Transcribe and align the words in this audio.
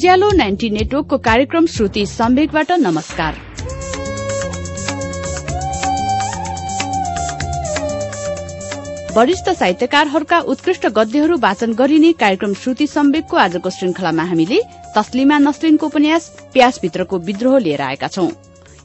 उज्यालो 0.00 0.28
ninety 0.30 0.68
नेटवर्कको 0.70 1.16
कार्यक्रम 1.18 1.66
श्रुति 1.66 2.04
सम्वेकबाट 2.06 2.70
नमस्कार। 2.72 3.34
वरिष्ठ 9.16 9.50
साहित्यकारहरूका 9.50 10.38
उत्कृष्ट 10.40 10.86
गद्यहरू 10.86 11.36
वाचन 11.36 11.74
गरिने 11.74 12.12
कार्यक्रम 12.12 12.54
श्रुति 12.54 12.86
सम्वेकको 12.86 13.36
आजको 13.36 13.70
श्रृंखलामा 13.70 14.22
हामीले 14.22 14.60
तस्लिमा 14.96 15.38
नसलिनको 15.38 15.86
उपन्यास 15.86 16.32
प्यासभित्रको 16.52 17.18
विद्रोह 17.18 17.58
लिएर 17.58 17.82
आएका 17.82 18.08
छौं। 18.08 18.28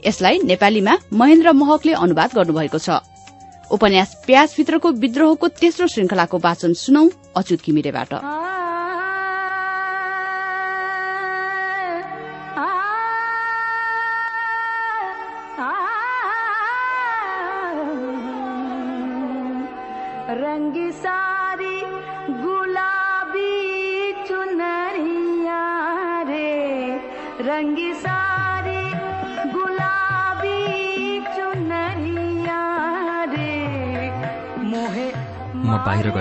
यसलाई 0.07 0.39
नेपालीमा 0.43 0.97
महेन्द्र 1.13 1.53
महकले 1.53 1.93
अनुवाद 1.93 2.29
गर्नुभएको 2.35 2.77
छ। 2.77 2.99
उपन्यास 3.71 4.23
प्यासभित्रको 4.27 4.91
विद्रोहको 4.91 5.47
तेस्रो 5.47 5.87
श्रृंखलाको 5.87 6.37
वाचन 6.37 6.73
सुनौ 6.73 7.09
अच्युत 7.35 7.59
घिमिरेबाट। 7.65 8.13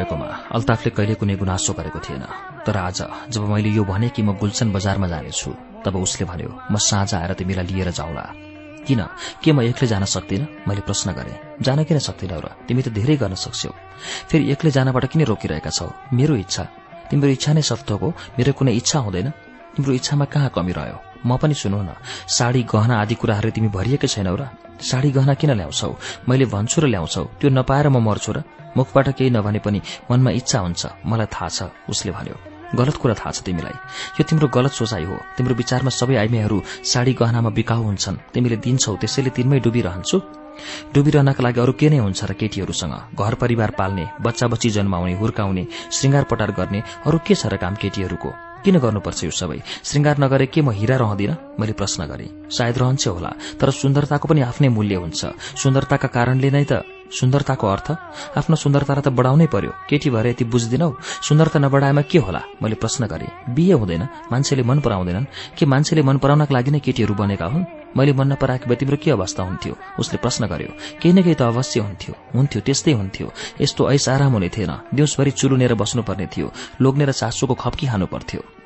म 0.04 0.20
बाहिर 0.20 0.20
गएकोमा 0.20 0.54
अल्ताफले 0.54 0.90
कहिले 0.96 1.14
कुनै 1.16 1.34
गुनासो 1.36 1.72
गरेको 1.72 1.98
थिएन। 1.98 2.24
तर 2.66 2.76
आज 2.76 2.98
जब 3.32 3.42
मैले 3.48 3.70
यो 3.70 3.84
भने 3.84 4.08
कि 4.08 4.22
म 4.22 4.36
गुल्सन 4.36 4.72
बजारमा 4.72 5.08
जानेछु 5.08 5.50
तब 5.84 5.96
उसले 5.96 6.24
भन्यो 6.28 6.50
म 6.70 6.76
साँझ 6.76 7.14
आएर 7.14 7.32
तिमीलाई 7.32 7.66
लिएर 7.66 7.90
जाउँला। 7.90 8.24
किन? 8.84 9.00
के 9.42 9.52
म 9.52 9.60
एक्लै 9.64 9.88
जान 9.88 10.04
सक्दिनँ? 10.04 10.68
मैले 10.68 10.80
प्रश्न 10.84 11.12
गरेँ 11.12 11.40
जान 11.64 11.84
किन 11.84 11.98
सक्दिनौ 11.98 12.40
र? 12.40 12.46
तिमी 12.68 12.82
त 12.82 12.88
धेरै 12.92 13.16
गर्न 13.16 13.34
सक्छौ। 13.34 13.72
फेरि 14.28 14.44
एक्लै 14.52 14.70
जानबाट 14.70 15.04
किन 15.08 15.24
रोकिरहेका 15.24 15.70
छौ? 15.72 15.88
मेरो 16.12 16.36
इच्छा। 16.36 16.64
तिम्रो 17.10 17.28
इच्छा 17.36 17.52
नै 17.56 17.62
सत्य 17.62 17.94
हो 17.96 18.12
मेरो 18.36 18.52
कुनै 18.52 18.72
इच्छा 18.76 18.98
हुँदैन। 19.00 19.28
तिम्रो 19.76 19.92
इच्छामा 19.92 20.24
कहाँ 20.24 20.50
कमी 20.52 20.72
रह्यो? 20.72 20.98
म 21.24 21.36
पनि 21.40 21.54
सुनौ 21.56 21.80
न 21.80 21.96
साडी 22.28 22.62
गहना 22.68 22.94
आदि 23.00 23.14
कुराहरू 23.16 23.50
तिमी 23.56 23.68
भरिएकै 23.72 24.08
छैनौ 24.08 24.36
र? 24.36 24.44
साडी 24.80 25.10
गहना 25.16 25.34
किन 25.40 25.50
ल्याउँछौ? 25.56 25.90
मैले 26.28 26.44
भन्छु 26.44 26.78
र 26.80 26.86
ल्याउँछौ। 26.92 27.24
त्यो 27.40 27.48
नपाएर 27.50 27.88
म 27.88 28.04
मर्छु 28.04 28.32
र? 28.36 28.38
मुखबाट 28.76 29.08
केही 29.18 29.30
नभने 29.30 29.58
पनि 29.64 29.80
मनमा 30.10 30.30
इच्छा 30.40 30.58
हुन्छ। 30.60 30.82
मलाई 31.06 31.26
थाहा 31.34 31.48
छ 31.48 31.58
उसले 31.88 32.12
भन्यो। 32.12 32.36
गलत 32.74 32.96
कुरा 32.98 33.14
थाहा 33.14 33.30
छ 33.30 33.42
तिमीलाई। 33.46 33.76
यो 34.18 34.22
तिम्रो 34.26 34.48
गलत 34.50 34.72
सोचाइ 34.74 35.04
हो। 35.04 35.16
तिम्रो 35.36 35.54
विचारमा 35.54 35.90
सबै 35.90 36.16
आइमेहरू 36.22 36.58
साडी 36.82 37.12
गहनामा 37.14 37.50
बिकाउ 37.54 37.82
हुन्छन्। 37.82 38.16
तिमीले 38.34 38.56
दिन्छौ 38.64 38.96
त्यसैले 38.98 39.30
तिनमै 39.36 39.58
डुबिरहन्छु। 39.62 40.18
डुबिरहनका 40.94 41.42
लागि 41.42 41.60
अरू 41.60 41.72
के 41.78 41.86
नै 41.90 41.98
हुन्छ 41.98 42.20
र 42.30 42.32
केटीहरूसँग? 42.34 42.94
घर 43.14 43.34
परिवार 43.42 43.70
पाल्ने 43.78 44.04
बच्चा 44.22 44.46
बच्ची 44.50 44.70
जन्माउने 44.70 45.14
हुर्काउने 45.18 45.64
श्रृङ्गार 45.90 46.24
पटार 46.30 46.50
गर्ने 46.58 46.80
अरू 47.06 47.18
के 47.26 47.34
छ 47.34 47.46
र 47.46 47.56
काम 47.62 47.74
केटीहरूको? 47.74 48.30
किन 48.64 48.78
गर्नुपर्छ 48.78 49.20
यो 49.24 49.30
सबै? 49.30 49.58
श्रृङ्गार 49.84 50.16
नगरे 50.18 50.46
के 50.46 50.62
म 50.62 50.70
हिरा 50.70 50.96
रहँदिन? 50.96 51.58
मैले 51.58 51.74
प्रश्न 51.74 52.06
गरेँ। 52.06 52.48
सायद 52.48 52.78
रहन्छ 52.78 53.04
होला 53.06 53.30
तर 53.60 53.70
सुन्दरताको 53.70 54.26
पनि 54.30 54.40
आफ्नै 54.40 54.68
मूल्य 54.70 54.96
हुन्छ। 55.02 55.20
सुन्दरताका 55.62 56.08
कारणले 56.08 56.50
नै 56.50 56.64
त 56.64 56.72
सुन्दरताको 57.10 57.66
अर्थ 57.66 57.88
आफ्नो 58.38 58.56
सुन्दरतालाई 58.56 59.02
त 59.02 59.08
बढाउनै 59.08 59.46
पर्यो। 59.46 59.70
केटी 59.90 60.10
भएर 60.10 60.26
यति 60.26 60.44
बुझ्दिनौ 60.44 60.90
सुन्दरता 61.28 61.58
नबढाएमा 61.58 62.02
के 62.02 62.18
होला? 62.18 62.42
मैले 62.62 62.74
प्रश्न 62.74 63.06
गरेँ। 63.06 63.54
बिहे 63.54 63.72
हुँदैन। 63.72 64.02
मान्छेले 64.32 64.62
मन 64.62 64.80
पराउँदैनन्। 64.80 65.26
के 65.58 65.66
मान्छेले 65.66 66.02
मन 66.02 66.18
पराउनका 66.18 66.54
लागि 66.54 66.70
नै 66.70 66.80
केटीहरू 66.80 67.14
बनेका 67.14 67.46
हुन्? 67.46 67.64
मैले 67.96 68.12
मन 68.12 68.32
नपराएको 68.32 68.66
भए 68.66 68.76
तिम्रो 68.76 68.96
के 68.96 69.10
अवस्था 69.10 69.42
हुन्थ्यो? 69.42 69.74
उसले 69.98 70.18
प्रश्न 70.18 70.46
गर्यो। 70.46 70.70
केही 71.02 71.12
न 71.14 71.22
केही 71.22 71.34
त 71.34 71.42
अवश्य 71.42 71.80
हुन्थ्यो। 71.80 72.14
हुन्थ्यो 72.34 72.60
त्यस्तै 72.66 72.92
हुन्थ्यो। 72.92 73.26
यस्तो 73.60 73.90
ऐस 73.90 74.08
आराम 74.08 74.32
हुने 74.32 74.48
थिएन। 74.48 74.72
दिउँसभरि 74.94 75.30
चुलुनेर 75.30 75.74
बस्नुपर्ने 75.74 76.26
थियो। 76.26 76.52
लोग्नेर 76.80 77.10
सासूको 77.12 77.54
खप्की 77.54 77.86
खानु 77.86 78.06
पर्थ्यो 78.06 78.63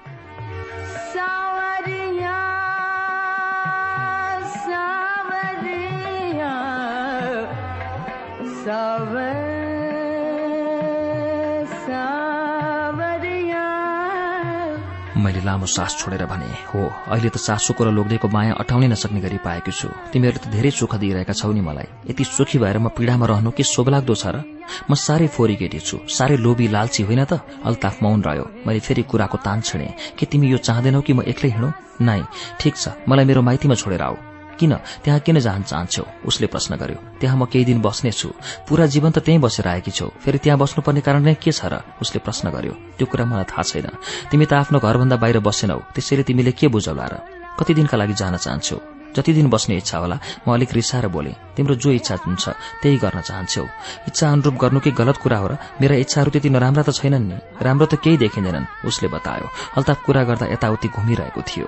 मैले 15.18 15.40
लामो 15.44 15.66
सास 15.66 15.96
छोडेर 15.98 16.24
भने 16.26 16.44
हो 16.44 16.80
अहिले 17.08 17.28
त 17.28 17.36
सासूको 17.36 17.84
र 17.84 17.90
लोग्नेको 17.90 18.28
माया 18.28 18.52
अटाउनै 18.52 18.88
नसक्ने 18.88 19.20
गरी 19.20 19.38
पाएको 19.40 19.72
छु। 19.72 19.88
तिमीहरूले 20.12 20.44
त 20.44 20.52
धेरै 20.52 20.70
सुख 20.70 20.94
दिइरहेका 20.94 21.32
छौ 21.32 21.52
नि 21.52 21.60
मलाई। 21.60 22.12
यति 22.12 22.24
सुखी 22.24 22.58
भएर 22.58 22.78
म 22.78 22.88
पीड़ामा 22.92 23.26
रहनु 23.26 23.50
के 23.56 23.64
शोभलाग्दो 23.64 24.14
छ 24.14 24.26
र? 24.36 24.44
म 24.90 24.94
साह्रै 24.94 25.26
फोरी 25.32 25.56
केटी 25.56 25.80
छु। 25.80 26.04
साह्रै 26.04 26.36
लोभी 26.36 26.68
लालची 26.68 27.02
होइन 27.08 27.24
त? 27.24 27.40
अल्ताफ 27.64 28.02
मौन 28.02 28.22
रह्यो। 28.22 28.44
मैले 28.68 28.80
फेरि 28.84 29.02
कुराको 29.02 29.38
तान 29.40 29.60
छिडे 29.64 29.88
के 30.18 30.26
तिमी 30.28 30.52
यो 30.52 30.58
चाहँदैनौ 30.60 31.00
कि 31.00 31.12
म 31.12 31.24
एक्लै 31.24 31.50
हिँडौ? 31.56 31.72
नाइ 32.04 32.22
ठिक 32.60 32.76
छ। 32.76 32.88
मलाई 33.08 33.24
मेरो 33.24 33.42
माइतीमा 33.42 33.74
छोडेर 33.74 34.02
आऊ। 34.02 34.28
किन? 34.58 34.74
त्यहाँ 35.04 35.20
किन 35.20 35.38
जान 35.38 35.62
चाहन्छौ? 35.62 36.04
उसले 36.26 36.46
प्रश्न 36.46 36.76
गर्यो। 36.76 36.98
त्यहाँ 37.20 37.36
म 37.38 37.46
केही 37.46 37.64
दिन 37.64 37.80
बस्नेछु 37.80 38.28
पूरा 38.69 38.86
जीवन 38.86 39.10
त 39.10 39.19
त्यहीँ 39.22 39.41
बसेर 39.41 39.69
आएकी 39.69 39.91
छौ। 39.91 40.06
फेरि 40.19 40.38
त्यहाँ 40.38 40.58
बस्नुपर्ने 40.58 41.00
कारण 41.00 41.22
नै 41.22 41.34
के 41.38 41.52
छ 41.52 41.70
र? 41.70 41.80
उसले 42.02 42.19
प्रश्न 42.19 42.50
गर्यो। 42.50 42.74
त्यो 42.98 43.06
कुरा 43.06 43.24
मलाई 43.24 43.47
थाहा 43.47 43.62
छैन। 43.62 43.86
तिमी 44.30 44.47
त 44.47 44.52
आफ्नो 44.66 44.78
घरभन्दा 44.78 45.16
बाहिर 45.16 45.38
बसेनौ। 45.38 45.78
त्यसैले 45.94 46.22
तिमीले 46.26 46.52
के 46.52 46.66
बुझौला 46.68 47.06
र? 47.06 47.14
कति 47.58 47.74
दिनका 47.74 47.97
लागि 47.97 48.14
जान 48.14 48.36
चाहन्छौ? 48.36 48.78
जति 49.16 49.32
दिन 49.32 49.48
बस्ने 49.50 49.76
इच्छा 49.76 49.98
होला 49.98 50.16
म 50.47 50.52
अलिक 50.52 50.72
रिसाएर 50.74 51.08
बोले। 51.08 51.32
तिम्रो 51.56 51.74
जो 51.74 51.91
इच्छा 51.91 52.14
हुन्छ 52.26 52.48
त्यही 52.82 52.97
गर्न 53.02 53.20
चाहन्छौ। 53.20 53.64
इच्छा 54.08 54.26
अनुरूप 54.30 54.54
गर्नु 54.54 54.80
के 54.80 54.91
गलत 54.92 55.16
कुरा 55.16 55.38
हो 55.38 55.47
र? 55.48 55.56
मेरा 55.80 55.97
इच्छाहरू 56.04 56.30
त्यति 56.30 56.50
नराम्रा 56.50 56.82
त 56.82 56.91
छैनन् 56.92 57.28
नि। 57.28 57.36
राम्रो 57.56 57.86
त 57.86 57.94
केही 58.04 58.16
देखिँदैनन् 58.20 58.70
उसले 58.84 59.08
बतायो। 59.08 59.47
अल्ताफ 59.76 59.98
कुरा 60.04 60.22
गर्दा 60.28 60.47
यताउति 60.52 60.88
घुमिरहेको 60.88 61.41
थियो। 61.41 61.66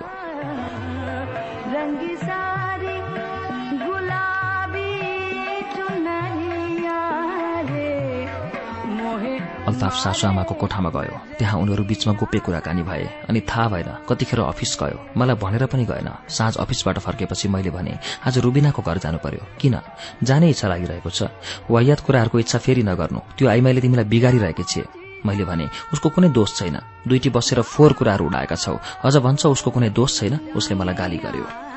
अल्ताफ 9.69 9.95
सासूआमाको 9.95 10.55
कोठामा 10.55 10.91
गयो। 10.91 11.17
त्यहाँ 11.39 11.61
उनीहरू 11.61 11.85
बीचमा 11.85 12.13
गोप्य 12.15 12.39
कुराकानी 12.41 12.83
भए 12.83 13.05
अनि 13.29 13.41
थाहा 13.41 13.69
भएन 13.69 13.89
कतिखेर 14.09 14.41
अफिस 14.43 14.73
गयो। 14.81 14.99
मलाई 15.17 15.37
भनेर 15.37 15.67
पनि 15.67 15.85
गएन। 15.85 16.09
साँझ 16.29 16.57
अफिसबाट 16.57 16.99
फर्केपछि 16.99 17.49
मैले 17.49 17.71
भने 17.71 17.99
आज 18.27 18.39
रुबिनाको 18.39 18.83
घर 18.83 18.99
जानु 18.99 19.19
पर्यो 19.19 19.45
किन? 19.61 19.77
जाने 20.25 20.51
इच्छा 20.51 20.69
लागिरहेको 20.69 21.11
छ। 21.11 21.29
वायात 21.71 22.01
कुराहरूको 22.01 22.39
इच्छा 22.39 22.59
फेरि 22.59 22.83
नगर्नु। 22.83 23.21
त्यो 23.37 23.49
आइमाईले 23.49 23.81
तिमीलाई 23.81 24.05
बिगारिरहेकी 24.05 24.65
छे 24.65 24.83
मैले 25.27 25.45
भने 25.45 25.69
उसको 25.93 26.09
कुनै 26.09 26.29
दोष 26.33 26.57
छैन। 26.57 26.77
दुईटी 27.05 27.31
बसेर 27.31 27.61
फोहोर 27.63 27.93
कुराहरू 27.93 28.27
उडाएका 28.27 28.57
छौ। 28.57 28.81
अझ 29.05 29.17
भन्छ 29.21 29.47
उसको 29.47 29.71
कुनै 29.71 29.91
दोष 29.93 30.11
छैन? 30.19 30.35
उसले 30.57 30.75
मलाई 30.77 30.95
गाली 30.95 31.19
गर्यो। 31.21 31.70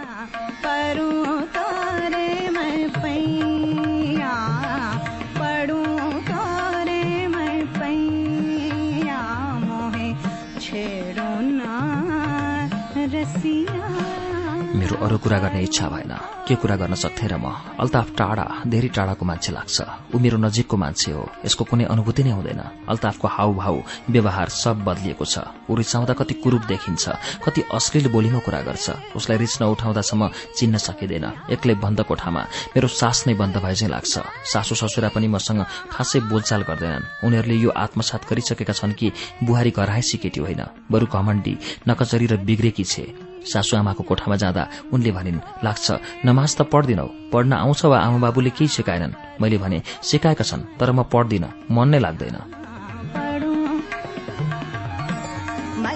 अरू 15.13 15.21
कुरा 15.21 15.37
गर्ने 15.37 15.61
इच्छा 15.61 15.87
भएन। 15.93 16.13
के 16.49 16.55
कुरा 16.57 16.75
गर्न 16.75 16.97
सक्थे 16.97 17.27
र 17.29 17.37
म? 17.37 17.45
अल्ताफ 17.77 18.17
टाढा 18.17 18.65
धेरै 18.65 18.89
टाढाको 18.89 19.21
मान्छे 19.21 19.53
लाग्छ। 19.53 20.09
ऊ 20.09 20.17
मेरो 20.17 20.37
नजिकको 20.41 20.73
मान्छे 20.73 21.11
हो। 21.13 21.29
यसको 21.45 21.63
कुनै 21.69 21.85
अनुभूति 21.85 22.23
नै 22.25 22.33
हुँदैन। 22.33 22.89
अल्ताफको 22.89 23.27
हाउभाउ 23.29 23.75
व्यवहार 24.09 24.49
सब 24.49 24.81
बदलिएको 24.81 25.25
छ। 25.25 25.45
ऊ 25.69 25.75
रिसाउँदा 25.77 26.13
कति 26.17 26.33
कुरूप 26.41 26.65
देखिन्छ 26.65 27.05
कति 27.45 27.61
अश्लील 27.69 28.09
बोलीमा 28.09 28.39
कुरा 28.41 28.61
गर्छ। 28.65 29.13
उसलाई 29.13 29.37
रिस 29.37 29.61
नउठाउँदासम्म 29.61 30.21
चिन्न 30.57 30.77
सकिँदैन। 30.81 31.25
एक्लै 31.53 31.75
बन्द 31.77 32.01
कोठामा। 32.09 32.41
मेरो 32.73 32.87
सास 32.89 33.29
नै 33.29 33.37
बन्द 33.37 33.61
भए 33.61 33.75
चाहिँ 33.77 33.93
लाग्छ। 33.93 34.13
सासू 34.49 34.73
ससुरा 34.73 35.13
पनि 35.13 35.29
मसँग 35.29 35.61
खासै 35.93 36.25
बोलचाल 36.25 36.65
गर्दैनन्। 36.65 37.05
उनीहरूले 37.21 37.57
यो 37.61 37.69
आत्मसात 37.69 38.25
गरिसकेका 38.25 38.73
छन् 38.73 38.97
कि 38.97 39.13
बुहारी 39.45 39.71
घराइसी 39.77 40.17
केटी 40.17 40.39
होइन। 40.41 40.89
बरु 40.89 41.05
घमण्डी 41.05 41.53
नकचरी 41.85 42.25
र 42.25 42.37
बिग्रेकी 42.41 42.83
छे। 42.83 43.22
सासूआमाको 43.51 44.03
कोठामा 44.03 44.35
जाँदा 44.35 44.63
उनले 44.93 45.11
भनिन् 45.11 45.43
लाग्छ 45.65 45.87
नमाज 46.25 46.51
त 46.57 46.61
पढ्दिनौ 46.73 47.07
पढ्न 47.33 47.53
आउँछ 47.53 47.81
वा 47.85 47.97
आमा 47.99 48.17
बाबुले 48.23 48.51
केही 48.57 48.67
सिकाएनन्। 48.67 49.41
मैले 49.41 49.57
भने 49.57 49.81
सिकाएका 50.01 50.43
छन् 50.43 50.67
तर 50.79 50.91
म 50.91 51.03
पढ्दिन 51.03 51.45
मन 51.71 51.87
नै 51.89 51.99
लाग्दैन। 51.99 52.62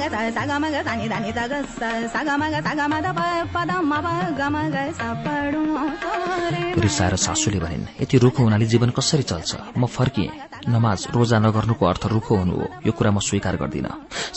मगदा 0.07 0.31
सा 0.31 0.44
ग 0.48 0.51
म 0.56 0.65
ग 0.71 0.77
सा 0.88 0.94
नि 0.95 1.07
धा 1.12 1.19
नि 1.19 1.31
सा 1.36 1.44
ग 1.51 1.54
सा 1.68 1.89
सा 2.07 2.19
ग 2.24 2.30
म 2.39 2.44
ग 2.48 2.56
सा 2.63 2.71
ग 2.80 2.81
म 2.88 2.95
ध 3.04 3.07
प 3.12 3.19
प 3.51 3.56
ध 3.68 3.71
म 3.83 3.94
प 4.00 4.07
ग 4.39 4.42
म। 4.48 4.56
ग 4.71 4.77
सा 4.95 5.07
रिसाएर 6.77 7.15
सासूले 7.15 7.59
भनिन् 7.59 7.86
यति 8.01 8.15
रुखो 8.24 8.44
हुनाले 8.44 8.65
जीवन 8.71 8.89
कसरी 8.95 9.24
चल्छ? 9.24 9.75
म 9.75 9.86
फर्किएँ। 9.86 10.31
नमाज 10.69 11.07
रोजा 11.15 11.38
नगर्नुको 11.39 11.83
अर्थ 11.86 12.04
रुखो 12.07 12.36
हुनु 12.38 12.56
हो। 12.56 12.65
यो 12.86 12.92
कुरा 12.94 13.12
म 13.12 13.19
स्वीकार 13.19 13.56
गर्दिन। 13.57 13.88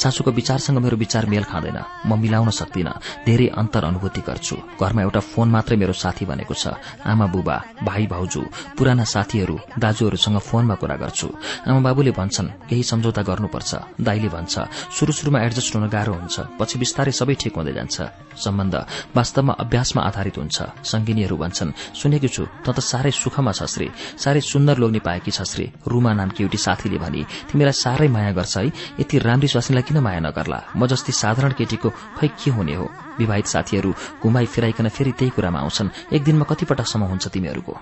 सासूको 0.01 0.31
विचारसँग 0.31 0.79
मेरो 0.79 0.97
विचार 0.97 1.27
मेल 1.27 1.45
खाँदैन। 1.45 1.79
म 2.07 2.19
मिलाउन 2.19 2.51
सक्दिन। 2.51 2.89
धेरै 3.27 3.47
अन्तर 3.61 3.85
अनुभूति 3.85 4.21
गर्छु। 4.27 4.57
घरमा 4.81 5.03
एउटा 5.03 5.21
फोन 5.21 5.49
मात्रै 5.51 5.77
मेरो 5.77 5.93
साथी 5.93 6.25
बनेको 6.25 6.55
छ। 6.55 6.75
आमा 7.05 7.27
बुबा 7.29 7.57
भाइ 7.85 8.07
भाउजू 8.07 8.43
पुराना 8.79 9.05
साथीहरू 9.05 9.57
दाजुहरूसँग 9.79 10.39
फोनमा 10.41 10.75
कुरा 10.81 10.97
गर्छु। 10.97 11.29
आमा 11.69 11.81
बाबुले 11.87 12.11
भन्छन् 12.11 12.49
केही 12.69 12.83
सम्झौता 12.83 13.23
गर्नुपर्छ। 13.23 13.71
दाईले 14.01 14.29
भन्छ 14.29 14.55
सुरु 14.97 15.13
सुरुमा 15.13 15.39
एडजस्ट 15.45 15.60
हुन 15.77 15.89
गाह्रो 15.89 16.13
हुन्छ। 16.15 16.37
पछि 16.59 16.77
बिस्तारै 16.79 17.13
सबै 17.13 17.35
ठिक 17.37 17.55
हुँदै 17.57 17.73
जान्छ। 17.77 17.97
सम्बन्ध 18.41 18.75
वास्तवमा 19.17 19.53
अभ्यासमा 19.61 20.01
आधारित 20.03 20.37
हुन्छ। 20.39 20.59
संगिनीहरू 20.81 21.37
भन्छन् 21.37 21.75
सुनेकी 21.95 22.29
छु 22.29 22.43
त 22.65 22.73
त 22.73 22.79
साह्रै 22.81 23.13
सुखमा 23.13 23.53
छ 23.53 23.69
श्री। 23.69 23.87
साह्रै 24.17 24.41
सुन्दर 24.41 24.77
लोग्ने 24.81 25.01
पाएकी 25.05 25.31
छ 25.31 25.43
श्री। 25.45 25.65
रुमा 25.85 26.13
नामकी 26.17 26.41
एउटी 26.45 26.59
साथीले 26.59 26.99
भनी 26.99 27.23
तिमीलाई 27.53 27.77
साह्रै 27.77 28.09
माया 28.09 28.33
गर्छ 28.33 28.57
है। 28.57 28.73
यति 29.01 29.17
राम्री 29.19 29.49
स्वास्नीलाई 29.49 29.85
किन 29.85 29.99
माया 30.01 30.21
नगर्ला? 30.21 30.59
म 30.77 30.87
जस्ती 30.87 31.13
साधारण 31.13 31.53
केटीको 31.53 31.89
खै 32.17 32.29
के 32.29 32.51
हुने 32.51 32.75
हो? 32.75 32.87
विवाहित 33.19 33.47
साथीहरू 33.47 33.91
घुमाई 34.23 34.47
फिराइकन 34.47 34.89
फेरि 34.89 35.13
त्यही 35.13 35.31
कुरामा 35.37 35.59
आउँछन्। 35.61 35.89
एक 36.15 36.23
दिनमा 36.25 36.45
कतिपटकसम्म 36.49 37.05
हुन्छ 37.05 37.29
तिमीहरूको। 37.29 37.75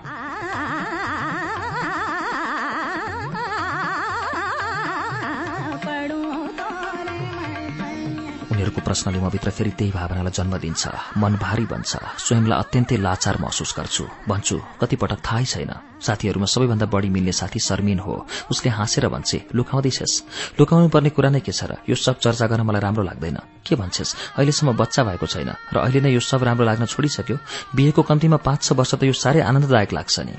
उनीहरूको 8.69 8.85
प्रश्नले 8.85 9.17
म 9.17 9.29
भित्र 9.33 9.49
फेरि 9.49 9.71
त्यही 9.73 9.91
भावनालाई 9.91 10.29
जन्म 10.29 10.53
दिन्छ। 10.61 10.83
मन 11.17 11.33
भारी 11.41 11.65
बन्छ। 11.65 11.91
स्वयंलाई 12.21 12.59
अत्यन्तै 12.61 12.97
लाचार 13.01 13.35
महसुस 13.41 13.73
गर्छु। 13.73 14.03
भन्छु 14.29 14.55
कतिपटक 14.77 15.19
थाहै 15.25 15.45
छैन। 15.45 15.73
साथीहरूमा 15.97 16.45
सबैभन्दा 16.45 16.85
बढी 16.85 17.09
मिल्ने 17.09 17.33
साथी 17.33 17.59
शर्मिन 17.59 17.99
हो। 18.05 18.13
उसले 18.51 18.69
हाँसेर 18.69 19.09
भन्छे 19.09 19.37
लुकाउँदैछस्? 19.57 20.13
लुकाउनु 20.59 20.87
पर्ने 20.93 21.09
कुरा 21.09 21.29
नै 21.33 21.41
के 21.41 21.51
छ 21.51 21.65
र? 21.65 21.81
यो 21.89 21.95
सब 21.97 22.21
चर्चा 22.21 22.45
गर्न 22.45 22.61
मलाई 22.61 22.81
राम्रो 22.85 23.03
लाग्दैन। 23.09 23.37
के 23.65 23.73
भन्छस्? 23.73 24.37
अहिलेसम्म 24.37 24.77
बच्चा 24.77 25.01
भएको 25.09 25.25
छैन। 25.25 25.49
र 25.73 25.75
अहिले 25.81 25.99
नै 26.05 26.13
यो 26.13 26.21
सब 26.21 26.45
राम्रो 26.45 26.65
लाग्न 26.69 26.85
छोडिसक्यो। 26.85 27.37
बिहेको 27.73 28.01
कम्तीमा 28.05 28.37
पाँच 28.37 28.59
छ 28.61 28.77
वर्ष 28.77 28.93
त 28.95 29.03
यो 29.09 29.13
साह्रै 29.17 29.41
आनन्ददायक 29.41 29.89
लाग्छ 29.97 30.15
नि। 30.29 30.35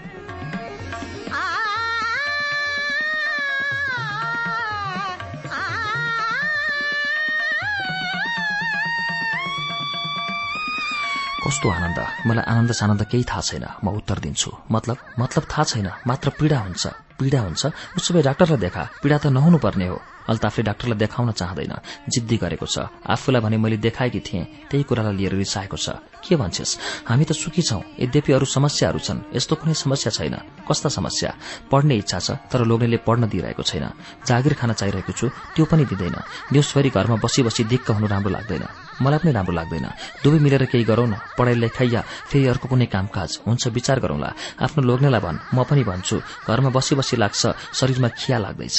कस्तो 11.47 11.69
आनन्द? 11.71 12.07
मलाई 12.27 12.45
आनन्द 12.45 12.73
सानन्द 12.73 13.03
केही 13.05 13.25
थाहा 13.25 13.41
छैन। 13.41 13.67
म 13.85 13.89
उत्तर 13.89 14.19
दिन्छु। 14.19 14.51
मतलब? 14.71 14.97
मतलब 15.19 15.45
थाहा 15.45 15.65
छैन। 15.65 15.91
मात्र 16.07 16.31
पीड़ा 16.31 16.59
हुन्छ। 16.59 16.87
पीड़ा 17.19 17.41
हुन्छ। 17.41 17.67
उसो 17.97 18.15
भए 18.15 18.23
डाक्टरलाई 18.23 18.59
देखा। 18.59 18.89
पीड़ा 19.03 19.19
त 19.19 19.27
नहुनु 19.27 19.59
पर्ने 19.59 19.87
हो। 19.87 20.03
अल्ताफले 20.31 20.63
डाक्टरलाई 20.63 20.99
देखाउन 20.99 21.31
चाहँदैन। 21.35 21.75
जिद्दी 22.09 22.37
गरेको 22.39 22.67
छ। 22.67 22.87
आफूलाई 23.03 23.41
भने 23.43 23.57
मैले 23.59 23.77
देखाएकी 23.77 24.21
थिएँ। 24.21 24.71
त्यही 24.71 24.83
कुरालाई 24.87 25.15
लिएर 25.19 25.35
रिसाएको 25.35 25.77
छ। 25.77 25.99
के 26.23 26.37
भन्छस्? 26.37 26.79
हामी 27.09 27.25
त 27.25 27.33
सुखी 27.33 27.63
छौं। 27.63 27.83
यद्यपि 27.99 28.33
अरू 28.33 28.47
समस्याहरू 28.47 28.99
छन्। 28.99 29.35
यस्तो 29.35 29.57
कुनै 29.57 29.75
समस्या 29.75 30.11
छैन। 30.13 30.37
कस्ता 30.69 30.89
समस्या? 30.89 31.31
पढ्ने 31.73 31.95
इच्छा 31.97 32.19
छ 32.19 32.29
तर 32.47 32.63
लोग्नेले 32.63 33.03
पढ्न 33.03 33.27
दिइरहेको 33.27 33.63
छैन। 33.63 33.85
जागिर 34.29 34.55
खान 34.55 34.73
चाहिरहेको 34.79 35.13
छु 35.13 35.27
त्यो 35.57 35.65
पनि 35.67 35.85
दिँदैन। 35.91 36.17
दिउँसभरि 36.53 36.91
घरमा 36.95 37.17
बसी 37.25 37.43
बसी 37.43 37.65
दिक्क 37.65 37.91
हुनु 37.91 38.07
राम्रो 38.07 38.31
लाग्दैन। 38.31 38.65
मलाई 39.03 39.19
पनि 39.19 39.33
राम्रो 39.33 39.55
लाग्दैन। 39.57 39.87
दुवै 40.23 40.39
मिलेर 40.39 40.65
केही 40.69 40.85
गरौँ 40.85 41.09
न। 41.09 41.15
पढाइ 41.35 41.55
लेखाइ 41.57 41.89
या 41.89 42.01
फेरि 42.29 42.47
अर्को 42.53 42.69
कुनै 42.69 42.87
कामकाज। 42.87 43.31
हुन्छ 43.49 43.73
विचार 43.73 43.99
गरौँला। 44.05 44.31
आफ्नो 44.61 44.81
लोग्नेलाई 44.85 45.21
भन्। 45.21 45.39
म 45.57 45.65
पनि 45.65 45.83
भन्छु 45.89 46.21
घरमा 46.47 46.71
बसी 46.71 46.95
बसी 47.01 47.17
लाग्छ 47.17 47.43
शरीरमा 47.73 48.09
खिया 48.13 48.39
लाग्दैछ। 48.39 48.79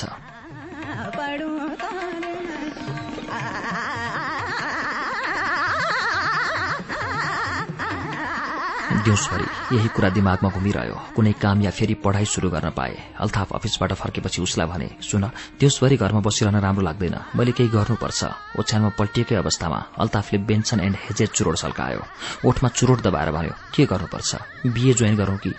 दिउँसभरि 9.01 9.75
यही 9.75 9.88
कुरा 9.88 10.09
दिमागमा 10.09 10.50
घुमिरह्यो। 10.50 10.95
कुनै 11.15 11.33
काम 11.33 11.62
या 11.62 11.71
फेरि 11.71 11.94
पढ़ाई 11.94 12.25
शुरू 12.25 12.50
गर्न 12.50 12.69
पाए। 12.69 12.94
अल्ताफ 13.19 13.53
अफिसबाट 13.53 13.94
फर्केपछि 13.94 14.42
उसलाई 14.42 14.68
भने 14.68 14.89
सुन 15.01 15.24
दिउँसभरि 15.59 15.98
घरमा 15.98 16.19
बसिरहन 16.19 16.59
राम्रो 16.59 16.81
लाग्दैन। 16.81 17.15
मैले 17.36 17.51
केही 17.51 17.69
गर्नुपर्छ। 17.69 18.21
ओछ्यानमा 18.59 18.89
पल्टिएकै 19.00 19.36
अवस्थामा 19.36 19.80
अल्ताफले 20.00 20.39
बेन्सन 20.39 20.80
एण्ड 20.80 20.95
हेजेट 20.95 21.30
चुरोट 21.30 21.56
सल्कायो। 21.57 22.01
ओठमा 22.45 22.69
चुरोट 22.69 23.01
दबाएर 23.01 23.31
भन्यो 23.31 23.53
के 23.74 23.86
गर्नुपर्छ? 23.86 24.30
बिए 24.65 24.94
जोइन 24.94 25.15
गरौं 25.15 25.38
कि? 25.38 25.54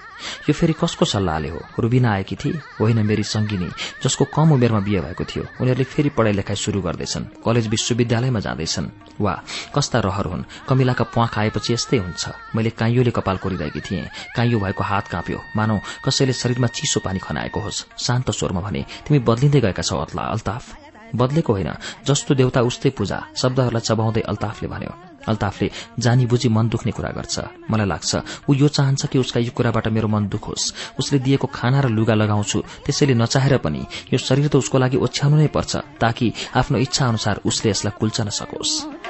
यो 0.49 0.53
फेरि 0.55 0.73
कसको 0.73 1.05
सल्लाहले 1.05 1.49
हो? 1.49 1.61
रुबिना 1.79 2.12
आएकी 2.12 2.37
थिए? 2.37 2.59
होइन 2.81 3.06
मेरी 3.06 3.23
संगिनी 3.23 3.69
जसको 4.03 4.25
कम 4.25 4.53
उमेरमा 4.53 4.81
बिहे 4.81 5.00
भएको 5.00 5.25
थियो। 5.25 5.45
उनीहरूले 5.61 5.85
फेरि 5.85 6.09
पढ़ाई 6.09 6.33
लेखाइ 6.33 6.56
शुरू 6.56 6.81
गर्दैछन्। 6.81 7.25
कलेज 7.45 7.67
विश्वविद्यालयमा 7.69 8.41
जाँदैछन्। 8.41 8.87
वा 9.21 9.35
कस्ता 9.75 9.99
रहर 9.99 10.27
हुन्? 10.27 10.45
कमिलाका 10.69 11.05
प्वाख 11.05 11.38
आएपछि 11.38 11.75
यस्तै 11.75 11.97
हुन्छ। 11.97 12.29
मैले 12.55 12.71
काइयोले 12.71 13.11
कपाल 13.11 13.31
कोरिरहेकी 13.38 13.81
थिएँ। 13.81 14.08
काइयो 14.34 14.58
भएको 14.58 14.82
हात 14.84 15.08
काँप्यो। 15.08 15.38
मानौ 15.56 15.81
कसैले 16.05 16.32
शरीरमा 16.32 16.67
चिसो 16.67 17.00
पानी 17.00 17.19
खनाएको 17.19 17.61
होस्। 17.61 17.84
शान्त 17.99 18.31
स्वरमा 18.31 18.61
भने 18.61 18.84
तिमी 19.06 19.19
बदलिँदै 19.19 19.61
गएका 19.61 19.82
छौ 19.82 19.99
अत्ला 19.99 20.23
अल्ताफ। 20.23 20.64
बदलेको 21.12 21.52
होइन। 21.52 21.70
जस्तो 22.06 22.34
देउता 22.34 22.61
उस्तै 22.62 22.90
पूजा 22.90 23.19
शब्दहरूलाई 23.37 23.81
चबाउँदै 23.81 24.20
अल्ताफले 24.25 24.69
भन्यो। 24.69 24.93
अल्ताफले 25.29 25.70
जानी 25.99 26.26
बुझी 26.26 26.49
मन 26.49 26.69
दुख्ने 26.69 26.93
कुरा 26.93 27.11
गर्छ। 27.12 27.69
मलाई 27.70 27.87
लाग्छ 27.87 28.11
ऊ 28.49 28.55
यो 28.55 28.69
चाहन्छ 28.69 29.06
कि 29.06 29.19
उसका 29.19 29.40
यो 29.40 29.52
कुराबाट 29.52 29.88
मेरो 29.88 30.08
मन 30.08 30.26
दुखोस् 30.28 30.73
उसले 30.99 31.19
दिएको 31.19 31.46
खाना 31.46 31.81
र 31.81 31.88
लुगा 31.88 32.14
लगाउँछु। 32.14 32.58
त्यसैले 32.88 33.14
नचाहेर 33.14 33.58
पनि 33.61 33.87
यो 34.12 34.19
शरीर 34.19 34.49
त 34.49 34.56
उसको 34.56 34.78
लागि 34.78 34.96
ओछ्याउनु 34.96 35.37
नै 35.37 35.46
पर्छ 35.52 36.00
ताकि 36.00 36.32
आफ्नो 36.56 36.78
इच्छा 36.78 37.06
अनुसार 37.06 37.40
उसले 37.44 37.70
यसलाई 37.70 37.99
कुल्चन 38.00 38.28
सकोस्। 38.32 39.01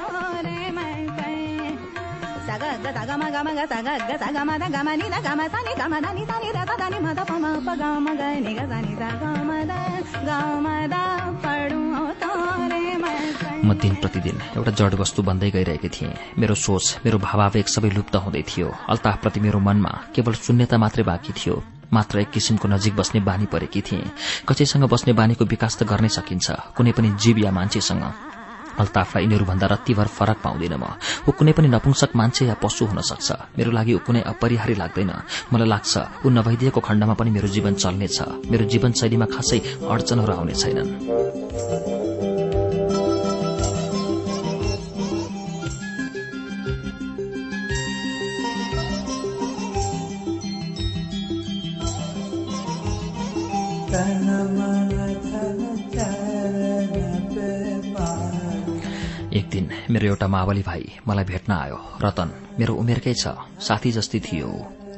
नि 8.42 8.54
नि 12.72 13.02
म 13.64 13.74
दिन 13.74 13.94
प्रतिदिन 13.94 14.36
एउटा 14.56 14.70
जड 14.70 14.94
वस्तु 14.94 15.22
बन्दै 15.22 15.50
गइरहेकी 15.50 15.88
थिएँ। 15.88 16.12
मेरो 16.38 16.54
सोच 16.54 16.98
मेरो 17.04 17.18
भावावेग 17.18 17.66
सबै 17.66 17.90
लुप्त 17.90 18.16
हुँदै 18.16 18.42
थियो। 18.42 18.68
अल्ताफप्रति 18.88 19.40
मेरो 19.40 19.58
मनमा 19.58 19.92
केवल 20.14 20.34
शून्यता 20.34 20.78
मात्रै 20.78 21.04
बाँकी 21.04 21.32
थियो। 21.32 21.62
मात्र 21.92 22.18
एक 22.18 22.30
किसिमको 22.30 22.68
नजिक 22.68 22.96
बस्ने 22.96 23.20
बानी 23.20 23.46
परेकी 23.46 23.80
थिएँ। 23.80 24.10
कसैसँग 24.48 24.84
बस्ने 24.84 25.12
बानीको 25.12 25.44
विकास 25.44 25.78
त 25.78 25.82
गर्नै 25.82 26.08
सकिन्छ। 26.08 26.50
कुनै 26.76 26.92
पनि 26.92 27.08
जीव 27.16 27.38
या 27.38 27.50
मान्छेसँग। 27.50 28.41
अल्ताफलाई 28.78 29.22
यिनीहरूभन्दा 29.24 29.66
रत्तीभर 29.66 30.06
फरक 30.06 30.38
पाउँदिन 30.44 30.74
म। 30.74 30.84
ऊ 31.28 31.30
कुनै 31.32 31.52
पनि 31.52 31.68
नपुंसक 31.68 32.10
मान्छे 32.16 32.46
या 32.46 32.54
पशु 32.54 32.86
हुन 32.86 33.00
सक्छ। 33.00 33.32
मेरो 33.58 33.70
लागि 33.70 33.94
ऊ 33.94 33.98
कुनै 33.98 34.20
अपरिहारी 34.20 34.74
लाग्दैन। 34.74 35.12
मलाई 35.52 35.68
लाग्छ 35.68 35.92
ऊ 36.26 36.28
नभइदिएको 36.30 36.80
खण्डमा 36.80 37.14
पनि 37.14 37.30
मेरो 37.30 37.48
जीवन 37.48 37.74
चल्नेछ। 37.74 38.18
मेरो 38.50 38.64
जीवनशैलीमा 38.64 39.26
खासै 39.26 39.58
अडचनहरू 39.90 40.32
आउने 40.32 40.54
छैनन्। 40.54 40.90
एक 53.92 54.81
दिन 59.52 59.68
मेरो 59.90 60.06
एउटा 60.06 60.26
मावली 60.28 60.62
भाइ 60.62 60.84
मलाई 61.08 61.24
भेट्न 61.24 61.52
आयो। 61.52 61.78
रतन 62.04 62.30
मेरो 62.58 62.74
उमेरकै 62.74 63.14
छ। 63.14 63.36
साथी 63.60 63.92
जस्तै 63.92 64.20
थियो। 64.20 64.48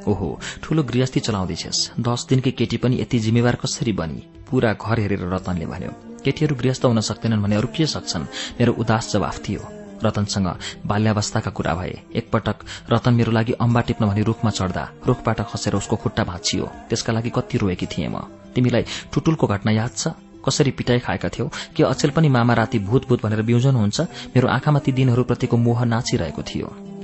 ओहो 0.07 0.27
ठूलो 0.63 0.83
गृहस्थी 0.83 1.19
चलाउँदैछस् 1.19 1.99
दस 1.99 2.25
दिनकी 2.29 2.51
केटी 2.51 2.77
पनि 2.77 3.01
यति 3.01 3.19
जिम्मेवार 3.19 3.55
कसरी 3.55 3.91
बनी? 3.91 4.19
पूरा 4.49 4.73
घर 4.73 4.99
हेरेर 4.99 5.23
रतनले 5.33 5.65
भन्यो। 5.65 5.91
केटीहरू 6.23 6.55
गृहस्थ 6.55 6.85
हुन 6.85 6.99
सक्दैनन् 7.01 7.43
भने 7.43 7.55
अरू 7.55 7.67
के 7.67 7.85
सक्छन्? 7.85 8.29
मेरो 8.59 8.73
उदास 8.73 9.13
जवाफ 9.13 9.37
थियो। 9.49 9.61
रतनसँग 10.03 10.47
बाल्यावस्थाका 10.85 11.51
कुरा 11.51 11.73
भए। 11.75 11.93
एकपटक 12.15 12.57
रतन 12.91 13.13
मेरो 13.13 13.31
लागि 13.31 13.53
अम्बा 13.59 13.81
टिप्न 13.81 14.05
भनी 14.05 14.21
रूखमा 14.21 14.51
चढ्दा 14.51 14.83
रूखबाट 15.07 15.41
खसेर 15.49 15.75
उसको 15.75 15.95
खुट्टा 15.95 16.23
भाँचियो। 16.23 16.65
त्यसका 16.89 17.13
लागि 17.13 17.29
कति 17.29 17.57
रोएकी 17.57 17.85
थिएँ 17.85 18.09
म। 18.09 18.27
तिमीलाई 18.55 18.83
टुटुलको 19.13 19.47
घटना 19.47 19.71
याद 19.71 19.91
छ? 19.97 20.07
कसरी 20.47 20.71
पिटाइ 20.71 20.99
खाएका 20.99 21.29
थियौ? 21.29 21.49
के 21.75 21.83
अचेल 21.83 22.11
पनि 22.11 22.29
मामा 22.29 22.53
राति 22.53 22.79
भूत 22.79 23.07
भूत 23.07 23.23
भनेर 23.23 23.41
बिउजनुहुन्छ 23.41 24.01
मेरो 24.35 24.47
आँखामा 24.47 24.79
ती 24.79 24.91
दिनहरूप्रतिको 24.91 25.57
मोह 25.57 25.85
नाचिरहेको 25.85 26.41
थियो। 26.41 26.94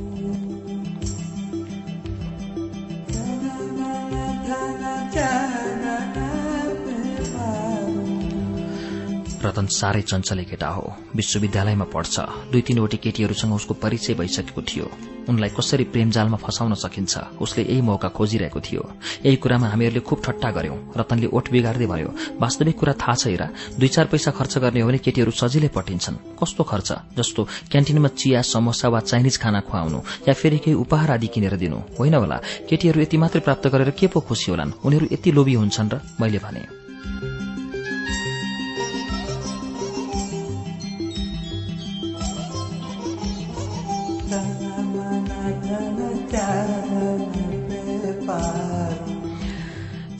रतन 9.41 9.65
साह्रै 9.69 10.01
चञ्चले 10.01 10.43
केटा 10.43 10.69
हो। 10.69 10.85
विश्वविद्यालयमा 11.15 11.85
पढ्छ। 11.93 12.15
दुई 12.51 12.61
तीनवटी 12.61 12.97
केटीहरूसँग 12.97 13.53
उसको 13.53 13.73
परिचय 13.73 14.13
भइसकेको 14.13 14.61
थियो। 14.61 14.85
उनलाई 15.29 15.49
कसरी 15.49 15.83
प्रेमजालमा 15.83 16.37
फसाउन 16.37 16.73
सकिन्छ 16.73 17.13
उसले 17.41 17.63
यही 17.63 17.81
मौका 17.81 18.09
खोजिरहेको 18.09 18.59
थियो। 18.59 18.83
यही 19.25 19.35
कुरामा 19.37 19.67
हामीहरूले 19.69 20.01
खुब 20.01 20.21
ठट्टा 20.25 20.49
गर्यौं 20.51 20.77
रतनले 20.97 21.27
ओठ 21.27 21.45
बिगार्दै 21.51 21.85
भयो 21.85 22.09
वास्तविक 22.41 22.75
कुरा 22.75 22.93
थाहा 22.97 23.15
छ 23.15 23.27
हेरा 23.27 23.47
दुई 23.77 23.87
चार 23.87 24.05
पैसा 24.09 24.31
खर्च 24.31 24.57
गर्ने 24.57 24.81
हो 24.81 24.87
भने 24.89 24.97
केटीहरू 24.97 25.31
सजिलै 25.31 25.69
पटिन्छन् 25.69 26.17
कस्तो 26.41 26.63
खर्च? 26.63 26.89
जस्तो 27.17 27.41
क्यान्टिनमा 27.71 28.09
चिया 28.17 28.41
समोसा 28.41 28.89
वा 28.89 28.99
चाइनिज 28.99 29.37
खाना 29.37 29.59
खुवाउनु 29.61 29.99
या 30.27 30.33
फेरि 30.33 30.57
केही 30.57 30.75
उपहार 30.75 31.11
आदि 31.11 31.27
किनेर 31.27 31.55
दिनु। 31.55 31.77
होइन 31.99 32.13
होला 32.17 32.37
केटीहरू 32.69 33.01
यति 33.01 33.17
मात्रै 33.17 33.41
प्राप्त 33.41 33.67
गरेर 33.69 33.89
के 33.93 34.07
पो 34.07 34.19
खुसी 34.25 34.51
होलान्? 34.51 34.73
उनीहरू 34.85 35.07
यति 35.11 35.31
लोभी 35.31 35.53
हुन्छन् 35.53 35.91
र? 35.93 36.01
मैले 36.17 36.41
भने। 36.41 36.80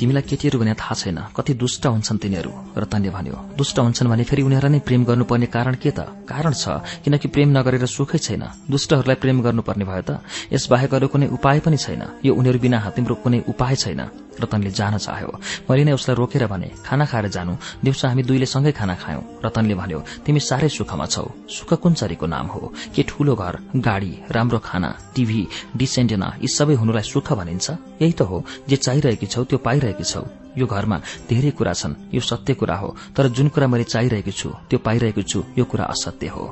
तिमीलाई 0.02 0.26
केटीहरू 0.26 0.58
भने 0.58 0.74
थाहा 0.74 0.94
छैन। 0.98 1.20
कति 1.38 1.54
दुष्ट 1.54 1.86
हुन्छन् 1.86 2.18
तिनीहरू। 2.18 2.52
रतनले 2.74 3.10
भन्यो 3.14 3.38
दुष्ट 3.54 3.78
हुन्छन् 3.80 4.10
भने 4.10 4.24
फेरि 4.26 4.42
उनीहरूलाई 4.42 4.72
नै 4.74 4.80
प्रेम 4.82 5.02
गर्नुपर्ने 5.06 5.46
कारण 5.46 5.76
के 5.78 5.92
त? 5.94 6.26
कारण 6.26 6.54
छ 6.58 6.82
किनकि 7.06 7.28
प्रेम 7.30 7.50
नगरेर 7.54 7.86
सुखै 7.86 8.18
छैन। 8.18 8.66
दुष्टहरूलाई 8.66 9.18
प्रेम 9.22 9.38
गर्नुपर्ने 9.46 9.86
भयो 9.86 10.02
त। 10.02 10.26
यसबाहेक 10.50 10.94
अरू 10.98 11.08
कुनै 11.08 11.28
उपाय 11.38 11.60
पनि 11.62 11.78
छैन। 11.78 12.02
यो 12.26 12.34
उनीहरू 12.34 12.60
बिना 12.60 12.78
तिम्रो 12.98 13.16
कुनै 13.22 13.46
उपाय 13.46 13.76
छैन। 13.78 14.02
रतनले 14.42 14.72
जान 14.72 14.98
चाह्यो। 14.98 15.30
मैले 15.70 15.84
नै 15.86 15.94
उसलाई 15.94 16.16
रोकेर 16.18 16.48
भने 16.48 16.68
खाना 16.82 17.06
खाएर 17.06 17.28
जानु। 17.30 17.54
दिउँसो 17.84 18.08
हामी 18.08 18.24
दुईले 18.24 18.48
सँगै 18.48 18.72
खाना 18.72 18.96
खायौं। 18.96 19.24
रतनले 19.46 19.76
भन्यो 19.76 20.00
तिमी 20.26 20.40
साह्रै 20.40 20.70
सुखमा 20.72 21.06
छौ। 21.06 21.30
सुख 21.46 21.78
कुन 21.78 21.94
चरीको 21.94 22.26
नाम 22.26 22.48
हो? 22.48 22.74
के 22.96 23.04
ठूलो 23.04 23.36
घर 23.36 23.54
गाड़ी 23.76 24.12
राम्रो 24.32 24.60
खाना 24.66 24.90
टीभी 25.14 25.42
डिसेन्टेना 25.78 26.28
यी 26.42 26.48
सबै 26.48 26.74
हुनुलाई 26.74 27.06
सुख 27.06 27.28
भनिन्छ? 27.38 27.70
यही 28.02 28.14
त 28.18 28.22
हो 28.24 28.38
जे 28.66 28.76
चाहिरहेकी 28.76 29.28
छौ 29.28 29.44
त्यो 29.44 29.58
पाइरहेकी 29.60 29.91
छौ। 30.00 30.24
यो 30.58 30.68
घरमा 30.68 31.02
धेरै 31.30 31.52
कुरा 31.52 31.74
छन्। 31.74 31.96
यो 32.14 32.22
सत्य 32.22 32.54
कुरा 32.54 32.76
हो। 32.76 32.96
तर 33.16 33.28
जुन 33.28 33.48
कुरा 33.48 33.68
मैले 33.68 33.84
चाहिरहेकी 33.84 34.32
छु 34.32 34.50
त्यो 34.70 34.80
पाइरहेको 34.80 35.22
छु 35.22 35.44
यो 35.58 35.66
कुरा 35.66 35.86
असत्य 35.86 36.28
हो। 36.28 36.46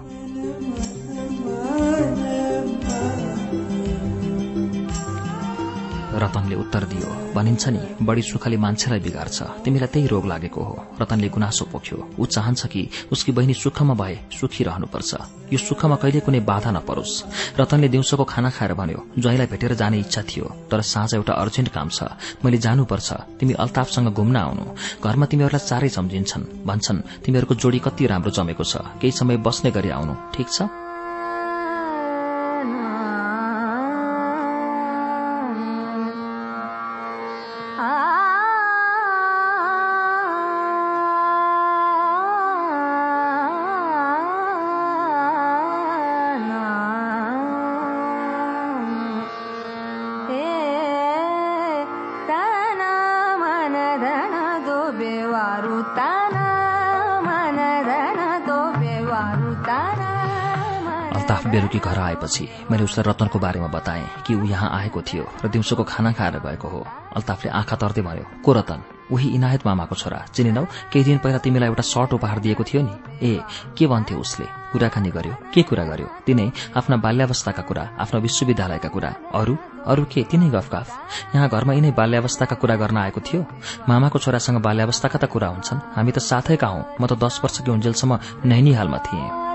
रतनले 6.20 6.56
उत्तर 6.56 6.84
दियो। 6.92 7.10
भनिन्छ 7.34 7.68
नि 7.70 7.80
बढी 8.04 8.22
सुखले 8.22 8.58
मान्छेलाई 8.58 9.00
बिगार्छ। 9.00 9.38
तिमीलाई 9.64 9.88
त्यही 9.88 10.08
रोग 10.08 10.26
लागेको 10.26 10.62
हो। 10.62 10.76
रतनले 11.02 11.30
गुनासो 11.30 11.66
पोख्यो। 11.72 11.98
ऊ 12.20 12.26
चाहन्छ 12.26 12.66
कि 12.68 12.82
उसकी 13.12 13.32
बहिनी 13.32 13.54
सुखमा 13.54 13.94
भए 13.94 14.16
सुखी 14.32 14.64
रहनुपर्छ। 14.64 15.12
यो 15.54 15.58
सुखमा 15.58 15.96
कहिले 15.96 16.20
कुनै 16.20 16.40
बाधा 16.46 16.72
नपरोस्। 16.72 17.14
रतनले 17.60 17.88
दिउँसोको 17.90 18.24
खाना 18.24 18.50
खाएर 18.50 18.74
भन्यो 18.74 19.00
ज्वाइँलाई 19.18 19.48
भेटेर 19.48 19.74
जाने 19.74 20.00
इच्छा 20.00 20.22
थियो 20.22 20.46
तर 20.70 20.82
साँझ 20.82 21.14
एउटा 21.16 21.34
अर्जेन्ट 21.34 21.70
काम 21.74 21.90
छ। 21.90 22.04
मैले 22.46 22.58
जानुपर्छ। 22.58 23.10
तिमी 23.40 23.54
अल्ताफसँग 23.54 24.14
घुम्न 24.14 24.36
आउनु। 24.36 24.66
घरमा 25.04 25.26
तिमीहरूलाई 25.26 25.68
चारै 25.68 25.90
सम्झिन्छन्। 25.90 26.66
भन्छन् 26.66 27.00
तिमीहरूको 27.26 27.56
जोडी 27.56 27.80
कति 27.80 28.06
राम्रो 28.06 28.32
जमेको 28.32 28.64
छ। 28.64 28.78
केही 29.02 29.12
समय 29.12 29.38
बस्ने 29.42 29.72
गरी 29.72 29.90
आउनु। 29.90 30.14
ठिक 30.36 30.48
छ? 30.48 30.62
बेलुकी 61.60 61.80
घर 61.84 62.00
आएपछि 62.00 62.48
मैले 62.72 62.84
उसलाई 62.88 63.04
रतनको 63.12 63.40
बारेमा 63.40 63.68
बताएँ 63.68 64.24
कि 64.24 64.36
ऊ 64.36 64.48
यहाँ 64.48 64.70
आएको 64.80 65.02
थियो 65.04 65.24
र 65.44 65.48
दिउँसोको 65.52 65.84
खाना 65.84 66.12
खाएर 66.16 66.40
गएको 66.40 66.68
हो। 66.72 66.80
अल्ताफले 67.20 67.52
आँखा 67.52 67.76
तर्दै 67.76 68.02
भन्यो 68.02 68.26
को 68.46 68.54
रतन 68.54 68.80
उही 69.12 69.28
इनायत 69.36 69.66
मामाको 69.66 69.96
छोरा। 69.96 70.20
चिनेनौ 70.32 70.64
केही 70.94 71.04
दिन 71.04 71.18
पहिला 71.18 71.38
तिमीलाई 71.44 71.70
एउटा 71.70 71.84
सर्ट 71.84 72.14
उपहार 72.14 72.40
दिएको 72.40 72.64
थियो 72.64 72.82
नि? 72.86 72.94
ए 73.26 73.42
के 73.76 73.88
भन्थ्यो 73.88 74.18
उसले? 74.20 74.46
कुराकानी 74.72 75.10
गर्यो? 75.10 75.36
के 75.54 75.62
कुरा 75.66 75.84
गर्यो? 75.84 76.08
तिनै 76.26 76.52
आफ्ना 76.78 76.96
बाल्यावस्थाका 76.96 77.64
कुरा 77.66 77.84
आफ्ना 78.00 78.20
विश्वविद्यालयका 78.22 78.90
कुरा। 78.90 79.12
अरू? 79.34 79.58
अरू 79.90 80.04
के? 80.06 80.24
तिनै 80.30 80.50
गफगाफ। 80.54 80.88
यहाँ 81.36 81.50
घरमा 81.50 81.74
यिनै 81.74 81.92
बाल्यावस्थाका 81.92 82.56
कुरा 82.56 82.76
गर्न 82.76 82.98
आएको 82.98 83.20
थियो? 83.20 83.46
मामाको 83.90 84.20
छोरासँग 84.20 84.62
बाल्यावस्थाका 84.62 85.18
त 85.18 85.26
कुरा 85.26 85.48
हुन्छन्। 85.48 85.80
हामी 85.98 86.12
त 86.12 86.20
साथैका 86.22 86.68
हौं। 86.68 86.84
म 87.02 87.08
त 87.10 87.18
दस 87.18 87.42
वर्षकी 87.44 87.72
हुन्जेलसम्म 87.72 88.20
नैनीहालमा 88.46 88.98
थिएँ। 89.10 89.49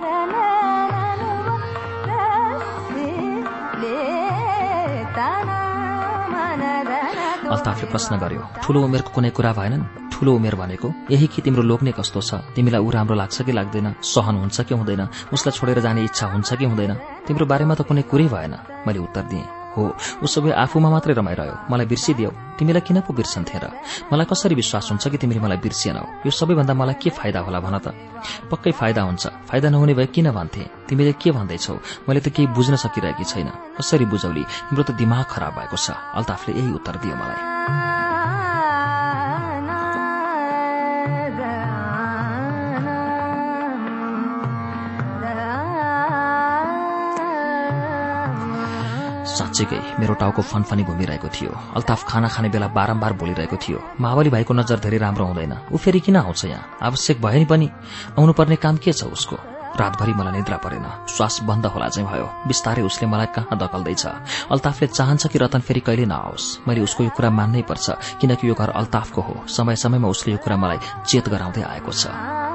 अल्ताफले 7.65 7.89
प्रश्न 7.89 8.13
गर्यो 8.21 8.41
ठूलो 8.61 8.79
उमेरको 8.85 9.11
कुनै 9.17 9.31
कुरा 9.33 9.53
भएनन् 9.57 10.13
ठूलो 10.13 10.31
उमेर 10.37 10.55
भनेको? 10.55 10.89
यही 11.11 11.27
कि 11.33 11.41
तिम्रो 11.41 11.63
लोग्ने 11.65 11.93
कस्तो 11.97 12.21
छ? 12.21 12.45
तिमीलाई 12.53 12.81
ऊ 12.85 12.91
राम्रो 12.93 13.17
लाग्छ 13.17 13.41
कि 13.41 13.53
लाग्दैन? 13.57 14.05
सहन 14.05 14.37
हुन्छ 14.37 14.61
कि 14.69 14.75
हुँदैन? 14.77 15.33
उसलाई 15.33 15.53
छोडेर 15.57 15.81
जाने 15.81 16.05
इच्छा 16.05 16.27
हुन्छ 16.29 16.61
कि 16.61 16.65
हुँदैन? 16.69 16.93
तिम्रो 17.25 17.47
बारेमा 17.49 17.75
त 17.75 17.89
कुनै 17.89 18.03
कुरै 18.05 18.29
भएन। 18.29 18.85
मैले 18.85 19.01
उत्तर 19.01 19.25
दिएँ। 19.33 19.64
हो 19.77 19.83
ऊ 20.23 20.27
सबै 20.27 20.51
आफूमा 20.55 20.89
मात्रै 20.91 21.15
रमाइरह्यो। 21.15 21.55
मलाई 21.71 21.87
बिर्सिदियो। 21.87 22.31
तिमीलाई 22.59 22.83
किन 22.87 23.01
पो 23.03 23.13
बिर्सन्थे 23.15 23.59
र? 23.59 23.65
मलाई 24.13 24.27
कसरी 24.31 24.55
विश्वास 24.55 24.91
हुन्छ 24.91 25.09
कि 25.09 25.19
तिमीले 25.19 25.41
मलाई 25.43 25.59
बिर्सिएनौ? 25.59 26.05
यो 26.27 26.31
सबैभन्दा 26.31 26.75
मलाई 26.75 26.97
के 27.03 27.11
फाइदा 27.11 27.41
होला 27.43 27.61
भन 27.61 27.79
त? 27.79 27.87
पक्कै 28.51 28.73
फाइदा 28.73 29.03
हुन्छ। 29.03 29.27
फाइदा 29.51 29.69
नहुने 29.75 29.95
भए 29.95 30.07
किन 30.15 30.31
भन्थे? 30.31 30.63
तिमीले 30.89 31.13
के 31.19 31.31
भन्दैछौ? 31.35 31.75
मैले 32.09 32.21
त 32.21 32.29
केही 32.31 32.47
बुझ्न 32.55 32.77
सकिरहेकी 32.79 33.25
छैन। 33.25 33.51
कसरी 33.79 34.07
बुझौली? 34.07 34.45
तिम्रो 34.71 34.83
त 34.83 34.91
दिमाग 34.95 35.25
खराब 35.27 35.53
भएको 35.59 35.77
छ। 35.77 35.91
अल्ताफले 35.91 36.55
यही 36.55 36.73
उत्तर 36.79 36.95
दियो 37.03 37.15
मलाई। 37.19 37.43
साँच्चीकै 49.35 49.81
मेरो 49.99 50.15
टाउको 50.15 50.43
फनफनी 50.43 50.83
घुमिरहेको 50.85 51.29
थियो। 51.29 51.51
अल्ताफ 51.77 52.01
खाना 52.07 52.29
खाने 52.29 52.49
बेला 52.55 52.69
बारम्बार 52.71 53.13
बोलिरहेको 53.19 53.57
थियो 53.57 53.79
मावली 54.01 54.31
भाइको 54.31 54.55
नजर 54.55 54.79
धेरै 54.79 54.99
राम्रो 54.99 55.25
हुँदैन। 55.27 55.55
ऊ 55.73 55.77
फेरि 55.77 56.01
किन 56.01 56.17
आउँछ 56.17 56.45
यहाँ? 56.45 56.79
आवश्यक 56.83 57.21
भए 57.23 57.39
नि 57.39 57.45
पनि। 57.45 57.69
आउनुपर्ने 58.19 58.57
काम 58.57 58.77
के 58.79 58.93
छ 58.93 59.11
उसको? 59.11 59.37
रातभरि 59.75 60.13
मलाई 60.15 60.33
निद्रा 60.33 60.57
परेन। 60.63 60.87
श्वास 61.11 61.41
बन्द 61.43 61.67
होला 61.67 61.89
चाहिँ 61.91 62.07
भयो। 62.07 62.27
बिस्तारै 62.47 62.83
उसले 62.87 63.07
मलाई 63.11 63.27
कहाँ 63.35 63.59
दकल्दैछ 63.59 64.07
अल्ताफले 64.55 64.87
चाहन्छ 64.87 65.27
कि 65.27 65.39
रतन 65.39 65.61
फेरि 65.67 65.81
कहिले 65.83 66.07
नआओस्। 66.07 66.63
मैले 66.69 66.87
उसको 66.87 67.05
यो 67.05 67.11
कुरा 67.11 67.31
मान्नै 67.31 67.63
पर्छ 67.67 67.91
किनकि 68.23 68.49
यो 68.49 68.55
घर 68.55 68.71
अल्ताफको 68.71 69.21
हो। 69.21 69.35
समय 69.51 69.75
समयमा 69.75 70.09
उसले 70.09 70.33
यो 70.33 70.39
कुरा 70.39 70.57
मलाई 70.57 70.79
चेत 71.11 71.29
गराउँदै 71.29 71.63
आएको 71.75 71.91
छ। 71.91 72.54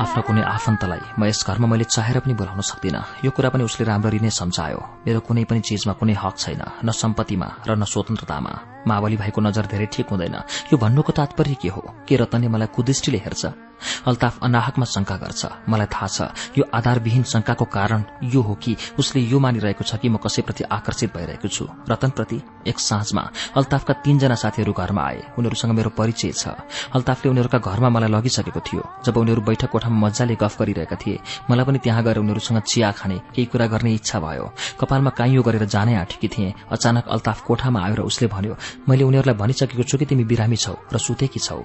आफ्नो 0.00 0.22
कुनै 0.24 0.42
आफन्तलाई 0.56 1.02
म 1.20 1.28
यस 1.28 1.40
घरमा 1.44 1.66
मैले 1.68 1.84
चाहेर 1.84 2.24
पनि 2.24 2.32
बोलाउन 2.40 2.60
सक्दिनँ। 2.64 3.20
यो 3.20 3.30
कुरा 3.36 3.48
पनि 3.52 3.62
उसले 3.68 3.84
राम्ररी 3.84 4.18
नै 4.24 4.30
सम्झायो। 4.32 4.80
मेरो 5.04 5.20
कुनै 5.28 5.44
पनि 5.44 5.60
चिजमा 5.60 5.92
कुनै 6.00 6.14
हक 6.16 6.34
छैन 6.40 6.62
न 6.80 6.88
सम्पत्तिमा 6.88 7.48
र 7.68 7.70
न 7.76 7.84
स्वतन्त्रतामा। 7.84 8.52
मावली 8.86 9.16
भाइको 9.16 9.40
नजर 9.40 9.66
धेरै 9.66 9.86
ठिक 9.86 10.08
हुँदैन। 10.10 10.36
यो 10.72 10.76
भन्नुको 10.78 11.12
तात्पर्य 11.12 11.54
के 11.62 11.68
हो? 11.68 11.82
के 12.08 12.16
रतनले 12.16 12.48
मलाई 12.48 12.68
कुदृष्टिले 12.76 13.18
हेर्छ? 13.18 13.46
अल्ताफ 13.80 14.44
अनाहकमा 14.44 14.84
शंका 14.84 15.16
गर्छ। 15.16 15.46
मलाई 15.68 15.86
थाहा 15.88 16.06
छ 16.06 16.20
यो 16.58 16.64
आधारविहीन 16.68 17.22
शंकाको 17.24 17.64
कारण 17.64 18.04
यो 18.24 18.40
हो 18.42 18.54
कि 18.54 18.76
उसले 18.98 19.20
यो 19.22 19.38
मानिरहेको 19.40 19.84
छ 19.84 19.96
कि 19.96 20.08
म 20.08 20.16
कसैप्रति 20.20 20.64
आकर्षित 20.68 21.16
भइरहेको 21.16 21.48
छु। 21.48 21.64
रतनप्रति 21.88 22.40
एक 22.68 22.78
साँझमा 22.78 23.22
अल्ताफका 23.56 23.94
तीनजना 24.04 24.34
साथीहरू 24.36 24.72
घरमा 24.72 25.02
आए। 25.02 25.20
उनीहरूसँग 25.38 25.72
मेरो 25.72 25.90
परिचय 25.96 26.32
छ। 26.32 26.52
अल्ताफले 26.92 27.30
उनीहरूका 27.30 27.58
घरमा 27.58 27.88
मलाई 27.88 28.10
लगिसकेको 28.10 28.60
थियो। 28.60 28.82
जब 29.04 29.16
उनीहरू 29.16 29.42
बैठक 29.48 29.70
कोठामा 29.72 29.96
मजाले 29.96 30.36
गफ 30.36 30.60
गरिरहेका 30.60 30.96
थिए 31.00 31.18
मलाई 31.48 31.64
पनि 31.64 31.78
त्यहाँ 31.80 32.04
गएर 32.04 32.18
उनीहरूसँग 32.20 32.60
चिया 32.60 32.92
खाने 32.92 33.16
केही 33.32 33.46
कुरा 33.48 33.66
गर्ने 33.66 33.94
इच्छा 33.96 34.20
भयो। 34.20 34.52
कपालमा 34.76 35.10
काइयो 35.16 35.42
गरेर 35.42 35.64
जानै 35.64 35.96
आँटेकी 35.96 36.28
थिएँ। 36.28 36.52
अचानक 36.68 37.08
अल्ताफ 37.08 37.40
कोठामा 37.48 37.80
आयो 37.80 37.94
र 37.96 38.00
उसले 38.04 38.28
भन्यो 38.28 38.54
मैले 38.88 39.04
उनीहरूलाई 39.04 39.34
भनिसकेको 39.34 39.82
छु 39.82 39.98
कि 39.98 40.04
तिमी 40.04 40.24
बिरामी 40.24 40.56
छौ 40.56 40.74
र 40.92 40.98
सुतेकी 40.98 41.40
छौ। 41.40 41.64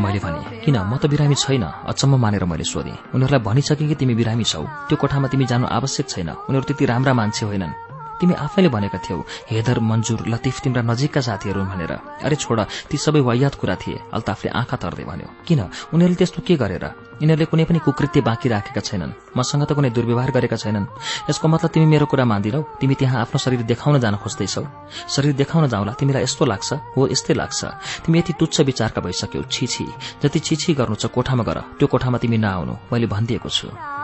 मैले 0.00 0.18
भने 0.18 0.60
किन? 0.60 0.76
म 0.76 0.96
त 0.96 1.06
बिरामी 1.06 1.34
छैन। 1.34 1.62
अचम्म 1.62 2.14
मानेर 2.18 2.44
मैले 2.44 2.64
सोधेँ। 2.64 2.98
उनीहरूलाई 3.14 3.40
भनिसके 3.40 3.88
कि 3.88 3.94
तिमी 3.94 4.14
बिरामी 4.14 4.44
छौ। 4.44 4.62
त्यो 4.88 4.96
कोठामा 4.96 5.28
तिमी 5.28 5.44
जानु 5.46 5.66
आवश्यक 5.66 6.06
छैन। 6.08 6.28
उनीहरू 6.30 6.66
त्यति 6.66 6.84
राम्रा 6.86 7.12
मान्छे 7.14 7.46
होइनन्। 7.46 7.85
तिमी 8.20 8.34
आफैले 8.34 8.68
भनेका 8.68 8.98
थियौ 8.98 9.18
हेदर 9.50 9.78
मन्जुर 9.80 10.18
लतिफ 10.28 10.60
तिम्रा 10.60 10.82
नजिकका 10.82 11.20
साथीहरू 11.20 11.60
भनेर। 11.64 11.92
अरे 12.24 12.36
छोड 12.36 12.60
ती 12.90 12.96
सबै 12.96 13.20
वायात 13.20 13.54
कुरा 13.60 13.76
थिए 13.76 14.00
अल्ताफले 14.12 14.50
आँखा 14.50 14.76
तर्दै 14.76 15.04
भन्यो। 15.04 15.28
किन? 15.46 15.60
उनीहरूले 15.92 16.16
त्यस्तो 16.16 16.40
के 16.42 16.56
गरेर? 16.56 16.84
यिनीहरूले 17.16 17.46
कुनै 17.48 17.64
पनि 17.64 17.78
कुकृत्य 17.80 18.20
बाँकी 18.20 18.48
राखेका 18.48 18.80
छैनन्। 18.80 19.12
मसँग 19.36 19.64
त 19.64 19.72
कुनै 19.72 19.90
दुर्व्यवहार 19.90 20.30
गरेका 20.36 20.56
छैनन्। 20.56 20.86
यसको 21.30 21.48
मतलब 21.48 21.70
तिमी 21.72 21.86
मेरो 21.88 22.06
कुरा 22.06 22.24
मान्दिनौ? 22.24 22.60
तिमी 22.80 22.94
त्यहाँ 22.94 23.20
आफ्नो 23.24 23.38
शरीर 23.40 23.62
देखाउन 23.64 24.00
जान 24.00 24.16
खोज्दैछौ? 24.20 24.62
शरीर 25.08 25.32
देखाउन 25.40 25.68
जाउँला? 25.72 25.92
तिमीलाई 25.96 26.22
यस्तो 26.28 26.44
लाग्छ? 26.44 26.70
हो 26.92 27.00
यस्तै 27.08 27.34
लाग्छ। 27.34 27.60
तिमी 28.04 28.18
यति 28.18 28.32
तुच्छ 28.36 28.60
विचारका 28.60 29.00
भइसक्यौ। 29.00 29.42
छिछि 29.48 29.86
जति 30.22 30.38
छिछि 30.40 30.74
गर्नु 30.76 30.96
छ 31.00 31.08
कोठामा 31.08 31.44
गर। 31.44 31.58
त्यो 31.80 31.86
कोठामा 31.88 32.18
तिमी 32.20 32.36
नआउनु। 32.36 32.74
मैले 32.92 33.06
भनिदिएको 33.08 33.48
छु। 33.48 33.95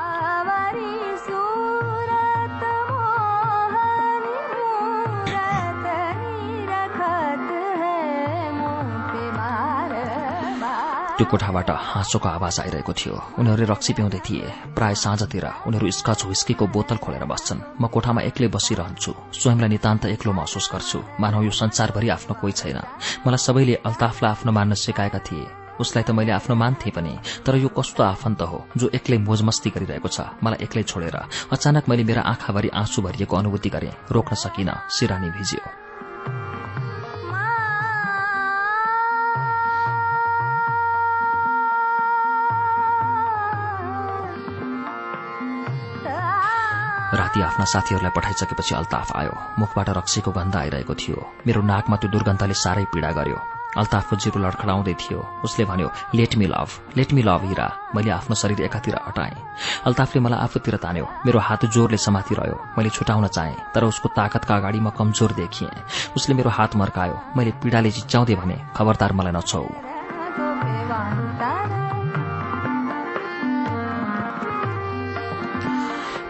त्यो 11.12 11.26
कोठाबाट 11.28 11.70
हाँसोको 11.70 12.28
आवाज 12.28 12.60
आइरहेको 12.60 12.92
थियो। 12.92 13.14
उनीहरू 13.38 13.64
रक्सी 13.68 13.92
पिउँदै 13.92 14.20
थिए। 14.24 14.72
प्राय 14.76 14.94
साँझतिर 14.96 15.46
उनीहरू 15.68 15.90
स्कच 16.00 16.24
हुस्कीको 16.24 16.64
बोतल 16.72 16.96
खोलेर 17.04 17.24
बस्छन्। 17.28 17.60
म 17.80 17.86
कोठामा 17.92 18.20
एक्लै 18.32 18.48
बसिरहन्छु। 18.48 19.12
स्वयंलाई 19.36 19.68
नितान्त 19.68 20.04
एक्लो 20.08 20.32
महसुस 20.32 20.66
गर्छु। 20.72 20.98
मानव 21.20 21.42
यो 21.44 21.52
संसारभरि 21.52 22.08
आफ्नो 22.16 22.34
कोही 22.40 22.52
छैन। 22.52 22.78
मलाई 23.28 23.40
सबैले 23.44 23.74
अल्ताफलाई 23.84 24.30
आफ्नो 24.32 24.52
मान्न 24.52 24.72
सिकाएका 24.74 25.20
थिए। 25.20 25.46
उसलाई 25.80 26.04
त 26.04 26.10
मैले 26.16 26.32
आफ्नो 26.32 26.54
मान्थे 26.56 26.90
पनि 26.96 27.12
तर 27.44 27.56
यो 27.56 27.68
कस्तो 27.68 28.02
आफन्त 28.02 28.40
हो 28.42 28.58
जो 28.76 28.90
एक्लै 28.94 29.18
मोजमस्ती 29.18 29.70
गरिरहेको 29.70 30.08
छ। 30.08 30.20
मलाई 30.40 30.64
एक्लै 30.64 30.82
छोडेर 30.88 31.16
अचानक 31.52 31.88
मैले 31.88 32.04
मेरा 32.08 32.22
आँखाभरि 32.22 32.68
आँसु 32.72 33.02
भरिएको 33.02 33.36
अनुभूति 33.36 33.68
गरेँ। 33.68 33.96
रोक्न 34.08 34.32
सकिन 34.36 34.70
सिरानी 34.88 35.28
भिजियो। 35.28 35.91
राति 47.14 47.40
आफ्ना 47.42 47.64
साथीहरूलाई 47.64 48.12
पठाइसकेपछि 48.16 48.74
अल्ताफ 48.74 49.12
आयो। 49.16 49.32
मुखबाट 49.60 49.88
रक्सीको 49.98 50.30
गन्ध 50.32 50.56
आइरहेको 50.56 50.94
थियो। 50.94 51.20
मेरो 51.46 51.60
नाकमा 51.62 51.96
त्यो 52.00 52.10
दुर्गन्धले 52.10 52.54
साह्रै 52.56 52.84
पीड़ा 52.88 53.10
गर्यो। 53.12 53.36
अल्ताफको 53.76 54.16
जिरो 54.16 54.40
लडखडाउँदै 54.40 54.94
थियो। 54.96 55.20
उसले 55.44 55.64
भन्यो 55.64 55.88
let 56.14 56.36
me 56.40 56.46
love 56.48 56.68
let 56.96 57.12
me 57.12 57.22
love 57.22 57.44
Hira. 57.52 57.66
मैले 57.94 58.10
आफ्नो 58.16 58.34
शरीर 58.34 58.60
एकातिर 58.64 58.96
हटाएँ। 59.08 59.36
अल्ताफले 59.84 60.20
मलाई 60.24 60.40
आफूतिर 60.40 60.76
तान्यो। 60.80 61.06
मेरो 61.26 61.38
हात 61.38 61.64
जोरले 61.68 61.96
समातिरह्यो। 62.00 62.56
मैले 62.78 62.90
छुटाउन 62.96 63.26
चाहेँ 63.28 63.56
तर 63.74 63.84
उसको 63.84 64.08
ताकतका 64.16 64.56
अगाडि 64.56 64.80
म 64.80 64.90
कमजोर 64.96 65.32
देखिएँ। 65.36 65.70
उसले 66.16 66.32
मेरो 66.34 66.50
हात 66.50 66.76
मर्कायो। 66.76 67.16
मैले 67.36 67.50
पीडाले 67.60 67.90
चिच्याउँदै 67.92 68.34
भने 68.40 68.56
खबरदार 68.76 69.12
मलाई 69.12 69.32
नछौ 69.36 69.64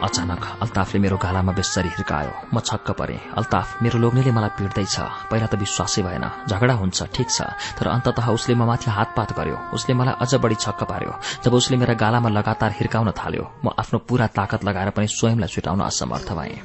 अचानक 0.02 0.44
अल्ताफले 0.62 1.00
मेरो 1.00 1.16
गालामा 1.16 1.52
बेसरी 1.52 1.88
हिर्कायो। 1.88 2.32
म 2.54 2.60
छक्क 2.60 2.90
परे। 2.98 3.20
अल्ताफ 3.38 3.82
मेरो 3.82 3.98
लोग्नेले 3.98 4.30
मलाई 4.34 4.50
पिट्दैछ। 4.58 4.98
पहिला 5.30 5.46
त 5.46 5.54
विश्वासै 5.54 6.02
भएन। 6.02 6.24
झगडा 6.50 6.74
हुन्छ 6.74 7.02
ठिक 7.14 7.30
छ। 7.30 7.42
तर 7.78 7.86
अन्ततः 7.86 8.26
उसले 8.34 8.54
म 8.54 8.66
माथि 8.66 8.90
हातपात 8.90 9.32
गर्यो। 9.38 9.56
उसले 9.72 9.94
मलाई 9.94 10.14
अझ 10.20 10.34
बढी 10.42 10.54
छक्क 10.58 10.82
पार्यो। 10.90 11.12
जब 11.44 11.54
उसले 11.54 11.76
मेरा 11.76 11.94
गालामा 11.94 12.28
लगातार 12.28 12.74
हिर्काउन 12.78 13.10
थाल्यो 13.14 13.44
म 13.64 13.70
आफ्नो 13.78 13.98
पूरा 14.08 14.26
ताकत 14.26 14.64
लगाएर 14.64 14.90
पनि 14.90 15.06
स्वयंलाई 15.06 15.48
छुटाउन 15.48 15.80
असमर्थ 15.80 16.32
भएँ। 16.32 16.58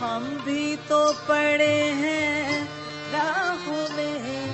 हम 0.00 0.22
भी 0.24 0.76
तो 0.76 1.12
पड़े 1.12 1.74
हैं 1.92 2.68
राहों 3.12 3.96
में। 3.96 4.48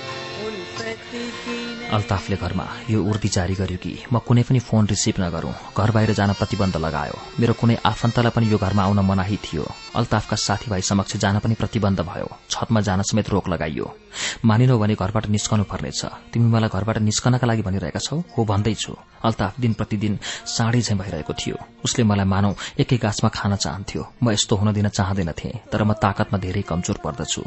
अल्ताफले 1.90 2.36
घरमा 2.36 2.66
यो 2.90 3.04
उर्दी 3.04 3.28
जारी 3.28 3.54
गर्यो 3.54 3.76
कि 3.76 4.04
म 4.12 4.18
कुनै 4.18 4.42
पनि 4.42 4.58
फोन 4.58 4.86
रिसिभ 4.86 5.14
नगरौं। 5.20 5.52
घर 5.78 5.90
बाहिर 5.90 6.12
जान 6.12 6.32
प्रतिबन्ध 6.32 6.76
लगायो। 6.76 7.18
मेरो 7.40 7.52
कुनै 7.52 7.76
आफन्तलाई 7.86 8.30
पनि 8.30 8.52
यो 8.52 8.58
घरमा 8.58 8.82
आउन 8.82 9.00
मनाही 9.00 9.36
थियो। 9.36 9.64
अल्ताफका 9.96 10.36
साथीभाइ 10.36 10.80
समक्ष 10.80 11.16
जान 11.16 11.38
पनि 11.38 11.54
प्रतिबन्ध 11.54 12.00
भयो। 12.00 12.28
छतमा 12.50 12.80
जान 12.80 13.02
समेत 13.02 13.28
रोक 13.30 13.48
लगाइयो। 13.48 13.96
मानिनौ 14.44 14.78
भने 14.78 14.94
घरबाट 14.94 15.26
निस्कनु 15.28 15.64
पर्नेछ। 15.64 16.04
तिमी 16.32 16.46
मलाई 16.50 16.68
घरबाट 16.68 16.98
निस्कनका 16.98 17.46
लागि 17.46 17.62
भनिरहेका 17.62 18.00
छौ? 18.00 18.16
हो 18.36 18.44
भन्दैछु। 18.44 18.92
अल्ताफ 19.24 19.60
दिन 19.60 19.72
प्रतिदिन 19.72 20.18
साँढे 20.24 20.80
झैं 20.80 20.98
भइरहेको 20.98 21.32
थियो। 21.32 21.56
उसले 21.84 22.04
मलाई 22.04 22.26
मानौ 22.26 22.52
एकै 22.80 22.96
गाछमा 22.96 23.28
खान 23.28 23.56
चाहन्थ्यो। 23.56 24.02
म 24.22 24.30
यस्तो 24.32 24.56
हुन 24.56 24.72
दिन 24.72 24.88
चाहँदैनथे 24.88 25.50
तर 25.72 25.84
म 25.84 25.92
ताकतमा 25.92 26.38
धेरै 26.38 26.62
कमजोर 26.62 26.98
पर्दछु। 27.04 27.42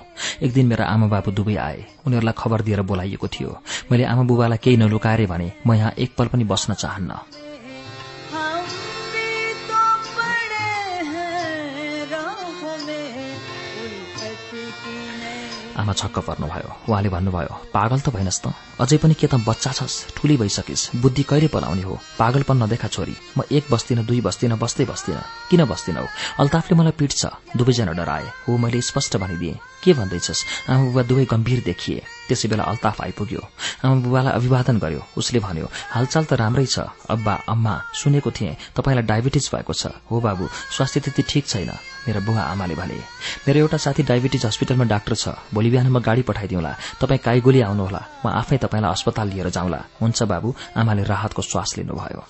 एक 0.46 0.54
दिन 0.54 0.68
मेरा 0.68 0.86
आमा 0.86 1.08
बाबु 1.08 1.32
दुवै 1.32 1.56
आए। 1.58 1.80
उनीहरूलाई 2.08 2.34
खबर 2.38 2.62
दिएर 2.62 2.82
बोलाइएको 2.82 3.28
थियो। 3.28 3.52
मैले 3.92 4.04
आमा 4.06 4.24
बुबालाई 4.24 4.58
केही 4.64 4.78
नलुकाएर 4.78 5.26
भने 5.26 5.52
म 5.68 5.74
यहाँ 5.74 5.92
एक 5.98 6.16
पल 6.18 6.28
पनि 6.30 6.44
बस्न 6.44 6.74
चाहन्न। 6.74 7.43
आमा 15.74 15.94
छक्क 15.94 16.20
पर्नुभयो। 16.30 16.70
उहाँले 16.86 17.10
भन्नुभयो 17.10 17.54
पागल 17.74 18.00
त 18.00 18.10
भइनस् 18.14 18.42
त। 18.46 18.54
अझै 18.78 18.98
पनि 19.02 19.14
के 19.18 19.28
त 19.28 19.42
बच्चा 19.42 19.72
छस्? 19.74 20.14
ठुली 20.14 20.38
भइसकिस्। 20.38 21.02
बुद्धि 21.02 21.24
कहिले 21.24 21.48
पलाउने 21.50 21.82
हो? 21.82 21.98
पागलपन 22.20 22.58
नदेखा 22.64 22.88
छोरी। 22.94 23.16
म 23.38 23.42
एक 23.50 23.66
बस्दिन 23.74 24.06
दुई 24.06 24.22
बस्दिन 24.22 24.54
बस्दै 24.62 24.86
बस्दिन। 24.86 25.18
किन 25.50 25.66
बस्दिनौ? 25.66 26.06
अल्ताफले 26.40 26.78
मलाई 26.78 26.94
पिट्छ 26.94 27.58
दुवैजना 27.58 27.94
डराए। 27.98 28.26
हो 28.46 28.58
मैले 28.58 28.82
स्पष्ट 28.82 29.18
भनिदिएँ। 29.18 29.58
के 29.84 29.94
भन्दैछस्? 29.94 30.70
आमा 30.70 30.84
बुबा 30.94 31.02
दुवै 31.10 31.26
गम्भीर 31.26 31.60
देखिए। 31.66 32.02
त्यसै 32.30 32.48
बेला 32.54 32.64
अल्ताफ 32.64 33.02
आइपुग्यो। 33.02 33.42
आमा 33.84 33.96
बुबालाई 34.06 34.34
अभिवादन 34.34 34.78
गर्यो। 34.78 35.02
उसले 35.18 35.40
भन्यो 35.42 35.68
हालचाल 35.90 36.24
त 36.30 36.34
राम्रै 36.38 36.66
छ। 36.70 36.86
अब्बा 37.10 37.34
अम्मा 37.50 37.74
सुनेको 37.98 38.30
थिएँ। 38.32 38.58
तपाईँलाई 38.78 39.06
डायबिटिज 39.10 39.50
भएको 39.50 39.74
छ। 39.74 39.90
हो 40.10 40.22
बाबु 40.22 40.46
स्वास्थ्य 40.78 41.00
त्यति 41.02 41.22
ठिक 41.26 41.46
छैन। 41.50 41.72
मेरा 42.08 42.20
बुवा 42.20 42.42
आमाले 42.42 42.76
भने 42.76 42.98
मेरो 43.48 43.60
एउटा 43.60 43.78
साथी 43.78 44.04
डायबिटिज 44.04 44.46
हस्पिटलमा 44.46 44.84
डाक्टर 44.84 45.16
छ 45.16 45.28
भोलि 45.54 45.70
बिहान 45.70 45.88
म 45.88 46.00
गाडी 46.00 46.22
पठाइदिउँला। 46.22 46.72
तपाईँ 47.02 47.20
काइगोली 47.20 47.62
आउनुहोला। 47.62 48.02
म 48.26 48.28
आफै 48.30 48.58
तपाईँलाई 48.58 48.92
अस्पताल 48.92 49.28
लिएर 49.30 49.50
जाउँला। 49.50 49.80
हुन्छ 50.02 50.24
बाबु। 50.24 50.50
आमाले 50.76 51.04
राहतको 51.04 51.42
श्वास 51.42 51.70
लिनुभयो। 51.78 52.22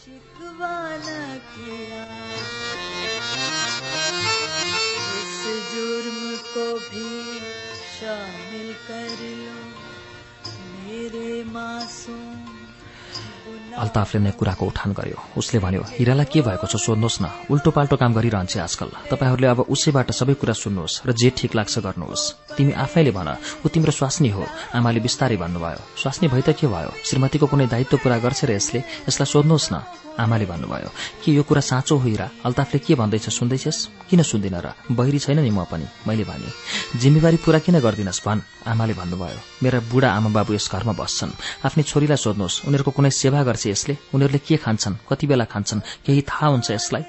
अल्ताफले 13.78 14.20
नै 14.22 14.32
कुराको 14.38 14.64
उठान 14.66 14.92
गर्यो। 14.94 15.18
उसले 15.38 15.60
भन्यो 15.60 15.84
हिरालाई 15.98 16.28
के 16.30 16.42
भएको 16.42 16.66
छ 16.68 16.76
सोध्नुहोस् 16.78 17.22
न। 17.22 17.26
उल्टो 17.50 17.70
पाल्टो 17.72 17.96
काम 17.98 18.12
गरिरहन्छ 18.14 18.58
आजकल। 18.58 18.90
तपाईँहरूले 19.10 19.48
अब 19.48 19.60
उसैबाट 19.74 20.12
सबै 20.12 20.34
कुरा 20.38 20.54
सुन्नुहोस् 20.54 21.02
र 21.08 21.12
जे 21.14 21.30
ठिक 21.34 21.56
लाग्छ 21.56 21.80
गर्नुहोस्। 21.80 22.54
तिमी 22.58 22.74
आफैले 22.78 23.12
भन 23.12 23.30
ऊ 23.64 23.68
तिम्रो 23.74 23.92
स्वास्नी 23.92 24.30
हो। 24.30 24.44
आमाले 24.78 25.00
बिस्तारै 25.00 25.38
भन्नुभयो। 25.38 25.82
स्वास्नी 25.98 26.28
भइ 26.28 26.42
त 26.42 26.50
के 26.54 26.68
भयो? 26.68 26.92
श्रीमतीको 27.06 27.46
कुनै 27.48 27.68
दायित्व 27.68 27.98
पूरा 27.98 28.18
गर्छ 28.22 28.46
र 28.46 28.52
यसले? 28.54 28.80
यसलाई 29.10 29.30
सोध्नुहोस् 29.32 29.72
न। 29.74 30.03
आमाले 30.19 30.45
भन्नुभयो 30.45 30.89
के 31.26 31.32
यो 31.32 31.43
कुरा 31.43 31.62
साँचो 31.62 31.97
हो 31.97 32.08
हिरा 32.10 32.30
अल्ताफले 32.45 32.80
के 32.80 32.95
भन्दैछ? 32.95 33.30
सुन्दैछस्? 33.30 33.80
किन 34.10 34.21
सुन्दिन 34.21 34.56
र? 34.56 34.73
बहिरी 34.91 35.19
छैन 35.19 35.39
नि 35.39 35.49
म 35.49 35.63
पनि। 35.65 35.86
मैले 36.08 36.23
भने 36.23 36.99
जिम्मेवारी 37.02 37.38
पूरा 37.41 37.60
किन 37.60 37.80
गर्दिनस् 37.80 38.21
भन्? 38.26 38.41
आमाले 38.67 38.93
भन्नुभयो 38.93 39.39
मेरा 39.63 39.80
बुढा 39.91 40.10
आमा 40.13 40.30
बाबु 40.30 40.54
यस 40.54 40.69
घरमा 40.71 40.93
बस्छन्। 40.93 41.65
आफ्नै 41.65 41.84
छोरीलाई 41.84 42.17
सोध्नुहोस् 42.17 42.62
उनीहरूको 42.69 42.91
कुनै 42.91 43.10
सेवा 43.10 43.43
गर्छ 43.43 43.67
यसले? 43.67 43.97
उनीहरूले 44.13 44.39
के 44.45 44.58
खान्छन्? 44.58 45.02
कति 45.10 45.26
बेला 45.28 45.45
खान्छन्? 45.49 46.06
केही 46.06 46.21
थाहा 46.21 46.47
हुन्छ 46.54 46.71
यसलाई? 46.71 47.04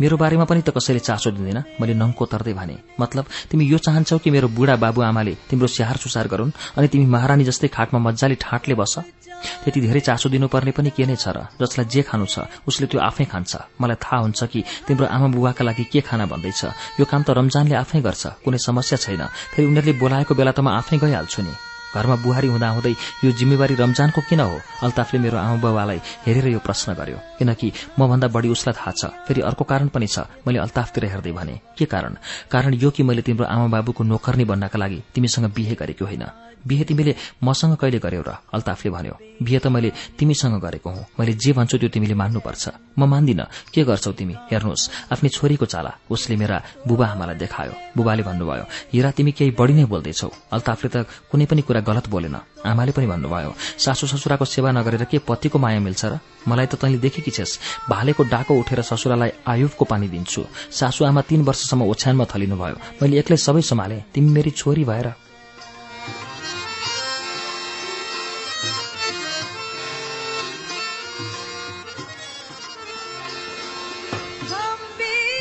मेरो 0.00 0.16
बारेमा 0.16 0.44
पनि 0.48 0.62
त 0.64 0.72
कसैले 0.72 1.04
चासो 1.04 1.30
दिँदैन? 1.36 1.76
मैले 1.80 1.94
नङ्को 1.94 2.24
तर्दै 2.24 2.52
भने 2.56 2.76
मतलब 3.00 3.24
तिमी 3.52 3.64
यो 3.68 3.78
चाहन्छौ 3.78 4.18
कि 4.24 4.30
मेरो 4.32 4.48
बुढा 4.48 4.76
बाबु 4.80 5.00
आमाले 5.04 5.36
तिम्रो 5.50 5.68
स्याहार 5.68 5.96
सुसार 5.96 6.28
गरून्? 6.32 6.56
अनि 6.76 6.88
तिमी 6.88 7.06
महारानी 7.06 7.44
जस्तै 7.44 7.68
खाटमा 7.68 8.00
मजाले 8.00 8.34
ठाँटले 8.40 8.74
बस? 8.74 9.15
त्यति 9.64 9.80
धेरै 9.80 10.00
चासो 10.00 10.28
दिनुपर्ने 10.28 10.72
पनि 10.72 10.90
के 10.90 11.06
नै 11.06 11.16
छ 11.16 11.28
र? 11.36 11.46
जसलाई 11.60 11.86
जे 11.86 12.02
खानु 12.02 12.26
छ 12.26 12.46
उसले 12.66 12.86
त्यो 12.86 13.00
आफै 13.00 13.24
खान्छ। 13.24 13.52
मलाई 13.80 13.98
थाहा 14.00 14.22
हुन्छ 14.24 14.40
कि 14.52 14.60
तिम्रो 14.86 15.06
आमा 15.06 15.26
बुबाका 15.34 15.62
लागि 15.64 15.84
के 15.92 16.00
खाना 16.00 16.26
भन्दैछ। 16.26 16.62
यो 17.00 17.04
काम 17.04 17.22
त 17.22 17.30
रमजानले 17.36 17.74
आफै 17.74 18.00
गर्छ 18.00 18.42
कुनै 18.44 18.58
समस्या 18.58 18.96
छैन। 18.98 19.22
फेरि 19.54 19.66
उनीहरूले 19.66 19.98
बोलाएको 19.98 20.32
बेला 20.34 20.52
त 20.52 20.60
म 20.60 20.68
आफै 20.74 20.96
गइहाल्छु 20.98 21.42
नि। 21.42 21.54
घरमा 21.96 22.16
बुहारी 22.20 22.48
हुँदाहुँदै 22.52 22.94
यो 23.24 23.30
जिम्मेवारी 23.32 23.74
रमजानको 23.80 24.20
किन 24.28 24.40
हो? 24.40 24.60
अल्ताफले 24.84 25.18
मेरो 25.18 25.38
आमा 25.38 25.56
बाबालाई 25.64 26.00
हेरेर 26.26 26.46
यो 26.52 26.60
प्रश्न 26.60 26.92
गर्यो। 26.92 27.18
किनकि 27.40 27.72
मभन्दा 27.96 28.28
बढी 28.28 28.48
उसलाई 28.52 28.74
थाहा 28.76 28.92
छ। 28.92 29.02
फेरि 29.24 29.40
अर्को 29.40 29.64
कारण 29.64 29.88
पनि 29.88 30.06
छ। 30.06 30.28
मैले 30.44 30.60
अल्ताफतिर 30.60 31.04
हेर्दै 31.08 31.32
भने 31.32 31.56
के 31.78 31.84
कारण? 31.88 32.20
कारण 32.52 32.74
यो 32.74 32.90
कि 32.90 33.02
मैले 33.02 33.22
तिम्रो 33.24 33.48
आमा 33.48 33.66
बाबुको 33.72 34.04
नोकर्नी 34.04 34.44
बन्नका 34.44 34.76
लागि 34.76 35.02
तिमीसँग 35.14 35.48
बिहे 35.56 35.74
गरेको 35.74 36.04
होइन। 36.04 36.45
बिहे 36.66 36.84
तिमीले 36.84 37.14
मसँग 37.42 37.76
कहिले 37.80 37.98
गर्यौ 37.98 38.22
र? 38.22 38.30
अल्ताफले 38.52 38.90
भन्यो 38.90 39.14
बिहे 39.42 39.58
त 39.58 39.66
मैले 39.66 39.90
तिमीसँग 40.18 40.60
गरेको 40.60 40.90
हुँ। 40.90 41.04
मैले 41.18 41.32
जे 41.32 41.52
भन्छु 41.52 41.78
त्यो 41.78 41.88
तिमीले 41.88 42.14
मान्नुपर्छ। 42.14 42.64
म 42.98 43.04
मान्दिन। 43.06 43.40
के 43.72 43.84
गर्छौ 43.84 44.12
तिमी? 44.12 44.34
हेर्नुहोस् 44.50 45.12
आफ्नै 45.12 45.28
छोरीको 45.28 45.66
चाला। 45.66 45.92
उसले 46.10 46.36
मेरा 46.36 46.56
बुबा 46.88 47.06
आमालाई 47.06 47.36
देखायो। 47.36 47.72
बुबाले 47.96 48.22
भन्नुभयो 48.22 48.64
हिरा 48.92 49.10
तिमी 49.12 49.32
केही 49.32 49.50
बढी 49.52 49.74
नै 49.74 49.84
बोल्दैछौ। 49.84 50.28
अल्ताफले 50.52 50.88
त 50.88 50.96
कुनै 51.30 51.46
पनि 51.46 51.62
कुरा 51.62 51.80
गलत 51.80 52.08
बोलेन। 52.08 52.36
आमाले 52.66 52.92
पनि 52.96 53.06
भन्नुभयो 53.06 53.50
सासू 53.78 54.06
ससुराको 54.06 54.44
सेवा 54.44 54.70
नगरेर 54.72 55.04
के 55.04 55.18
पतिको 55.20 55.58
माया 55.58 55.80
मिल्छ 55.80 56.04
र? 56.04 56.18
मलाई 56.48 56.66
त 56.66 56.74
तैँले 56.80 56.98
देखेकी 56.98 57.30
छेस। 57.30 57.86
भालेको 57.90 58.22
डाको 58.24 58.52
उठेर 58.56 58.80
ससुरालाई 58.82 59.30
आयुबको 59.46 59.84
पानी 59.84 60.08
दिन्छु। 60.08 60.42
सासू 60.72 61.04
आमा 61.04 61.20
तीन 61.28 61.44
वर्षसम्म 61.44 61.82
ओछ्यानमा 61.84 62.24
थलिनुभयो। 62.24 62.76
मैले 63.02 63.18
एक्लै 63.20 63.36
सबै 63.36 63.62
सम्हाले। 63.62 63.96
तिमी 64.14 64.30
मेरी 64.32 64.50
छोरी 64.50 64.84
भएर 64.84 65.06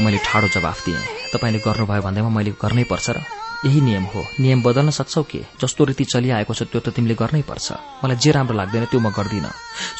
मैले 0.05 0.19
ठाडो 0.21 0.47
जवाफ 0.53 0.85
दिएँ। 0.85 1.01
तपाईँले 1.33 1.59
गर्नुभयो 1.65 2.01
भन्दैमा 2.05 2.29
मैले 2.29 2.51
गर्नै 2.61 2.85
पर्छ 2.85 3.09
र 3.17 3.25
यही 3.65 3.81
नियम 3.81 4.03
हो। 4.13 4.21
नियम 4.39 4.61
बदल्न 4.61 4.89
सक्छौ 4.93 5.23
के? 5.25 5.41
जस्तो 5.57 5.83
रीति 5.89 6.05
चलिआएको 6.05 6.53
छ 6.53 6.69
त्यो 6.69 6.79
त 6.85 6.93
तिमीले 6.93 7.15
गर्नै 7.17 7.41
पर्छ 7.49 7.67
मलाई 8.03 8.17
जे 8.21 8.31
राम्रो 8.37 8.53
लाग्दैन 8.53 8.85
त्यो 8.93 8.99
म 9.01 9.09
गर्दिन। 9.09 9.49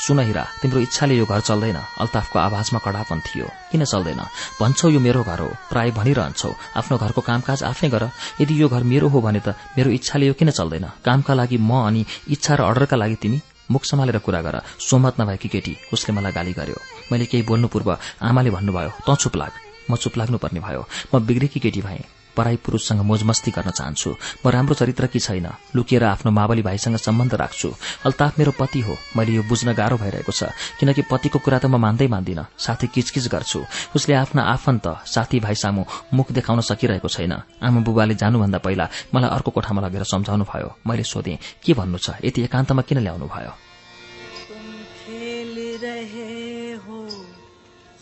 सुन 0.06 0.20
हिरा 0.22 0.44
तिम्रो 0.62 0.80
इच्छाले 0.86 1.16
यो 1.18 1.26
घर 1.26 1.42
चल्दैन। 1.42 1.78
अल्ताफको 1.98 2.38
आवाजमा 2.40 2.80
कडापन 2.86 3.20
थियो। 3.26 3.48
किन 3.74 3.84
चल्दैन? 3.90 4.22
भन्छौ 4.62 4.90
यो 4.94 5.00
मेरो 5.02 5.24
घर 5.26 5.40
हो। 5.42 5.50
प्राय 5.74 5.90
भनिरहन्छौ। 5.98 6.52
आफ्नो 6.78 6.96
घरको 7.02 7.22
कामकाज 7.26 7.64
आफै 7.66 7.90
गर। 7.90 8.04
यदि 8.42 8.54
यो 8.62 8.70
घर 8.70 8.84
मेरो 8.86 9.10
हो 9.10 9.18
भने 9.26 9.42
त 9.42 9.58
मेरो 9.74 9.90
इच्छाले 9.98 10.30
यो 10.30 10.34
किन 10.38 10.54
चल्दैन? 10.54 10.86
कामका 11.02 11.34
लागि 11.34 11.58
म 11.58 11.90
अनि 11.90 12.06
इच्छा 12.30 12.54
र 12.54 12.62
अर्डरका 12.70 12.98
लागि 13.02 13.18
तिमी 13.18 13.42
मुख 13.74 13.82
सम्हालेर 13.82 14.22
कुरा 14.22 14.42
गर। 14.46 14.62
सोमत 14.78 15.18
नभएकी 15.18 15.50
केटी 15.50 15.74
उसले 15.90 16.14
मलाई 16.14 16.32
गाली 16.38 16.54
गर्यो। 16.54 16.78
मैले 17.10 17.26
केही 17.26 17.44
बोल्नु 17.50 17.68
पूर्व 17.74 17.98
आमाले 18.22 18.50
भन्नुभयो 18.54 18.92
त 19.10 19.18
चुप 19.18 19.42
लाग। 19.42 19.65
म 19.90 19.96
चुप 19.96 20.18
लाग्नुपर्ने 20.18 20.60
भयो। 20.60 20.86
म 21.16 21.26
बिग्रेकी 21.26 21.60
केटी 21.60 21.82
भएँ। 21.82 22.04
पराई 22.36 22.56
पुरूषसँग 22.56 23.00
मोजमस्ती 23.00 23.52
गर्न 23.52 23.72
चाहन्छु। 23.72 24.12
म 24.46 24.50
राम्रो 24.52 24.76
चरित्रकी 24.76 25.20
छैन। 25.20 25.48
लुकिएर 25.76 26.04
आफ्नो 26.04 26.32
मावली 26.32 26.62
भाइसँग 26.62 26.96
सम्बन्ध 27.00 27.34
राख्छु। 27.34 27.70
अल्ताफ 28.06 28.40
मेरो 28.40 28.52
पति 28.60 28.80
हो। 28.82 28.98
मैले 29.16 29.32
यो 29.32 29.44
बुझ्न 29.48 29.72
गाह्रो 29.72 29.98
भइरहेको 29.98 30.32
छ। 30.32 30.52
किनकि 30.80 31.02
पतिको 31.08 31.40
कुरा 31.40 31.60
त 31.64 31.66
म 31.72 31.80
मान्दै 31.80 32.08
मान्दिन। 32.12 32.46
साथी 32.60 32.88
किचकिच 32.92 33.28
गर्छु। 33.32 33.64
उसले 33.96 34.14
आफ्ना 34.20 34.42
आफन्त 34.52 35.08
साथीभाइ 35.08 35.56
सामु 35.56 35.84
मुख 36.14 36.32
देखाउन 36.36 36.60
सकिरहेको 36.60 37.08
छैन। 37.08 37.34
आमा 37.64 37.80
बुबाले 37.88 38.16
जानुभन्दा 38.20 38.60
पहिला 38.60 38.86
मलाई 39.16 39.30
अर्को 39.32 39.52
कोठामा 39.56 39.82
लगेर 39.88 40.04
सम्झाउनु 40.04 40.44
भयो। 40.44 40.76
मैले 40.84 41.04
सोधेँ 41.08 41.40
के 41.64 41.74
भन्नु 41.74 41.98
छ? 41.98 42.20
यति 42.20 42.44
एकान्तमा 42.52 42.82
किन 42.84 43.00
ल्याउनु 43.00 43.32
भयो? 43.32 43.52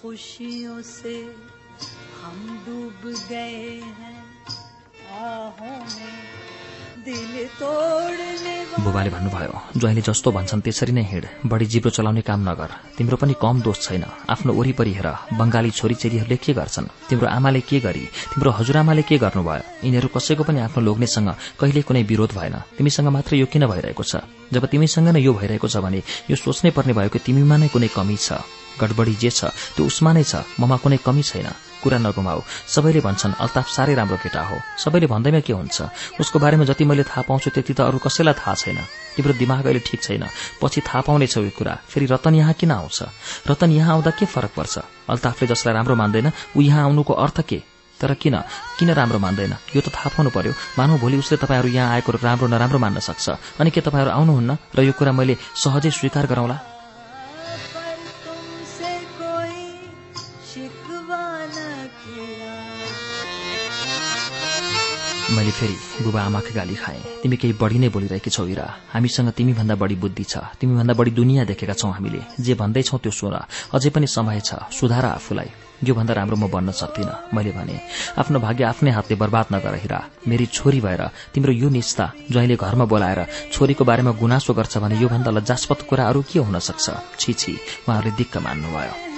खुशियों 0.04 0.82
से 0.82 1.53
हम 2.24 2.40
डूब 2.66 3.02
गए 3.30 3.82
हैं 4.00 4.18
आहों 5.20 5.80
में। 5.94 6.44
बुबाले 8.84 9.10
भन्नुभयो 9.10 9.54
ज्वाइँले 9.76 10.02
जस्तो 10.02 10.32
भन्छन् 10.32 10.62
त्यसरी 10.64 10.92
नै 10.96 11.04
हिँड। 11.04 11.26
बढी 11.52 11.66
जिब्रो 11.66 11.92
चलाउने 11.92 12.22
काम 12.24 12.40
नगर। 12.50 12.96
तिम्रो 12.96 13.18
पनि 13.20 13.36
कम 13.36 13.62
दोष 13.62 13.78
छैन। 13.84 14.04
आफ्नो 14.32 14.54
वरिपरि 14.56 14.94
हेर। 14.94 15.36
बंगाली 15.36 15.72
छोरीचेलीहरूले 15.72 16.38
के 16.40 16.54
गर्छन्? 16.56 16.88
तिम्रो 17.12 17.28
आमाले 17.28 17.62
के 17.68 17.80
गरी? 17.84 18.08
तिम्रो 18.32 18.52
हजुरआमाले 18.56 19.04
के 19.04 19.18
गर्नुभयो? 19.20 19.84
यिनीहरू 19.84 20.08
कसैको 20.16 20.44
पनि 20.48 20.60
आफ्नो 20.64 20.80
लोग्नेसँग 20.80 21.30
कहिले 21.60 21.82
कुनै 21.84 22.04
विरोध 22.08 22.32
भएन। 22.40 22.56
तिमीसँग 22.80 23.08
मात्र 23.12 23.36
यो 23.36 23.46
किन 23.52 23.68
भइरहेको 23.68 24.04
छ? 24.04 24.24
जब 24.54 24.64
तिमीसँग 24.72 25.12
नै 25.12 25.20
यो 25.20 25.34
भइरहेको 25.36 25.68
छ 25.68 25.84
भने 25.84 26.00
यो 26.32 26.36
सोच्नै 26.40 26.72
पर्ने 26.72 26.94
भयो 26.96 27.12
कि 27.12 27.20
तिमीमा 27.20 27.58
नै 27.58 27.68
कुनै 27.68 27.92
कमी 27.92 28.16
छ। 28.16 28.40
गडबडी 28.82 29.16
जे 29.16 29.30
छ 29.30 29.54
त्यो 29.76 29.86
उसमा 29.86 30.12
नै 30.14 30.24
छ 30.24 30.44
ममा 30.60 30.78
कुनै 30.78 30.98
कमी 31.06 31.24
छैन। 31.24 31.50
कुरा 31.84 31.98
नगुमाऊ। 32.00 32.42
सबैले 32.48 33.00
भन्छन् 33.04 33.36
अल्ताफ 33.44 33.68
साह्रै 33.68 33.94
राम्रो 34.00 34.18
केटा 34.24 34.42
हो। 34.48 34.56
सबैले 34.80 35.08
भन्दैमा 35.12 35.40
के 35.44 35.54
हुन्छ? 35.54 35.78
उसको 36.16 36.40
बारेमा 36.40 36.64
जति 36.64 36.84
मैले 36.88 37.04
थाहा 37.04 37.28
पाउँछु 37.28 37.50
त्यति 37.52 37.74
त 37.76 37.80
अरू 37.84 38.00
कसैलाई 38.00 38.40
थाहा 38.40 38.56
छैन। 38.56 38.80
तिम्रो 39.20 39.34
दिमाग 39.36 39.68
अहिले 39.68 39.84
ठिक 39.84 40.00
छैन। 40.00 40.24
पछि 40.64 40.80
थाहा 40.80 41.02
पाउनेछौ 41.04 41.44
यो 41.44 41.52
कुरा। 41.52 41.74
फेरि 41.92 42.06
रतन 42.08 42.36
यहाँ 42.40 42.54
किन 42.56 42.72
आउँछ? 42.72 43.00
रतन 43.52 43.72
यहाँ 43.72 43.92
आउँदा 44.00 44.12
के 44.16 44.26
फरक 44.26 44.52
पर्छ? 44.56 44.80
अल्ताफले 45.12 45.48
जसलाई 45.52 45.74
राम्रो 45.76 45.96
मान्दैन 46.00 46.32
ऊ 46.56 46.62
यहाँ 46.64 46.84
आउनुको 46.88 47.14
अर्थ 47.14 47.42
के? 47.44 47.60
तर 48.00 48.14
किन? 48.16 48.36
किन 48.80 48.90
राम्रो 48.96 49.20
मान्दैन? 49.20 49.54
यो 49.76 49.82
त 49.84 49.92
थाहा 49.92 50.16
पाउनु 50.16 50.32
पर्यो। 50.32 50.56
मानव 50.80 51.04
भोलि 51.04 51.20
उसले 51.20 51.38
तपाईँहरू 51.44 51.68
यहाँ 51.68 52.00
आएको 52.00 52.12
राम्रो 52.16 52.48
नराम्रो 52.48 52.80
मान्न 52.80 53.00
सक्छ। 53.04 53.60
अनि 53.60 53.70
के 53.76 53.84
तपाईँहरू 53.84 54.12
आउनुहुन्न? 54.12 54.52
र 54.72 54.88
यो 54.88 54.96
कुरा 54.96 55.12
मैले 55.12 55.36
सहजै 55.36 55.92
स्वीकार 55.92 56.32
गराउँला 56.32 56.73
मैले 65.34 65.52
फेरि 65.52 66.04
बुबा 66.04 66.22
आमाका 66.22 66.52
गाली 66.54 66.76
खाएँ। 66.76 67.02
तिमी 67.22 67.38
केही 67.38 67.54
बढी 67.58 67.78
नै 67.82 67.89
बोलिरहेकी 67.89 68.30
छौ 68.30 68.46
इरा। 68.46 68.67
हामीसँग 68.93 69.30
तिमीभन्दा 69.34 69.76
बढी 69.76 69.96
बुद्धि 69.96 70.24
छ। 70.24 70.38
तिमीभन्दा 70.62 70.93
बढी 70.93 71.12
दुनियाँ 71.12 71.46
देखेका 71.46 71.74
छौं 71.74 71.91
हामीले। 71.93 72.22
जे 72.38 72.54
भन्दैछौ 72.54 72.98
त्यो 72.98 73.12
सुन 73.12 73.34
अझै 73.74 73.89
पनि 73.89 74.08
समय 74.08 74.39
छ। 74.46 74.69
सुधार 74.69 75.06
आफूलाई। 75.17 75.50
योभन्दा 75.84 76.13
राम्रो 76.13 76.38
म 76.38 76.48
बन्न 76.48 76.72
सक्दिन 76.72 77.10
मैले 77.34 77.52
भने। 77.52 77.76
आफ्नो 78.15 78.39
भाग्य 78.39 78.63
आफ्नै 78.63 78.91
हातले 78.91 79.15
बर्बाद 79.19 79.46
नगर 79.54 79.76
हिरा 79.84 80.00
मेरी 80.28 80.46
छोरी 80.46 80.80
भएर 80.80 81.02
तिम्रो 81.34 81.52
यो 81.52 81.69
निस्ता 81.69 82.06
ज्वाइँले 82.32 82.56
घरमा 82.56 82.86
बोलाएर 82.86 83.52
छोरीको 83.52 83.84
बारेमा 83.84 84.12
गुनासो 84.15 84.54
गर्छ 84.54 84.78
भने 84.78 84.96
योभन्दा 85.02 85.32
लज्जास्पद 85.32 85.82
कुरा 85.89 86.08
अरू 86.08 86.22
के 86.24 86.39
हुन 86.39 86.60
सक्छ? 86.60 86.86
छी 87.19 87.34
छी। 87.34 87.54
उहाँहरूले 87.89 88.15
दिक्क 88.15 88.38
मान्नुभयो। 88.38 89.12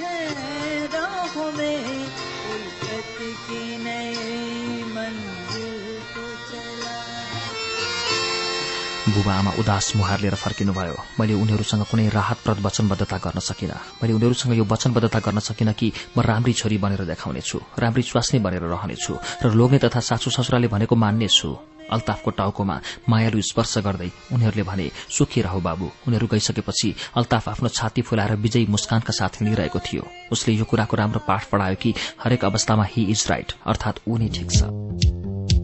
बुबा 9.15 9.34
आमा 9.34 9.51
उदास 9.60 9.95
मुहार 9.95 10.19
लिएर 10.19 10.36
फर्किनुभयो। 10.36 10.95
मैले 11.19 11.34
उनीहरूसँग 11.34 11.84
कुनै 11.88 12.08
राहतप्रद 12.10 12.60
वचनबद्धता 12.65 13.17
गर्न 13.17 13.39
सकिनँ। 13.39 13.80
मैले 14.04 14.13
उनीहरूसँग 14.13 14.54
यो 14.54 14.63
वचनबद्धता 14.63 15.19
गर्न 15.19 15.39
सकिनँ 15.39 15.73
कि 15.73 15.91
म 16.17 16.21
राम्री 16.21 16.54
छोरी 16.54 16.78
बनेर 16.78 17.04
देखाउनेछु 17.06 17.58
राम्री 17.80 18.04
स्वास्नी 18.04 18.39
बनेर 18.39 18.63
रहनेछु 18.67 19.13
र 19.43 19.54
लोग्ने 19.56 19.80
तथा 19.80 19.99
सासू 19.99 20.30
ससुराले 20.30 20.67
भनेको 20.67 20.95
मान्नेछु। 20.95 21.49
अल्ताफको 21.86 22.32
टाउकोमा 22.32 22.75
मायालु 23.10 23.41
स्पर्श 23.41 23.78
गर्दै 23.86 24.10
उनीहरूले 24.34 24.63
भने 24.65 24.89
सुखी 25.08 25.41
रह 25.41 25.56
बाबु। 25.62 25.88
उनीहरू 26.08 26.28
गइसकेपछि 26.28 26.89
अल्ताफ 27.15 27.49
आफ्नो 27.49 27.69
छाती 27.69 28.01
फुलाएर 28.01 28.36
विजयी 28.36 28.65
मुस्कानका 28.67 29.13
साथ 29.13 29.41
हिँडिरहेको 29.41 29.80
थियो। 29.80 30.04
उसले 30.34 30.54
यो 30.56 30.65
कुराको 30.65 30.97
राम्रो 30.97 31.21
पाठ 31.28 31.45
पढायो 31.45 31.75
कि 31.78 31.93
हरेक 32.19 32.45
अवस्थामा 32.45 32.86
हि 32.89 33.04
इज 33.13 33.25
राइट 33.30 33.54
अर्थात 33.63 33.95
ऊ 34.08 34.17
नै 34.17 34.28
ठिक 34.30 34.51
छ। 34.51 35.55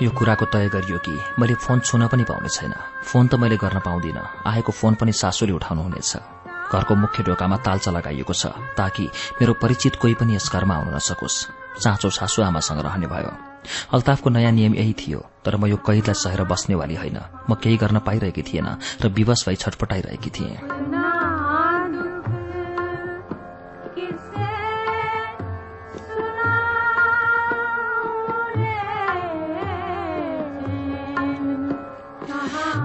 यो 0.00 0.10
कुराको 0.10 0.44
तय 0.48 0.68
गरियो 0.72 0.98
कि 0.98 1.12
मैले 1.38 1.54
फोन 1.60 1.80
छुन 1.80 2.06
पनि 2.08 2.24
पाउने 2.24 2.48
छैन। 2.48 2.72
फोन 3.04 3.26
त 3.28 3.34
मैले 3.36 3.56
गर्न 3.60 3.84
पाउँदिन। 3.84 4.16
आएको 4.48 4.72
फोन 4.72 4.94
पनि 4.96 5.12
सासूले 5.12 5.52
उठाउनुहुनेछ। 5.52 6.16
घरको 6.72 6.94
मुख्य 6.96 7.22
ढोकामा 7.28 7.56
तालचा 7.60 7.90
लगाइएको 7.92 8.32
छ 8.32 8.56
ताकि 8.80 9.04
मेरो 9.40 9.52
परिचित 9.60 10.00
कोही 10.00 10.14
पनि 10.16 10.40
यस 10.40 10.48
घरमा 10.48 10.74
आउन 10.74 10.96
नसकोस्। 10.96 11.36
साँचो 11.84 12.08
सासू 12.16 12.42
आमासँग 12.42 12.80
रहने 12.80 13.06
भयो। 13.12 13.32
अल्ताफको 13.92 14.30
नयाँ 14.30 14.52
नियम 14.56 14.74
यही 14.80 14.92
थियो 14.96 15.20
तर 15.44 15.56
म 15.60 15.68
यो 15.68 15.76
कैदलाई 15.76 16.16
सहेर 16.16 16.48
बस्नेवाली 16.48 16.96
होइन। 16.96 17.18
म 17.44 17.60
केही 17.60 17.76
गर्न 17.76 17.98
पाइरहेकी 18.00 18.42
थिएन 18.42 18.68
र 19.04 19.08
विवश 19.12 19.44
भई 19.44 19.56
छटपटाइरहेकी 19.60 20.30
थिएँ। 20.32 20.79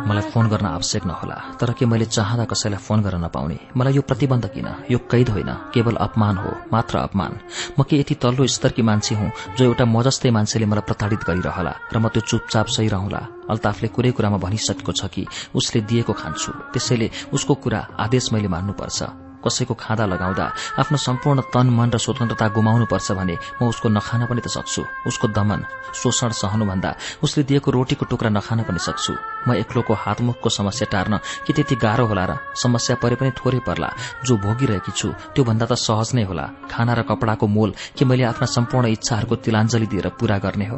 मलाई 0.06 0.30
फोन 0.32 0.48
गर्न 0.48 0.66
आवश्यक 0.68 1.06
नहोला 1.06 1.36
तर 1.60 1.72
के 1.74 1.86
मैले 1.86 2.06
चाहँदा 2.06 2.46
कसैलाई 2.46 2.78
फोन 2.78 3.02
गर्न 3.02 3.24
नपाउने? 3.26 3.58
मलाई 3.78 3.94
यो 3.94 4.02
प्रतिबन्ध 4.02 4.46
किन? 4.54 4.68
यो 4.92 4.98
कैद 5.12 5.30
होइन 5.30 5.52
केवल 5.74 5.96
अपमान 5.98 6.38
हो 6.38 6.52
मात्र 6.74 6.98
अपमान। 6.98 7.32
म 7.80 7.84
के 7.90 8.00
यति 8.00 8.16
तल्लो 8.22 8.46
स्तरकी 8.46 8.82
मान्छे 8.86 9.16
हुँ 9.16 9.32
जो 9.58 9.66
एउटा 9.66 9.86
म 9.86 10.04
जस्तै 10.06 10.30
मान्छेले 10.30 10.66
मलाई 10.70 10.86
प्रताडित 10.86 11.22
गरिरहला 11.26 11.74
र 11.94 11.98
म 11.98 12.08
त्यो 12.14 12.22
चुपचाप 12.22 12.68
सही 12.70 12.88
रहला? 12.94 13.22
अल्ताफले 13.50 13.88
कुरै 13.90 14.12
कुरामा 14.14 14.38
भनिसकेको 14.46 14.92
छ 14.94 15.10
कि 15.10 15.26
उसले 15.58 15.82
दिएको 15.90 16.14
खान्छु 16.14 16.52
त्यसैले 16.74 17.10
उसको 17.34 17.54
कुरा 17.66 17.88
आदेश 18.06 18.34
मैले 18.34 18.48
मान्नुपर्छ। 18.48 19.25
कसैको 19.46 19.74
खाँदा 19.74 20.06
लगाउँदा 20.06 20.46
आफ्नो 20.82 20.98
सम्पूर्ण 20.98 21.42
तन 21.54 21.70
मन 21.70 21.90
र 21.94 21.98
स्वतन्त्रता 21.98 22.48
गुमाउनुपर्छ 22.58 23.12
भने 23.12 23.36
म 23.62 23.70
उसको 23.70 23.90
नखान 23.90 24.26
पनि 24.26 24.42
त 24.42 24.48
सक्छु। 24.50 24.82
उसको 25.08 25.28
दमन 25.30 25.62
शोषण 25.94 26.30
सहनुभन्दा 26.42 26.92
उसले 27.24 27.44
दिएको 27.44 27.72
रोटीको 27.72 28.06
टुक्रा 28.10 28.30
नखान 28.30 28.64
पनि 28.66 28.80
सक्छु। 28.80 29.14
म 29.48 29.54
एक्लोको 29.54 29.94
हातमुखको 29.94 30.50
समस्या 30.50 30.88
टार्न 30.92 31.18
कि 31.46 31.54
त्यति 31.54 31.76
गाह्रो 31.76 32.06
होला 32.06 32.26
र 32.26 32.32
समस्या 32.58 32.96
परे 32.98 33.16
पनि 33.16 33.32
थोरै 33.38 33.60
पर्ला। 33.68 33.90
जो 34.26 34.34
भोगिरहेकी 34.38 34.92
छु 34.92 35.08
त्योभन्दा 35.36 35.66
त 35.66 35.74
सहज 35.78 36.10
नै 36.16 36.24
होला। 36.26 36.46
खाना 36.72 36.94
र 36.94 37.02
कपडाको 37.10 37.46
मोल 37.48 37.74
कि 37.96 38.06
मैले 38.06 38.24
आफ्ना 38.32 38.48
सम्पूर्ण 38.48 38.86
इच्छाहरूको 38.96 39.36
तिलाञ्जली 39.46 39.88
दिएर 39.88 40.08
पूरा 40.20 40.38
गर्ने 40.44 40.68
हो। 40.72 40.78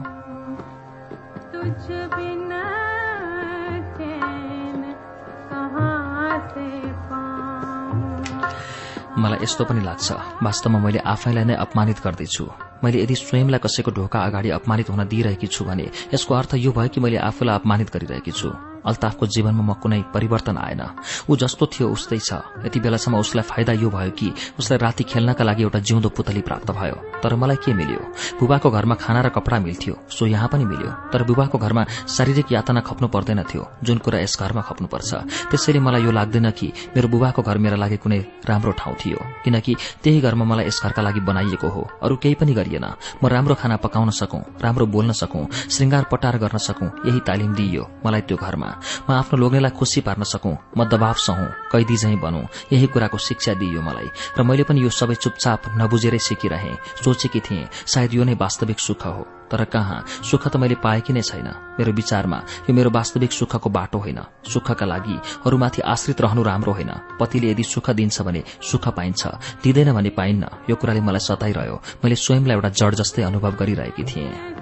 मलाई 9.17 9.39
यस्तो 9.41 9.63
पनि 9.65 9.82
लाग्छ। 9.82 10.08
वास्तवमा 10.45 10.80
मैले 10.80 10.99
आफैलाई 11.01 11.45
नै 11.49 11.56
अपमानित 11.58 11.97
गर्दैछु। 12.06 12.45
मैले 12.84 13.01
यदि 13.03 13.15
स्वयंलाई 13.15 13.60
कसैको 13.60 13.91
ढोका 13.91 14.19
अगाडि 14.21 14.49
अपमानित 14.53 14.89
हुन 14.89 15.01
दिइरहेकी 15.10 15.47
छु 15.49 15.65
भने 15.65 15.89
यसको 16.13 16.34
अर्थ 16.36 16.51
यो 16.62 16.71
भयो 16.71 16.89
कि 16.93 17.01
मैले 17.01 17.17
आफूलाई 17.17 17.56
अपमानित 17.56 17.89
गरिरहेकी 17.93 18.32
छु। 18.32 18.53
अल्ताफको 18.85 19.25
जीवनमा 19.27 19.63
म 19.63 19.73
कुनै 19.81 20.01
परिवर्तन 20.13 20.57
आएन। 20.57 20.81
ऊ 21.29 21.35
जस्तो 21.35 21.65
थियो 21.65 21.87
उस्तै 21.89 22.19
छ। 22.19 22.31
यति 22.65 22.79
बेलासम्म 22.79 23.17
उसलाई 23.17 23.43
फाइदा 23.43 23.73
यो 23.73 23.89
भयो 23.89 24.11
कि 24.11 24.27
उसलाई 24.59 24.77
राति 24.77 25.03
खेल्नका 25.03 25.43
लागि 25.43 25.63
एउटा 25.63 25.79
जिउँदो 25.79 26.09
पुतली 26.09 26.41
प्राप्त 26.41 26.71
भयो। 26.71 26.95
तर 27.23 27.35
मलाई 27.35 27.57
के 27.63 27.73
मिल्यो? 27.73 28.01
बुबाको 28.39 28.69
घरमा 28.69 28.95
खाना 28.95 29.21
र 29.21 29.29
कपडा 29.33 29.57
मिल्थ्यो 29.59 29.93
सो 30.09 30.25
यहाँ 30.25 30.47
पनि 30.51 30.65
मिल्यो। 30.65 30.91
तर 31.11 31.23
बुबाको 31.23 31.57
घरमा 31.57 31.83
शारीरिक 32.07 32.51
यातना 32.51 32.81
खप्नु 32.81 33.07
पर्दैन 33.07 33.43
थियो 33.43 33.63
जुन 33.83 33.97
कुरा 33.97 34.19
यस 34.19 34.37
घरमा 34.39 34.61
खप्नुपर्छ। 34.61 35.11
त्यसैले 35.51 35.79
मलाई 35.79 36.03
यो 36.03 36.11
लाग्दैन 36.11 36.49
कि 36.51 36.67
मेरो 36.95 37.07
बुबाको 37.07 37.41
घर 37.41 37.57
मेरा 37.57 37.77
लागि 37.77 37.97
कुनै 37.97 38.19
राम्रो 38.49 38.71
ठाउँ 38.77 38.95
थियो 39.01 39.19
किनकि 39.43 39.73
त्यही 40.03 40.19
घरमा 40.21 40.45
मलाई 40.45 40.65
यस 40.67 40.81
घरका 40.83 41.01
लागि 41.01 41.21
बनाइएको 41.25 41.67
हो। 41.67 41.81
अरू 42.03 42.15
केही 42.21 42.35
पनि 42.35 42.53
गरिएन। 42.53 42.85
म 43.23 43.27
राम्रो 43.27 43.55
खाना 43.55 43.75
पकाउन 43.81 44.09
सकौं 44.11 44.41
राम्रो 44.61 44.85
बोल्न 44.85 45.11
सकौं 45.11 45.45
श्रृंगार 45.69 46.03
पटार 46.11 46.37
गर्न 46.37 46.57
सकौं 46.57 46.89
यही 47.07 47.19
तालिम 47.27 47.53
दिइयो 47.53 47.83
मलाई 48.05 48.21
त्यो 48.27 48.37
घरमा। 48.37 48.66
म 49.08 49.10
आफ्नो 49.13 49.39
लोग्नेलाई 49.39 49.77
खुसी 49.80 50.01
पार्न 50.01 50.23
सकौं 50.25 50.56
म 50.77 50.80
दबाव 50.86 51.17
सहौं 51.19 51.49
कैदी 51.71 51.97
झै 51.97 52.15
बनौं 52.17 52.45
यही 52.73 52.88
कुराको 52.88 53.17
शिक्षा 53.19 53.53
दिइयो 53.62 53.82
मलाई 53.82 54.10
र 54.38 54.43
मैले 54.43 54.63
पनि 54.63 54.84
यो 54.84 54.91
सबै 54.91 55.15
चुपचाप 55.15 55.73
नबुझेरै 55.80 56.21
सिकिरहे 56.27 56.73
सोचेकी 57.03 57.39
थिएँ 57.39 57.69
सायद 57.86 58.13
यो 58.13 58.23
नै 58.23 58.36
वास्तविक 58.36 58.80
सुख 58.80 59.06
हो 59.08 59.25
तर 59.51 59.63
कहाँ? 59.65 60.03
सुख 60.23 60.47
त 60.47 60.56
मैले 60.58 60.75
पाएकी 60.75 61.13
नै 61.13 61.21
छैन 61.21 61.47
मेरो 61.80 61.91
विचारमा 61.91 62.38
यो 62.67 62.73
मेरो 62.75 62.89
वास्तविक 62.91 63.32
सुखको 63.32 63.69
बाटो 63.69 63.97
होइन 63.97 64.19
सुखका 64.43 64.86
लागि 64.86 65.17
अरूमाथि 65.47 65.82
आश्रित 65.86 66.21
रहनु 66.21 66.43
राम्रो 66.43 66.73
होइन 66.73 66.91
पतिले 67.19 67.51
यदि 67.51 67.63
सुख 67.63 67.89
दिन्छ 67.95 68.21
भने 68.21 68.43
सुख 68.62 68.88
पाइन्छ 68.91 69.27
दिँदैन 69.63 69.93
भने 69.93 70.10
पाइन्न 70.12 70.43
यो 70.69 70.75
कुराले 70.75 71.01
मलाई 71.01 71.23
सताइरह्यो 71.23 71.82
मैले 72.03 72.15
स्वयंलाई 72.17 72.56
एउटा 72.56 72.69
जड 72.75 72.95
जस्तै 73.01 73.23
अनुभव 73.23 73.56
गरिरहेकी 73.56 74.03
थिएँ। 74.03 74.56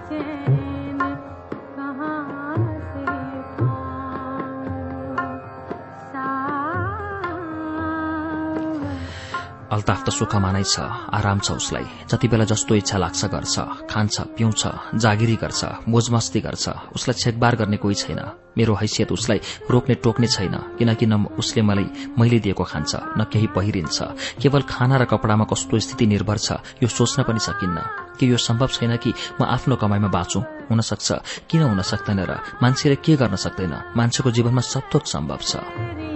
अल्ताफ 9.71 9.99
त 10.05 10.09
सुखमा 10.13 10.51
नै 10.51 10.63
छ 10.63 10.79
आराम 11.17 11.39
छ 11.39 11.57
उसलाई। 11.57 11.85
जति 12.09 12.27
बेला 12.27 12.45
जस्तो 12.45 12.75
इच्छा 12.75 12.97
लाग्छ 12.97 13.21
गर्छ 13.33 13.55
खान्छ 13.89 14.15
पिउँछ 14.37 14.61
जागिरी 15.01 15.35
गर्छ 15.41 15.61
मोजमस्ती 15.89 16.39
गर्छ 16.45 16.65
उसलाई 16.95 17.15
छेकबार 17.21 17.55
गर्ने 17.55 17.77
कोही 17.77 17.95
छैन। 17.95 18.21
मेरो 18.57 18.73
हैसियत 18.75 19.11
उसलाई 19.11 19.39
रोक्ने 19.67 19.95
टोक्ने 19.99 20.27
छैन 20.27 20.55
किनकि 20.79 21.05
न 21.05 21.13
उसले 21.41 21.61
मलाई 21.61 22.13
मैले 22.19 22.39
दिएको 22.39 22.63
खान्छ 22.63 23.17
न 23.17 23.23
केही 23.27 23.47
पहिरिन्छ। 23.57 23.97
केवल 24.41 24.61
खाना 24.69 24.95
र 25.01 25.05
कपडामा 25.11 25.45
कस्तो 25.49 25.79
स्थिति 25.79 26.05
निर्भर 26.07 26.37
छ 26.37 26.49
यो 26.83 26.87
सोच्न 26.87 27.23
पनि 27.27 27.39
सकिन्न। 27.41 27.77
कि 28.15 28.31
यो 28.31 28.37
सम्भव 28.37 28.67
छैन 28.71 28.95
कि 28.95 29.11
म 29.41 29.43
आफ्नो 29.43 29.75
कमाईमा 29.75 30.07
बाँचुँ? 30.07 30.43
हुन 30.71 30.79
सक्छ 30.81 31.07
किन 31.51 31.61
हुन 31.67 31.81
सक्दैन 31.81 32.19
र 32.23 32.31
मान्छेले 32.63 32.95
के 33.03 33.15
गर्न 33.19 33.35
सक्दैन? 33.35 33.73
मान्छेको 33.97 34.31
जीवनमा 34.31 34.61
सब 34.61 34.87
थोक 34.93 35.03
सम्भव 35.03 35.39
छ। 35.43 36.14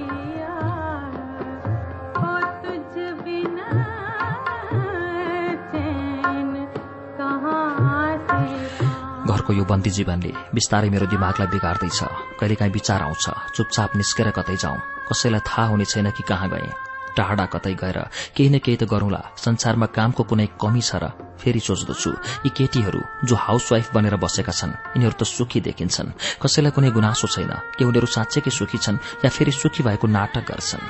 यो 9.54 9.64
बन्दी 9.66 9.90
जीवनले 9.90 10.32
बिस्तारै 10.54 10.90
मेरो 10.90 11.06
दिमागलाई 11.14 11.48
बिगार्दैछ। 11.54 12.00
कहिलेकाहीँ 12.40 12.74
विचार 12.74 13.02
आउँछ 13.02 13.26
चुपचाप 13.56 13.96
निस्केर 13.96 14.30
कतै 14.38 14.56
जाउँ। 14.56 14.78
कसैलाई 15.10 15.42
थाहा 15.48 15.66
हुने 15.72 15.86
छैन 15.86 16.10
कि 16.12 16.24
कहाँ 16.24 16.50
गए। 16.50 16.70
टाढा 17.18 17.46
कतै 17.54 17.74
गएर 17.74 18.00
केही 18.36 18.50
न 18.50 18.58
केही 18.64 18.78
त 18.78 18.84
गरौँला। 18.86 19.22
संसारमा 19.38 19.88
कामको 19.92 20.24
कुनै 20.24 20.48
कमी 20.62 20.82
छ 20.82 21.02
र 21.02 21.12
फेरि 21.42 21.60
सोच्दछु 21.60 22.12
यी 22.46 22.50
केटीहरू 22.52 23.02
जो 23.28 23.36
हाउसवाइफ 23.36 23.94
बनेर 23.96 24.16
बसेका 24.24 24.54
छन् 24.54 24.78
यिनीहरू 24.96 25.16
त 25.20 25.24
सुखी 25.26 25.60
देखिन्छन्। 25.60 26.40
कसैलाई 26.40 26.72
कुनै 26.72 26.90
गुनासो 26.92 27.28
छैन 27.28 27.52
के 27.78 27.84
उनीहरू 27.90 28.08
साँच्चैकै 28.08 28.52
सुखी 28.52 28.78
छन् 28.78 29.02
या 29.26 29.30
फेरि 29.30 29.52
सुखी 29.52 29.84
भएको 29.84 30.08
नाटक 30.08 30.44
गर्छन्। 30.48 30.84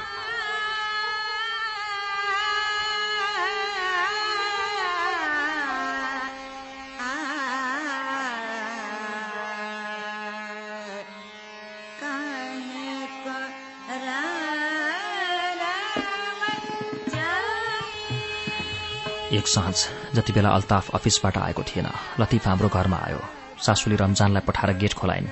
एक 19.34 19.48
साँझ 19.48 19.76
जति 20.16 20.34
बेला 20.34 20.50
अल्ताफ 20.50 20.90
अफिसबाट 20.96 21.38
आएको 21.38 21.64
थिएन 21.64 21.88
लतिफ 22.20 22.48
हाम्रो 22.48 22.70
घरमा 22.70 22.98
आयो। 22.98 23.20
सासूले 23.62 23.96
रमजानलाई 23.96 24.42
पठाएर 24.42 24.78
गेट 24.78 24.94
खोलाइन्। 24.94 25.28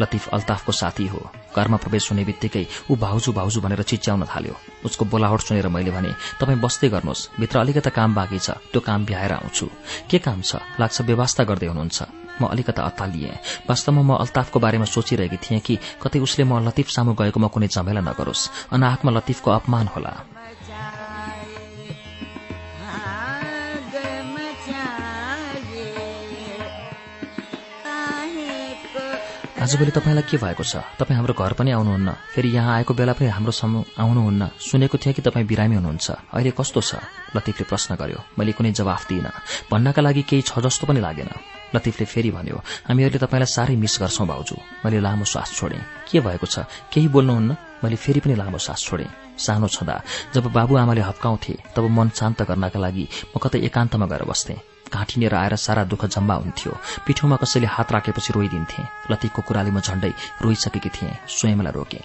लतिफ 0.00 0.28
अल्ताफको 0.28 0.72
साथी 0.72 1.06
हो। 1.06 1.18
घरमा 1.56 1.76
प्रवेश 1.76 2.10
हुने 2.10 2.24
बित्तिकै 2.24 2.66
ऊ 2.90 2.96
भाउजू 2.96 3.32
भाउजू 3.32 3.60
भनेर 3.60 3.82
चिच्याउन 3.82 4.24
थाल्यो। 4.24 4.54
उसको 4.86 5.04
बोलावट 5.04 5.40
सुनेर 5.40 5.68
मैले 5.68 5.90
भने 5.90 6.14
तपाईँ 6.40 6.60
बस्दै 6.62 6.88
गर्नुहोस्। 6.88 7.28
भित्र 7.40 7.58
अलिकता 7.58 7.90
काम 7.90 8.14
बाँकी 8.14 8.38
छ। 8.38 8.50
त्यो 8.70 8.80
काम 8.80 9.04
भ्याएर 9.04 9.32
आउँछु। 9.32 9.66
के 10.10 10.18
काम 10.18 10.40
छ? 10.40 10.62
लाग्छ 10.78 11.00
व्यवस्था 11.02 11.44
गर्दै 11.44 11.66
हुनुहुन्छ। 11.66 11.98
म 12.40 12.46
अलिकता 12.46 12.82
अत्तालिएँ। 12.82 13.66
वास्तवमा 13.68 14.02
म 14.02 14.10
अल्ताफको 14.22 14.58
बारेमा 14.62 14.86
सोचिरहेकी 14.86 15.36
थिएँ 15.36 15.60
कि 15.60 15.78
कतै 15.98 16.18
उसले 16.22 16.44
म 16.46 16.62
लतिफ 16.62 16.88
सामु 16.88 17.18
गएकोमा 17.18 17.48
कुनै 17.50 17.68
झमेला 17.68 18.00
नगरोस्। 18.00 18.72
अनाहकमा 18.72 19.10
लतिफको 19.10 19.50
अपमान 19.50 19.86
होला। 19.90 20.39
आजभोलि 29.70 29.90
तपाईँलाई 29.94 30.26
के 30.26 30.36
भएको 30.42 30.64
छ? 30.66 30.82
तपाईँ 30.98 31.14
हाम्रो 31.14 31.30
घर 31.30 31.54
पनि 31.54 31.70
आउनुहुन्न। 31.70 32.34
फेरि 32.34 32.48
यहाँ 32.50 32.82
आएको 32.82 32.90
बेला 32.90 33.14
पनि 33.14 33.30
हाम्रो 33.30 33.54
समूह 33.54 34.02
आउनुहुन्न। 34.02 34.58
सुनेको 34.58 34.98
थिएँ 34.98 35.14
कि 35.14 35.22
तपाईँ 35.22 35.46
बिरामी 35.46 35.78
हुनुहुन्छ। 35.78 36.10
अहिले 36.34 36.50
कस्तो 36.58 36.80
छ? 36.82 36.98
लतिफले 37.38 37.70
प्रश्न 37.70 37.94
गर्यो। 37.94 38.18
मैले 38.34 38.50
कुनै 38.50 38.74
जवाफ 38.74 39.06
दिइनँ। 39.06 39.30
भन्नका 39.70 40.02
लागि 40.02 40.22
केही 40.26 40.42
छ 40.42 40.58
जस्तो 40.58 40.90
पनि 40.90 40.98
लागेन। 40.98 41.30
लतिफले 41.70 42.02
फेरि 42.02 42.30
भन्यो 42.34 42.58
हामीहरूले 42.90 43.18
तपाईँलाई 43.22 43.46
साह्रै 43.46 43.76
मिस 43.78 43.94
गर्छौं 44.02 44.26
भाउजू। 44.26 44.56
मैले 44.82 44.98
लामो 45.06 45.22
श्वास 45.22 45.54
छोडेँ। 45.54 45.86
के 46.10 46.18
भएको 46.18 46.46
छ? 46.50 46.66
केही 46.90 47.06
बोल्नुहुन्न? 47.06 47.50
मैले 47.86 47.94
फेरि 47.94 48.20
पनि 48.26 48.34
लामो 48.34 48.58
श्वास 48.58 48.80
छोडेँ। 48.90 49.38
सानो 49.38 49.70
छँदा 49.70 49.94
जब 50.34 50.50
बाबुआमाले 50.50 51.00
हप्काउँथे 51.00 51.54
तब 51.78 51.86
मन 51.94 52.10
शान्त 52.10 52.42
गर्नका 52.42 52.74
लागि 52.74 53.06
म 53.06 53.38
कतै 53.38 53.62
एकान्तमा 53.70 54.06
गएर 54.10 54.26
बस्थेँ। 54.26 54.69
घाँटिनेर 54.92 55.34
आएर 55.34 55.56
सारा 55.56 55.84
दुःख 55.84 56.04
जम्मा 56.06 56.34
हुन्थ्यो। 56.34 56.72
पिठोमा 57.06 57.36
कसैले 57.36 57.66
हात 57.66 57.92
राखेपछि 57.92 58.32
रोइदिन्थे। 58.32 58.82
लतिफको 59.10 59.42
कुराले 59.42 59.70
म 59.70 59.80
झण्डै 59.80 60.12
रोइसकेकी 60.42 60.88
थिएँ। 60.88 61.14
स्वयंलाई 61.28 61.72
रोकेँ। 61.72 62.04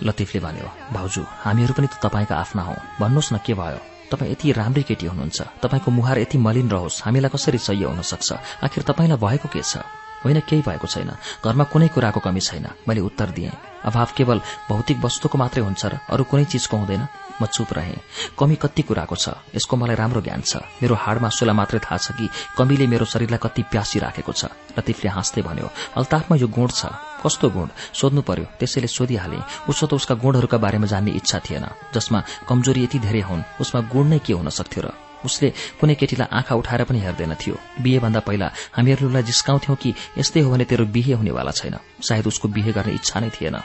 लतिफले 0.00 0.40
भन्यो 0.40 0.68
भाउजू 0.96 1.22
हामीहरू 1.44 1.74
पनि 1.76 1.86
त 1.86 2.00
तपाईँका 2.00 2.34
आफ्ना 2.36 2.62
हौ। 2.62 2.74
भन्नुहोस् 3.00 3.32
न 3.32 3.38
के 3.44 3.54
भयो? 3.54 3.80
तपाईँ 4.10 4.32
यति 4.32 4.52
राम्री 4.52 4.82
केटी 4.82 5.06
हुनुहुन्छ। 5.06 5.60
तपाईँको 5.60 5.90
मुहार 5.90 6.18
यति 6.18 6.38
मलिन 6.38 6.68
रहोस्। 6.70 7.04
हामीलाई 7.04 7.30
कसरी 7.30 7.58
सह्य 7.58 7.84
हुन 7.84 8.00
सक्छ 8.02 8.32
आखिर 8.64 8.82
तपाईँलाई 8.88 9.18
भएको 9.20 9.48
के 9.48 9.60
छ? 9.60 9.84
होइन 10.24 10.40
केही 10.48 10.62
भएको 10.62 10.86
छैन। 10.86 11.10
घरमा 11.44 11.64
कुनै 11.64 11.88
कुराको 11.88 12.20
कमी 12.20 12.40
छैन। 12.40 12.66
मैले 12.88 13.00
उत्तर 13.00 13.30
दिएँ। 13.30 13.52
अभाव 13.84 14.08
केवल 14.16 14.38
भौतिक 14.68 14.98
वस्तुको 15.00 15.38
मात्रै 15.38 15.62
हुन्छ 15.64 15.84
र 15.86 15.94
अरू 16.08 16.24
कुनै 16.24 16.44
चिजको 16.44 16.76
हुँदैन। 16.76 17.02
म 17.40 17.46
चुप 17.46 17.72
रहेँ। 17.72 17.96
कमी 18.36 18.56
कति 18.60 18.82
कुराको 18.84 19.16
छ? 19.16 19.32
यसको 19.56 19.76
मलाई 19.76 19.96
राम्रो 19.96 20.20
ज्ञान 20.20 20.40
छ। 20.44 20.60
मेरो 20.84 20.94
हाड 20.94 21.16
मासुलाई 21.24 21.56
मात्रै 21.56 21.80
थाहा 21.80 21.96
छ 21.96 22.12
कि 22.12 22.28
कमीले 22.56 22.86
मेरो 22.86 23.04
शरीरलाई 23.08 23.40
कति 23.40 23.62
प्यासी 23.72 23.98
राखेको 24.04 24.32
छ। 24.32 24.52
लतिफले 24.76 25.10
हाँस्दै 25.10 25.42
भन्यो 25.42 25.68
अल्ताफमा 25.96 26.36
यो 26.36 26.48
गुण 26.52 26.68
छ। 26.68 26.92
कस्तो 27.24 27.48
गुण? 27.48 27.68
सोध्नु 27.96 28.20
पर्यो। 28.20 28.44
त्यसैले 28.60 28.88
सोधिहाले। 28.88 29.40
उसो 29.68 29.86
त 29.88 29.96
उसका 29.96 30.14
गुणहरूका 30.20 30.58
बारेमा 30.60 30.86
जान्ने 30.86 31.16
इच्छा 31.16 31.38
थिएन। 31.40 31.64
जसमा 31.96 32.20
कमजोरी 32.48 32.84
यति 32.84 32.98
धेरै 33.00 33.24
हुन् 33.24 33.48
उसमा 33.60 33.80
गुण 33.88 34.04
नै 34.12 34.18
के 34.20 34.36
हुन 34.36 34.48
सक्थ्यो 34.52 34.84
र 34.84 34.88
उसले 35.24 35.48
कुनै 35.80 35.94
केटीलाई 35.94 36.28
आँखा 36.32 36.54
उठाएर 36.54 36.84
पनि 36.84 36.98
हेर्दैनथ्यो 37.00 37.54
बिहेभन्दा 37.82 38.20
पहिला 38.20 38.48
हामीहरूलाई 38.76 39.22
जिस्काउँथ्यौं 39.22 39.76
कि 39.76 39.94
यस्तै 40.18 40.40
हो 40.40 40.50
भने 40.50 40.64
तेरो 40.64 40.84
बिहे 40.86 41.12
हुनेवाला 41.12 41.50
छैन। 41.50 41.76
सायद 42.02 42.26
उसको 42.26 42.48
बिहे 42.48 42.72
गर्ने 42.72 42.92
इच्छा 42.92 43.20
नै 43.20 43.30
थिएन। 43.30 43.56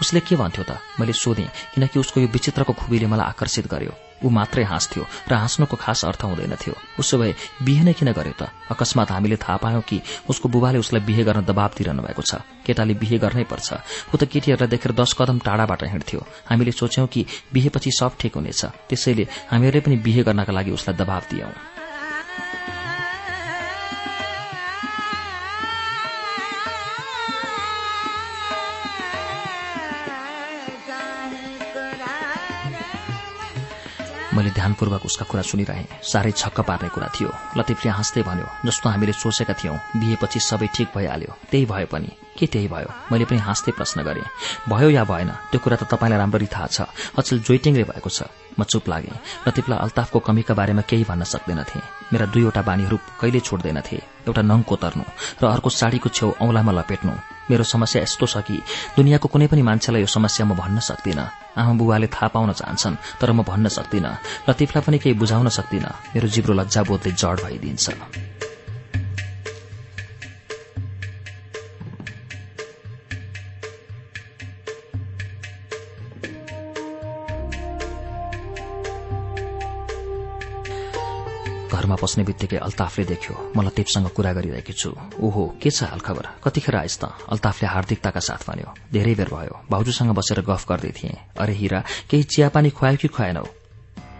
उसले 0.00 0.20
के 0.20 0.36
भन्थ्यो 0.36 0.64
त? 0.64 0.80
मैले 1.00 1.12
सोधेँ 1.12 1.50
किनकि 1.74 1.98
उसको 2.00 2.20
यो 2.20 2.28
विचित्रको 2.28 2.72
खुबीले 2.72 3.06
मलाई 3.06 3.26
आकर्षित 3.26 3.66
गर्यो। 3.66 4.05
ऊ 4.24 4.28
मात्रै 4.28 4.64
हाँस्थ्यो 4.64 5.04
र 5.28 5.34
हाँस्नुको 5.34 5.76
खास 5.76 6.04
अर्थ 6.04 6.24
हुँदैनथ्यो 6.24 6.74
उसो 6.98 7.18
भए 7.18 7.34
बिहे 7.62 7.84
नै 7.84 7.92
किन 7.92 8.12
गर्यो 8.12 8.32
त? 8.32 8.48
अकस्मात 8.72 9.10
हामीले 9.10 9.36
थाहा 9.36 9.56
पायौं 9.56 9.80
कि 9.80 10.00
उसको 10.28 10.48
बुबाले 10.48 10.78
उसलाई 10.78 11.02
बिहे 11.04 11.22
गर्न 11.24 11.44
दबाब 11.44 11.70
दिइरहनु 11.76 12.02
भएको 12.02 12.22
छ। 12.22 12.40
केटाले 12.64 12.94
बिहे 12.96 13.18
गर्नै 13.18 13.44
पर्छ। 13.44 13.68
ऊ 14.10 14.16
त 14.16 14.24
केटीहरूलाई 14.24 14.68
देखेर 14.72 14.92
दस 14.96 15.12
कदम 15.18 15.38
टाढाबाट 15.44 15.84
हिँड्थ्यो। 15.84 16.20
हामीले 16.48 16.72
सोच्यौं 16.72 17.06
कि 17.06 17.26
बिहेपछि 17.52 17.90
सब 17.92 18.16
ठिक 18.18 18.34
हुनेछ। 18.34 18.64
त्यसैले 18.88 19.24
हामीहरूले 19.52 19.80
पनि 19.84 19.96
बिहे 20.00 20.22
गर्नका 20.24 20.52
लागि 20.52 20.70
उसलाई 20.70 20.96
दबाब 20.96 21.22
दियौं। 21.30 21.75
मैले 34.36 34.50
ध्यानपूर्वक 34.50 35.04
उसका 35.04 35.24
कुरा 35.24 35.42
सुनिरहेँ। 35.42 35.86
साह्रै 36.04 36.32
छक्क 36.36 36.60
पार्ने 36.68 36.88
कुरा 36.92 37.08
थियो। 37.08 37.30
लतिफले 37.56 37.90
हाँस्दै 37.90 38.22
भन्यो 38.22 38.46
जस्तो 38.68 38.88
हामीले 38.88 39.12
सोचेका 39.16 39.54
थियौं 39.56 39.76
बिहेपछि 39.96 40.40
सबै 40.40 40.68
ठिक 40.76 40.88
भइहाल्यो। 40.92 41.32
त्यही 41.50 41.64
भयो 41.64 41.86
पनि। 41.88 42.10
के 42.36 42.46
त्यही 42.46 42.68
भयो? 42.68 42.88
मैले 43.12 43.24
पनि 43.24 43.38
हाँस्दै 43.40 43.72
प्रश्न 43.72 44.04
गरेँ 44.04 44.28
भयो 44.68 44.90
या 44.92 45.04
भएन? 45.08 45.30
त्यो 45.50 45.60
कुरा 45.64 45.76
त 45.80 45.88
तपाईँलाई 45.88 46.18
राम्ररी 46.20 46.46
थाहा 46.52 46.66
छ। 46.68 46.78
अचल 47.16 47.40
जोइटिङले 47.48 47.84
भएको 47.88 48.10
छ। 48.12 48.28
म 48.60 48.64
चुप 48.68 48.88
लागेँ। 48.88 49.16
लतिफलाई 49.48 49.78
अल्ताफको 49.78 50.18
कमीका 50.20 50.54
बारेमा 50.54 50.82
केही 50.84 51.04
भन्न 51.08 51.24
सक्दैनथे। 51.24 51.80
मेरा 52.12 52.26
दुईवटा 52.28 52.62
बानीहरू 52.62 52.96
कहिले 53.20 53.40
छोड्दैनथे। 53.40 53.96
एउटा 54.28 54.42
नङ 54.44 54.60
कोतर्नु 54.68 55.04
र 55.40 55.44
अर्को 55.48 55.70
साडीको 55.70 56.08
छेउ 56.12 56.28
औंलामा 56.44 56.72
लपेट्नु। 56.76 57.35
मेरो 57.50 57.64
समस्या 57.64 58.02
यस्तो 58.02 58.26
छ 58.26 58.36
कि 58.46 58.56
दुनियाँको 58.96 59.28
कुनै 59.28 59.46
पनि 59.46 59.62
मान्छेलाई 59.62 60.00
यो 60.02 60.06
समस्या 60.06 60.46
म 60.46 60.54
भन्न 60.54 60.78
सक्दिनँ। 60.80 61.26
आमा 61.56 61.72
बुवाले 61.80 62.06
थाहा 62.06 62.28
पाउन 62.34 62.52
चाहन्छन् 62.52 63.00
तर 63.20 63.30
म 63.32 63.42
भन्न 63.42 63.68
सक्दिनँ। 63.68 64.48
लतिफलाई 64.48 64.82
पनि 64.86 64.98
केही 64.98 65.14
बुझाउन 65.20 65.48
सक्दिनँ। 65.48 65.92
मेरो 66.14 66.28
जिब्रो 66.28 66.54
लज्जाबोधले 66.54 67.12
जड 67.12 67.36
भइदिन्छ। 67.44 68.45
घरमा 81.86 82.02
पस्ने 82.02 82.24
बित्तिकै 82.26 82.58
अल्ताफले 82.58 83.04
देख्यो 83.06 83.34
म 83.54 83.62
लतिफसँग 83.62 84.10
कुरा 84.10 84.32
गरिरहेकी 84.34 84.74
छु। 84.74 84.90
ओहो 85.22 85.42
के 85.62 85.70
छ 85.70 85.86
हालखबर 85.86 86.42
कतिखेर 86.42 86.74
आइस 86.82 86.98
त? 86.98 87.14
अल्ताफले 87.30 87.66
हार्दिकताका 87.70 88.20
साथ 88.26 88.42
भन्यो 88.42 88.74
धेरै 88.90 89.14
बेर 89.14 89.30
भयो। 89.30 89.54
भाउजूसँग 89.70 90.10
बसेर 90.10 90.42
गफ 90.42 90.66
गर्दै 90.66 90.90
थिएँ। 90.98 91.38
अरे 91.38 91.54
हिरा 91.54 91.80
केही 92.10 92.22
चियापानी 92.26 92.70
खुवायो 92.74 92.98
कि 92.98 93.08
खुवाएनौ? 93.14 93.46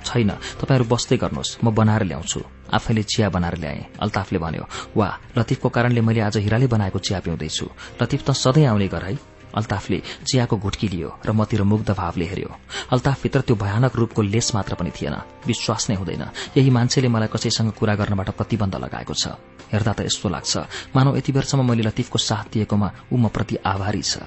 छैन। 0.06 0.30
तपाईँहरू 0.62 0.86
बस्दै 0.86 1.16
गर्नुहोस्। 1.18 1.58
म 1.66 1.74
बनाएर 1.74 2.02
ल्याउँछु। 2.06 2.40
आफैले 2.70 3.02
चिया 3.02 3.26
बनाएर 3.34 3.56
ल्याए। 3.58 3.98
अल्ताफले 3.98 4.38
भन्यो 4.38 4.64
वा 4.94 5.08
लतिफको 5.34 5.68
कारणले 5.74 6.00
मैले 6.06 6.20
आज 6.22 6.36
हिराले 6.46 6.66
बनाएको 6.70 6.98
चिया 7.02 7.18
पिउँदैछु। 7.18 7.66
लतिफ 7.98 8.22
त 8.22 8.30
सधैँ 8.30 8.70
आउने 8.70 8.86
गर 8.86 9.04
है? 9.10 9.14
अल्ताफले 9.56 9.98
चियाको 10.28 10.56
घुट्की 10.56 10.88
लियो 10.88 11.10
र 11.26 11.32
मतिर 11.32 11.62
मुग्ध 11.62 11.90
भावले 11.96 12.24
हेऱ्यो। 12.24 12.50
अल्ताफभित्र 12.92 13.40
त्यो 13.40 13.56
भयानक 13.56 13.96
रूपको 13.96 14.22
लेस 14.22 14.54
मात्र 14.54 14.74
पनि 14.76 14.90
थिएन। 14.92 15.16
विश्वास 15.46 15.90
नै 15.90 15.96
हुँदैन। 15.96 16.24
यही 16.56 16.70
मान्छेले 16.70 17.08
मलाई 17.08 17.28
कसैसँग 17.32 17.72
कुरा 17.72 17.94
गर्नबाट 17.94 18.30
प्रतिबन्ध 18.36 18.74
लगाएको 18.76 19.14
छ। 19.14 19.34
हेर्दा 19.72 19.92
त 19.92 20.00
यस्तो 20.06 20.28
लाग्छ। 20.28 20.54
मानव 20.94 21.16
यति 21.16 21.32
बेरसम्म 21.32 21.64
मैले 21.64 21.82
लतिफको 21.88 22.18
साथ 22.18 22.44
दिएकोमा 22.52 22.88
ऊ 23.12 23.16
म 23.16 23.28
प्रति 23.28 23.56
आभारी 23.64 24.02
छ। 24.02 24.18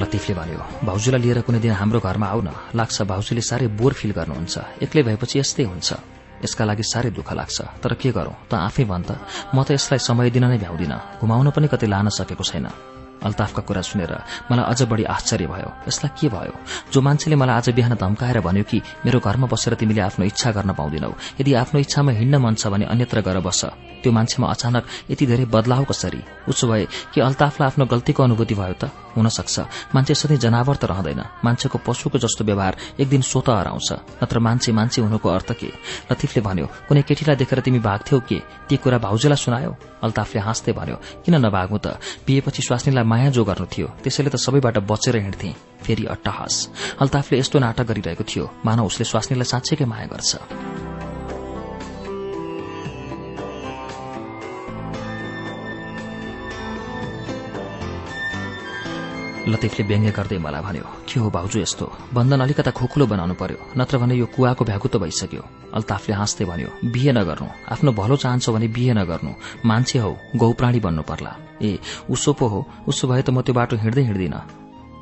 लतिफले 0.00 0.34
भन्यो 0.34 0.86
भाउजूलाई 0.86 1.20
लिएर 1.20 1.40
कुनै 1.44 1.60
दिन 1.60 1.76
हाम्रो 1.76 2.00
घरमा 2.00 2.26
आउन। 2.32 2.48
लाग्छ 2.72 3.02
भाउजूले 3.04 3.42
साह्रै 3.44 3.68
बोर 3.76 3.92
फिल 3.92 4.12
गर्नुहुन्छ। 4.16 4.80
एक्लै 4.80 5.02
भएपछि 5.02 5.38
यस्तै 5.38 5.64
हुन्छ। 5.68 6.19
यसका 6.44 6.64
लागि 6.64 6.82
साह्रै 6.82 7.10
दुःख 7.10 7.32
लाग्छ। 7.32 7.58
तर 7.82 7.94
के 7.94 8.10
गरौं? 8.12 8.34
त 8.50 8.52
आफै 8.54 8.84
भन् 8.84 9.04
त। 9.04 9.10
म 9.54 9.62
त 9.64 9.76
यसलाई 9.76 9.98
समय 9.98 10.30
दिन 10.30 10.44
नै 10.50 10.58
भ्याउँदिन। 10.58 11.20
घुमाउन 11.20 11.50
पनि 11.50 11.68
कतै 11.68 11.86
लान 11.86 12.08
सकेको 12.08 12.44
छैन। 12.44 12.68
अल्ताफका 13.20 13.62
कुरा 13.68 13.82
सुनेर 13.84 14.12
मलाई 14.48 14.64
अझ 14.64 14.80
बढी 14.88 15.04
आश्चर्य 15.04 15.46
भयो। 15.46 15.68
यसलाई 15.88 16.10
के 16.16 16.28
भयो? 16.32 16.54
जो 16.88 16.98
मान्छेले 17.04 17.36
मलाई 17.36 17.56
आज 17.56 17.68
बिहान 17.76 17.94
धम्काएर 18.00 18.40
भन्यो 18.40 18.64
कि 18.64 18.78
मेरो 19.04 19.20
घरमा 19.20 19.46
बसेर 19.52 19.74
तिमीले 19.76 20.00
आफ्नो 20.00 20.24
इच्छा 20.24 20.50
गर्न 20.56 20.72
पाउँदैनौ। 20.72 21.12
यदि 21.40 21.52
आफ्नो 21.52 21.80
इच्छामा 21.84 22.12
हिँड्न 22.16 22.36
मन 22.40 22.54
छ 22.56 22.72
भने 22.72 22.84
अन्यत्र 22.88 23.20
गएर 23.20 23.38
बस। 23.44 23.60
त्यो 24.02 24.12
मान्छेमा 24.12 24.46
अचानक 24.48 24.84
यति 25.10 25.26
धेरै 25.26 25.44
बदलाव 25.44 25.84
कसरी? 25.84 26.22
उसो 26.48 26.66
भए 26.68 26.86
कि 27.14 27.20
अल्ताफलाई 27.20 27.66
आफ्नो 27.66 27.84
गल्तीको 27.86 28.22
अनुभूति 28.22 28.54
भयो 28.54 28.74
त? 28.74 28.90
हुन 29.16 29.28
सक्छ 29.28 29.94
मान्छे 29.94 30.14
सधैँ 30.14 30.38
जनावर 30.38 30.76
त 30.76 30.84
रहँदैन। 30.84 31.20
मान्छेको 31.44 31.78
पशुको 31.82 32.18
जस्तो 32.18 32.44
व्यवहार 32.44 32.76
एक 33.00 33.08
दिन 33.08 33.22
स्वत 33.22 33.48
हराउँछ। 33.48 34.22
नत्र 34.22 34.38
मान्छे 34.38 34.72
मान्छे 34.72 35.02
हुनुको 35.02 35.28
अर्थ 35.28 35.52
के? 35.52 35.70
लतिफले 36.12 36.40
भन्यो 36.42 36.66
कुनै 36.88 37.02
केटीलाई 37.02 37.36
देखेर 37.36 37.60
तिमी 37.60 37.78
भाग्थ्यौ 37.78 38.20
के? 38.28 38.38
ती 38.68 38.76
कुरा 38.76 38.98
भाउजूलाई 38.98 39.36
सुनायो? 39.36 39.72
अल्ताफले 40.02 40.40
हाँस्दै 40.40 40.72
भन्यो 40.72 40.96
किन 41.26 41.34
नभाग्नु 41.44 41.78
त? 41.78 41.98
पिएपछि 42.26 42.62
स्वास्नीलाई 42.62 43.04
माया 43.04 43.30
जो 43.30 43.44
गर्नु 43.44 43.66
थियो 43.66 43.86
त्यसैले 44.02 44.30
त 44.30 44.36
सबैबाट 44.36 44.78
बचेर 44.86 45.16
हिँड्थे। 45.16 45.50
फेरि 45.82 46.04
अट्टहास। 46.06 46.54
अल्ताफले 47.00 47.38
यस्तो 47.38 47.58
नाटक 47.58 47.86
गरिरहेको 47.90 48.24
थियो। 48.24 48.44
मानव 48.64 48.84
उसले 48.86 49.04
स्वास्नीलाई 49.04 49.48
साँच्चैकै 49.48 49.84
माया 49.84 50.06
गर्छ। 50.06 50.89
लतिफले 59.48 59.84
व्यङ्ग्य 59.88 60.10
गर्दै 60.12 60.38
मलाई 60.44 60.62
भन्यो 60.62 60.86
के 61.08 61.20
हो 61.20 61.28
भाउजू 61.32 61.58
यस्तो? 61.60 61.86
बन्धन 62.12 62.40
अलिकता 62.44 62.70
खोकुलो 62.76 63.06
बनाउनु 63.12 63.34
पर्यो 63.40 63.58
नत्र 63.80 63.98
भने 63.98 64.14
यो 64.20 64.26
कुवाको 64.36 64.64
भ्यागु 64.68 64.88
त 64.92 64.96
भइसक्यो। 65.00 65.42
अल्ताफले 65.76 66.14
हाँस्दै 66.20 66.44
भन्यो 66.44 66.68
बिहे 66.92 67.12
नगर्नु 67.16 67.48
आफ्नो 67.72 67.90
भलो 67.96 68.16
चाहन्छौ 68.20 68.52
भने 68.52 68.68
बिहे 68.68 68.92
नगर्नु 69.00 69.32
मान्छे 69.64 69.98
हौ 70.04 70.12
गौप्राणी 70.36 70.80
बन्नु 70.84 71.02
पर्ला। 71.08 71.32
ए 71.62 71.78
उसो 72.12 72.32
पो 72.36 72.46
हो 72.52 72.60
उसो 72.90 73.08
भए 73.08 73.22
त 73.22 73.30
म 73.32 73.40
त्यो 73.40 73.54
बाटो 73.56 73.76
हिँड्दै 73.80 74.02
हिँड्दिन। 74.12 74.36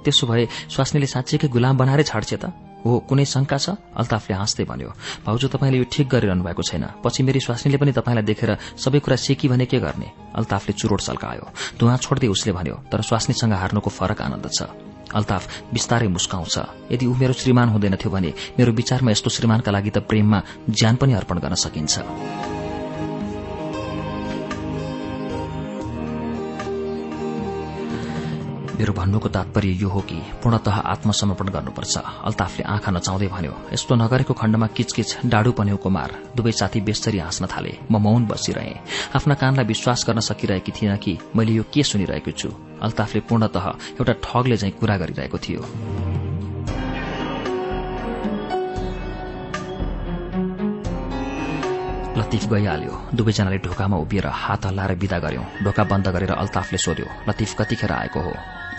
त्यसो 0.07 0.25
भए 0.31 0.47
स्वास्नीले 0.71 1.07
साँच्चीकै 1.15 1.49
गुलाम 1.51 1.75
बनाएरै 1.83 2.05
छाड्छ 2.07 2.35
त? 2.39 2.45
हो 2.85 2.99
कुनै 3.09 3.25
शंका 3.25 3.59
छ? 3.59 3.75
अल्ताफले 3.97 4.35
हाँस्दै 4.37 4.65
भन्यो 4.65 4.91
भाउजू 5.27 5.49
तपाईँले 5.49 5.79
यो 5.79 5.87
ठिक 5.91 6.07
गरिरहनु 6.09 6.43
भएको 6.45 6.63
छैन। 6.63 6.85
पछि 7.03 7.23
मेरी 7.23 7.41
स्वास्नीले 7.41 7.79
पनि 7.79 7.93
तपाईँलाई 7.93 8.25
देखेर 8.25 8.51
सबै 8.79 8.99
कुरा 9.03 9.17
सेकी 9.17 9.49
भने 9.49 9.67
के 9.67 9.79
गर्ने? 9.79 10.09
अल्ताफले 10.39 10.73
चुरोट 10.79 11.01
सल्कायो। 11.01 11.45
धुवा 11.79 11.97
छोड्दै 11.97 12.29
उसले 12.29 12.53
भन्यो 12.53 12.77
तर 12.91 13.03
स्वास्नीसँग 13.03 13.53
हार्नुको 13.53 13.91
फरक 13.91 14.21
आनन्द 14.23 14.47
छ। 14.55 14.61
अल्ताफ 15.09 15.73
बिस्तारै 15.73 16.09
मुस्काउँछ। 16.09 16.57
यदि 16.93 17.07
ऊ 17.07 17.15
मेरो 17.17 17.33
श्रीमान 17.33 17.69
हुँदैनथ्यो 17.73 18.11
भने 18.13 18.31
मेरो 18.59 18.73
विचारमा 18.73 19.11
यस्तो 19.11 19.31
श्रीमानका 19.31 19.71
लागि 19.73 19.91
त 19.91 19.99
प्रेममा 20.05 20.39
ज्यान 20.71 20.97
पनि 21.01 21.13
अर्पण 21.17 21.39
गर्न 21.41 21.55
सकिन्छ। 21.57 22.58
मेरो 28.79 28.93
भन्नुको 28.93 29.29
तात्पर्य 29.29 29.71
यो 29.83 29.89
हो 29.91 30.01
कि 30.01 30.15
पूर्णतः 30.39 30.77
आत्मसमर्पण 30.87 31.49
गर्नुपर्छ। 31.51 31.97
अल्ताफले 31.99 32.63
आँखा 32.63 32.91
नचाउँदै 32.95 33.27
भन्यो 33.27 33.55
यस्तो 33.75 33.95
नगरेको 33.95 34.35
खण्डमा 34.35 34.67
किचकिच 34.67 35.27
डाडु 35.27 35.53
पन्यौको 35.53 35.89
मार 35.91 36.11
दुवै 36.37 36.53
साथी 36.53 36.81
बेस्तरी 36.87 37.19
हाँस्न 37.19 37.47
थाले। 37.47 37.75
म 37.91 37.99
मौन 37.99 38.27
बसिरहे। 38.31 38.75
आफ्ना 39.19 39.35
कानलाई 39.35 39.67
विश्वास 39.67 40.05
गर्न 40.07 40.21
सकिरहेकी 40.21 40.73
थिइनँ 40.73 40.97
कि 40.97 41.19
मैले 41.37 41.53
यो 41.53 41.65
के 41.75 41.83
सुनिरहेको 41.83 42.31
छु? 42.31 42.49
अल्ताफले 42.83 43.21
पूर्णतः 43.27 43.67
एउटा 43.99 44.13
ठगले 44.23 44.57
झैं 44.57 44.73
कुरा 44.79 44.97
गरिरहेको 44.97 45.39
थियो। 45.39 45.61
लतिफ 52.19 52.45
गइहाल्यो 52.51 52.95
दुवैजनाले 53.15 53.59
ढोकामा 53.65 53.97
उभिएर 53.97 54.27
हात 54.27 54.67
हल्लाएर 54.67 54.93
विदा 54.99 55.19
गर्यो। 55.25 55.43
ढोका 55.65 55.85
बन्द 55.91 56.07
गरेर 56.15 56.33
अल्ताफले 56.35 56.79
सोध्यो 56.79 57.07
लतिफ 57.29 57.55
कतिखेर 57.59 57.93
आएको 57.93 58.21
हो? 58.21 58.33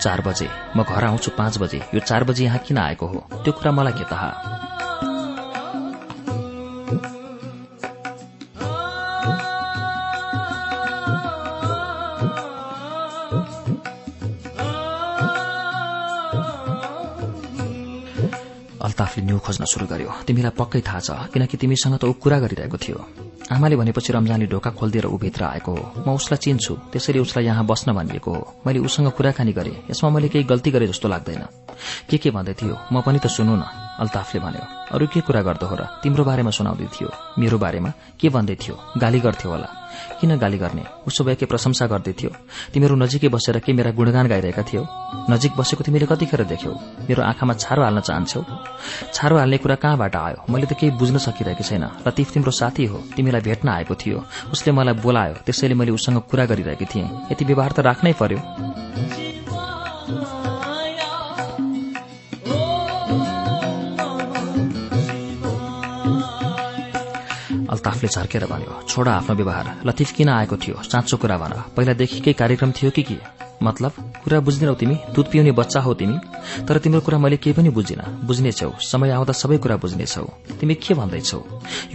चार 0.04 0.22
बजे। 0.28 0.48
म 0.76 0.84
घर 0.84 1.04
आउँछु 1.04 1.32
पाँच 1.40 1.58
बजे। 1.58 1.80
यो 1.94 2.00
चार 2.00 2.24
बजे 2.24 2.44
यहाँ 2.46 2.60
किन 2.68 2.78
आएको 2.78 3.06
हो? 3.08 3.20
त्यो 3.44 3.54
कुरा 3.54 3.72
मलाई 3.72 3.94
के 3.96 4.04
थाहा? 4.12 4.32
अल्ताफले 18.80 19.24
न्यु 19.24 19.40
खोज्न 19.40 19.64
सुरु 19.66 19.86
गर्यो। 19.88 20.12
तिमीलाई 20.28 20.52
पक्कै 20.60 20.82
थाहा 20.88 21.00
छ 21.00 21.10
किनकि 21.32 21.58
तिमीसँग 21.58 21.98
त 22.00 22.04
ऊ 22.04 22.14
कुरा 22.20 22.40
गरिरहेको 22.40 22.78
थियो। 22.78 23.29
आमाले 23.50 23.76
भनेपछि 23.76 24.14
रमजानले 24.14 24.46
ढोका 24.46 24.72
खोलिदिएर 24.78 25.06
ऊ 25.06 25.18
भित्र 25.18 25.44
आएको 25.44 25.72
हो। 25.74 26.04
म 26.06 26.14
उसलाई 26.14 26.38
चिन्छु 26.38 26.74
त्यसरी 26.94 27.20
उसलाई 27.20 27.46
यहाँ 27.46 27.66
बस्न 27.66 27.94
भनिएको 27.94 28.32
हो। 28.32 28.62
मैले 28.68 28.80
उसँग 28.80 29.10
कुराकानी 29.18 29.54
गरेँ। 29.54 29.90
यसमा 29.90 30.10
मैले 30.10 30.30
केही 30.30 30.46
गल्ती 30.46 30.72
गरे 30.72 30.88
जस्तो 30.88 31.08
लाग्दैन। 31.10 31.44
के 32.10 32.18
के 32.18 32.30
भन्दै 32.30 32.54
थियो 32.54 32.78
म 32.94 33.02
पनि 33.02 33.20
त 33.20 33.28
सुनु 33.28 33.56
न 33.58 33.66
अल्ताफले 34.00 34.40
भन्यो। 34.42 34.64
अरू 34.94 35.08
के 35.10 35.22
कुरा 35.26 35.42
गर्दो 35.42 35.66
हो 35.66 35.76
र? 35.76 35.82
तिम्रो 36.06 36.24
बारेमा 36.24 36.52
सुनाउँदै 36.54 36.88
थियो। 36.94 37.10
मेरो 37.42 37.58
बारेमा? 37.58 37.90
के 38.22 38.30
भन्दै 38.30 38.56
थियो? 38.56 38.76
गाली 38.98 39.20
गर्थ्यो 39.20 39.52
होला। 39.52 39.79
किन 40.22 40.38
गाली 40.38 40.58
गर्ने? 40.58 40.84
उसो 41.08 41.24
भए 41.24 41.36
प्रशंसा 41.36 41.88
गर्दै 41.88 42.14
थियो। 42.14 42.32
तिमीहरू 42.74 42.96
नजिकै 42.96 43.28
बसेर 43.28 43.60
के 43.60 43.74
मेरा 43.74 43.92
गुणगान 43.92 44.28
गाइरहेका 44.28 44.64
थियौ? 44.64 44.84
नजिक 45.30 45.52
बसेको 45.58 45.84
तिमीले 45.84 46.06
कतिखेर 46.06 46.44
देख्यौ? 46.44 46.72
मेरो 47.10 47.24
आँखामा 47.24 47.54
छारो 47.54 47.84
हाल्न 47.84 48.00
चाहन्छौ? 48.00 48.42
छारो 49.14 49.38
हाल्ने 49.38 49.58
कुरा 49.58 49.76
कहाँबाट 49.76 50.16
आयो? 50.16 50.46
मैले 50.50 50.66
त 50.66 50.74
केही 50.74 50.92
बुझ्न 50.92 51.18
सकिरहेको 51.18 51.64
छैन। 51.64 51.84
लतिफ 52.08 52.32
तिम्रो 52.32 52.52
साथी 52.52 52.86
हो। 52.86 52.98
तिमीलाई 53.16 53.42
भेट्न 53.42 53.70
आएको 53.70 53.96
थियो। 53.96 54.24
उसले 54.52 54.72
मलाई 54.72 54.94
बोलायो। 54.94 55.34
त्यसैले 55.46 55.76
मैले 55.76 55.92
उसँग 55.92 56.22
कुरा 56.32 56.46
गरिरहेकी 56.46 56.86
थिएँ। 56.86 57.08
यति 57.32 57.46
व्यवहार 57.46 57.72
त 57.72 57.80
राख्नै 57.80 58.14
पर्यो। 58.14 58.40
अल्ताफले 67.70 68.10
झर्केर 68.10 68.46
भन्यो 68.46 68.82
छोडा 68.90 69.12
आफ्नो 69.12 69.36
व्यवहार। 69.36 69.66
लतिफ 69.86 70.12
किन 70.12 70.30
आएको 70.30 70.58
थियो? 70.58 70.84
साँचो 70.84 71.18
कुरा 71.18 71.38
भन। 71.38 71.54
पहिलादेखिकै 71.78 72.34
कार्यक्रम 72.34 72.72
थियो 72.72 72.92
कि 72.92 73.04
के? 73.04 73.49
मतलब 73.64 73.92
कुरा 74.24 74.40
बुझ्दैनौ 74.40 74.74
तिमी 74.74 74.96
दुध 75.16 75.28
पिउने 75.32 75.52
बच्चा 75.52 75.80
हो 75.82 75.94
तिमी 75.94 76.18
तर 76.68 76.78
तिम्रो 76.78 77.02
कुरा 77.02 77.18
मैले 77.20 77.38
केही 77.38 77.54
पनि 77.54 77.70
बुझिन 77.70 78.02
बुझ्नेछौ 78.28 78.72
समय 78.82 79.12
आउँदा 79.12 79.34
सबै 79.34 79.58
कुरा 79.58 79.76
बुझ्नेछौ 79.78 80.26
तिमी 80.60 80.76
के 80.76 80.94
भन्दैछौ? 80.94 81.40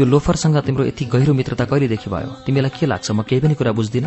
यो 0.00 0.04
लोफरसँग 0.06 0.56
तिम्रो 0.66 0.84
यति 0.84 1.04
गहिरो 1.04 1.34
मित्रता 1.34 1.64
कहिलेदेखि 1.64 2.10
भयो? 2.10 2.30
तिमीलाई 2.46 2.70
के 2.78 2.86
लाग्छ 2.86 3.10
म 3.10 3.22
केही 3.22 3.40
पनि 3.40 3.54
कुरा 3.54 3.72
बुझ्दिन? 3.72 4.06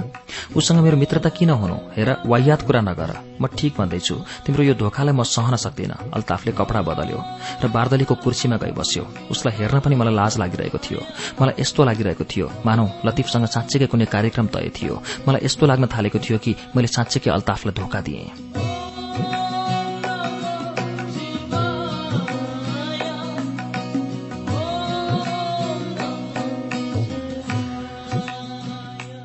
उसँग 0.56 0.80
मेरो 0.82 0.98
मित्रता 0.98 1.30
किन 1.30 1.50
हुनु? 1.50 1.76
हेर 1.98 2.10
वायात 2.26 2.62
कुरा 2.68 2.82
नगर। 2.82 3.12
म 3.42 3.48
ठिक 3.58 3.74
भन्दैछु 3.78 4.16
तिम्रो 4.46 4.64
यो 4.64 4.74
धोकालाई 4.74 5.14
म 5.14 5.24
सहन 5.24 5.56
सक्दिन। 5.56 5.94
अल्ताफले 6.14 6.52
कपडा 6.58 6.82
बदल्यो 6.82 7.20
र 7.64 7.68
बार्दलीको 7.70 8.16
कुर्सीमा 8.24 8.58
गई 8.58 8.74
बस्यो। 8.74 9.04
उसलाई 9.32 9.54
हेर्न 9.58 9.80
पनि 9.86 9.96
मलाई 9.96 10.14
लाज 10.14 10.38
लागिरहेको 10.42 10.78
थियो। 10.78 11.00
मलाई 11.42 11.54
यस्तो 11.62 11.84
लागिरहेको 11.86 12.24
थियो। 12.26 12.46
मानौ 12.66 12.86
लतिफसँग 13.06 13.46
साँच्चीकै 13.46 13.88
कुनै 13.94 14.06
कार्यक्रम 14.06 14.48
तय 14.54 14.70
थियो। 14.74 14.96
मलाई 15.28 15.42
यस्तो 15.46 15.66
लाग्न 15.66 15.86
थालेको 15.94 16.20
थियो 16.20 16.38
कि 16.38 16.56
मैले 16.76 16.88
साँच्चीकै 16.88 17.30
अल्ताफलाई 17.48 17.74
धोका 17.74 18.02
दिएँ। 18.02 18.77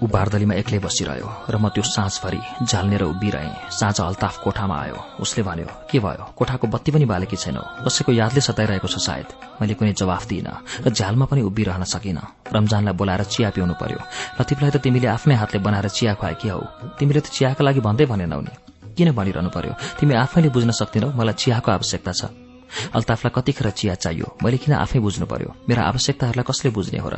ऊ 0.02 0.06
बारदलीमा 0.10 0.54
एक्लै 0.58 0.78
बसिरह्यो 0.82 1.28
र 1.46 1.54
म 1.62 1.70
त्यो 1.70 1.82
साँझभरि 1.86 2.66
झाल्नेर 2.66 3.02
उभिरहेँ। 3.06 3.70
साँझ 3.70 4.00
अल्ताफ 4.02 4.34
कोठामा 4.42 4.76
आयो। 4.82 4.98
उसले 5.22 5.42
भन्यो 5.46 5.66
के 5.86 5.98
भयो? 6.02 6.24
कोठाको 6.34 6.66
बत्ती 6.66 6.90
पनि 6.90 7.06
बालेकी 7.06 7.36
छैनौ। 7.38 7.62
कसैको 7.86 8.10
यादले 8.10 8.40
सताइरहेको 8.42 8.88
छ 8.90 8.98
सायद। 8.98 9.62
मैले 9.62 9.74
कुनै 9.78 9.94
जवाफ 9.94 10.26
दिइन 10.26 10.48
र 10.82 10.90
झ्यालमा 10.90 11.24
पनि 11.30 11.42
उभिरहन 11.46 11.84
सकिन। 11.86 12.18
रमजानलाई 12.50 12.94
बोलाएर 12.98 13.22
चिया 13.30 13.54
पिउनु 13.54 13.74
पर्यो। 13.78 14.00
लतिफलाई 14.42 14.70
त 14.74 14.76
तिमीले 14.82 15.06
आफ्नै 15.06 15.34
हातले 15.38 15.58
बनाएर 15.62 15.86
चिया 15.94 16.18
खुवाएकी 16.18 16.48
हौ? 16.50 16.60
तिमीले 16.98 17.20
त 17.22 17.30
चियाका 17.30 17.62
लागि 17.62 17.80
भन्दै 17.86 18.10
भनेनौ 18.10 18.40
नि। 18.42 18.52
किन 18.98 19.14
भनिरहनु 19.14 19.50
पर्यो? 19.54 19.72
तिमी 20.02 20.14
आफैले 20.18 20.48
बुझ्न 20.50 20.70
सक्दैनौ 20.74 21.14
मलाई 21.14 21.38
चियाको 21.38 21.68
आवश्यकता 21.78 22.12
छ। 22.12 22.41
अल्ताफलाई 22.94 23.32
कतिखेर 23.34 23.70
चिया 23.70 23.94
चाहियो? 23.94 24.26
मैले 24.44 24.56
किन 24.56 24.74
आफै 24.74 24.98
बुझ्नु 24.98 25.26
पर्यो? 25.26 25.50
मेरा 25.68 25.82
आवश्यकताहरूलाई 25.90 26.44
कसले 26.48 26.70
बुझ्ने 26.70 26.98
हो 26.98 27.08
र? 27.08 27.16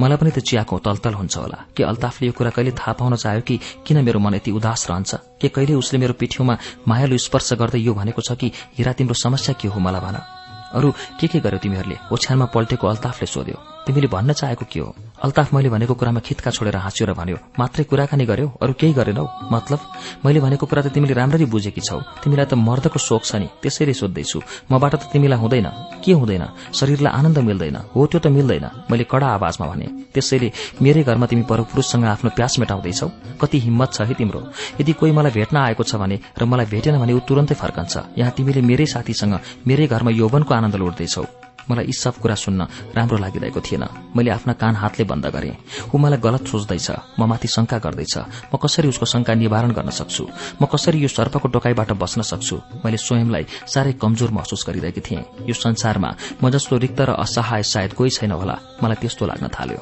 मलाई 0.00 0.16
पनि 0.16 0.30
त 0.30 0.38
चियाको 0.40 0.78
तलतल 0.78 1.14
हुन्छ 1.14 1.36
होला। 1.36 1.58
के 1.76 1.82
अल्ताफले 1.82 2.26
यो 2.26 2.32
कुरा 2.32 2.50
कहिले 2.50 2.72
थाहा 2.76 2.92
पाउन 2.92 3.16
चाह्यो 3.16 3.40
कि 3.40 3.56
किन 3.86 4.04
मेरो 4.04 4.18
मन 4.20 4.34
यति 4.38 4.50
उदास 4.50 4.86
रहन्छ? 4.90 5.14
के 5.40 5.48
कहिले 5.48 5.74
उसले 5.74 5.98
मेरो 5.98 6.14
पिठ्यौमा 6.20 6.54
मायालु 6.88 7.18
स्पर्श 7.18 7.52
गर्दै 7.60 7.80
यो 7.80 7.94
भनेको 7.94 8.22
छ 8.22 8.36
कि 8.36 8.52
हिरा 8.78 8.92
तिम्रो 8.92 9.14
समस्या 9.14 9.54
के 9.60 9.68
हो 9.68 9.80
मलाई 9.80 10.00
भन। 10.00 10.35
अरू 10.74 10.90
के 11.20 11.26
के 11.26 11.38
गर्यो 11.40 11.58
तिमीहरूले? 11.58 11.96
ओछ्यानमा 12.12 12.46
पल्टेको 12.54 12.86
अल्ताफले 12.86 13.26
सोध्यो। 13.26 13.58
तिमीले 13.86 14.08
भन्न 14.10 14.32
चाहेको 14.32 14.64
के 14.66 14.80
हो? 14.80 14.94
अल्ताफ 15.22 15.54
मैले 15.54 15.68
भनेको 15.70 15.94
कुरामा 15.94 16.20
खितका 16.20 16.50
छोडेर 16.50 16.76
हाँस्यो 16.76 17.06
र 17.06 17.12
भन्यो 17.14 17.36
मात्रै 17.58 17.84
कुराकानी 17.86 18.24
गर्यौ? 18.26 18.48
अरू 18.58 18.72
केही 18.74 18.92
गरेनौ? 18.92 19.24
मतलब? 19.52 19.80
मैले 20.26 20.40
भनेको 20.40 20.66
कुरा 20.66 20.82
त 20.82 20.88
तिमीले 20.90 21.14
राम्ररी 21.14 21.44
बुझेकी 21.46 21.80
छौ। 21.80 22.02
तिमीलाई 22.22 22.46
त 22.50 22.54
मर्दको 22.58 22.98
शोक 22.98 23.22
छ 23.22 23.38
नि। 23.38 23.46
त्यसैले 23.62 23.94
सोध्दैछु। 23.94 24.38
मबाट 24.72 24.94
त 24.94 25.02
तिमीलाई 25.14 25.38
हुँदैन। 25.38 25.68
के 26.02 26.12
हुँदैन? 26.12 26.44
शरीरलाई 26.74 27.12
आनन्द 27.14 27.38
मिल्दैन। 27.38 27.76
हो 27.94 28.06
त्यो 28.10 28.18
त 28.20 28.26
मिल्दैन। 28.26 28.90
मैले 28.90 29.04
कडा 29.06 29.26
आवाजमा 29.38 29.66
भने 29.70 29.86
त्यसैले 30.10 30.50
मेरै 30.82 31.02
घरमा 31.06 31.26
तिमी 31.30 31.42
परपुरुषसँग 31.46 32.04
आफ्नो 32.04 32.30
प्यास 32.34 32.58
मेटाउँदैछौ? 32.58 33.08
कति 33.40 33.58
हिम्मत 33.70 33.88
छ 33.94 34.00
है 34.02 34.14
तिम्रो? 34.18 34.40
यदि 34.82 34.92
कोही 34.98 35.12
मलाई 35.14 35.30
भेट्न 35.30 35.56
आएको 35.56 35.82
छ 35.86 35.94
भने 35.94 36.16
र 36.34 36.42
मलाई 36.44 36.66
भेटेन 36.74 36.98
भने 36.98 37.12
ऊ 37.14 37.20
तुरन्तै 37.22 37.54
फर्कन्छ। 37.54 38.18
यहाँ 38.18 38.32
तिमीले 38.34 38.60
मेरै 38.66 38.86
साथीसँग 38.90 39.62
मेरै 39.62 39.86
घरमा 39.86 40.10
यौवनको 40.10 40.52
आनन्द 40.56 40.76
लुट्दैछौ 40.76 41.24
मलाई 41.70 41.84
यी 41.86 41.92
सब 41.92 42.14
कुरा 42.22 42.34
सुन्न 42.38 42.94
राम्रो 42.94 43.18
लागिरहेको 43.18 43.60
थिएन। 43.60 44.14
मैले 44.14 44.30
आफ्ना 44.30 44.52
कान 44.54 44.74
हातले 44.78 45.04
बन्द 45.10 45.26
गरेँ। 45.34 45.90
ऊ 45.90 45.98
मलाई 45.98 46.22
गलत 46.22 46.46
सोच्दैछ। 46.46 47.18
म 47.18 47.26
माथि 47.26 47.48
शंका 47.50 47.78
गर्दैछ। 47.82 48.14
म 48.54 48.56
कसरी 48.62 48.86
उसको 48.88 49.06
शंका 49.06 49.34
निवारण 49.34 49.70
गर्न 49.74 49.90
सक्छु? 49.90 50.24
म 50.62 50.66
कसरी 50.70 51.02
यो 51.02 51.10
सर्पको 51.10 51.48
टोकाईबाट 51.50 51.90
बस्न 51.98 52.22
सक्छु? 52.22 52.56
मैले 52.86 53.02
स्वयंलाई 53.02 53.44
साह्रै 53.66 53.98
कमजोर 53.98 54.30
महसुस 54.30 54.62
गरिरहेकी 54.62 55.02
थिएँ। 55.02 55.50
यो 55.50 55.54
संसारमा 55.58 56.10
म 56.38 56.50
जस्तो 56.54 56.78
रिक्त 56.78 57.00
र 57.02 57.18
असहाय 57.18 57.62
सायद 57.66 57.92
कोही 57.98 58.10
छैन 58.14 58.30
होला। 58.30 58.56
मलाई 58.82 58.96
त्यस्तो 59.02 59.26
लाग्न 59.26 59.50
थाल्यो। 59.50 59.80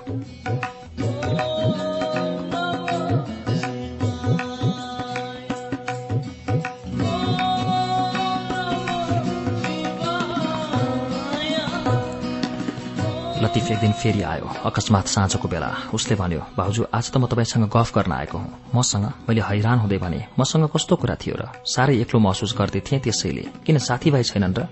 लतिफ 13.54 13.70
एक 13.70 13.78
दिन 13.78 13.92
फेरि 13.92 14.22
आयो। 14.26 14.46
अकस्मात 14.66 15.06
साँझको 15.06 15.46
बेला। 15.48 15.70
उसले 15.94 16.14
भन्यो 16.18 16.42
भाउजू 16.58 16.90
आज 16.90 17.06
त 17.06 17.16
म 17.22 17.30
तपाईँसँग 17.30 17.70
गफ 17.70 17.94
गर्न 17.94 18.12
आएको 18.12 18.38
हुँ। 18.38 18.50
मसँग 18.74 19.30
मैले 19.30 19.42
हैरान 19.46 19.78
हुँदै 19.78 19.98
भने 20.02 20.26
मसँग 20.34 20.66
कस्तो 20.74 20.94
कुरा 20.98 21.14
थियो 21.22 21.38
र? 21.38 21.42
साह्रै 21.62 21.94
एक्लो 22.02 22.18
महसुस 22.18 22.50
गर्दै 22.58 22.82
थिएँ 22.82 23.00
त्यसैले। 23.06 23.62
किन 23.62 23.78
साथीभाइ 23.78 24.22
छैनन् 24.26 24.58
र? 24.58 24.66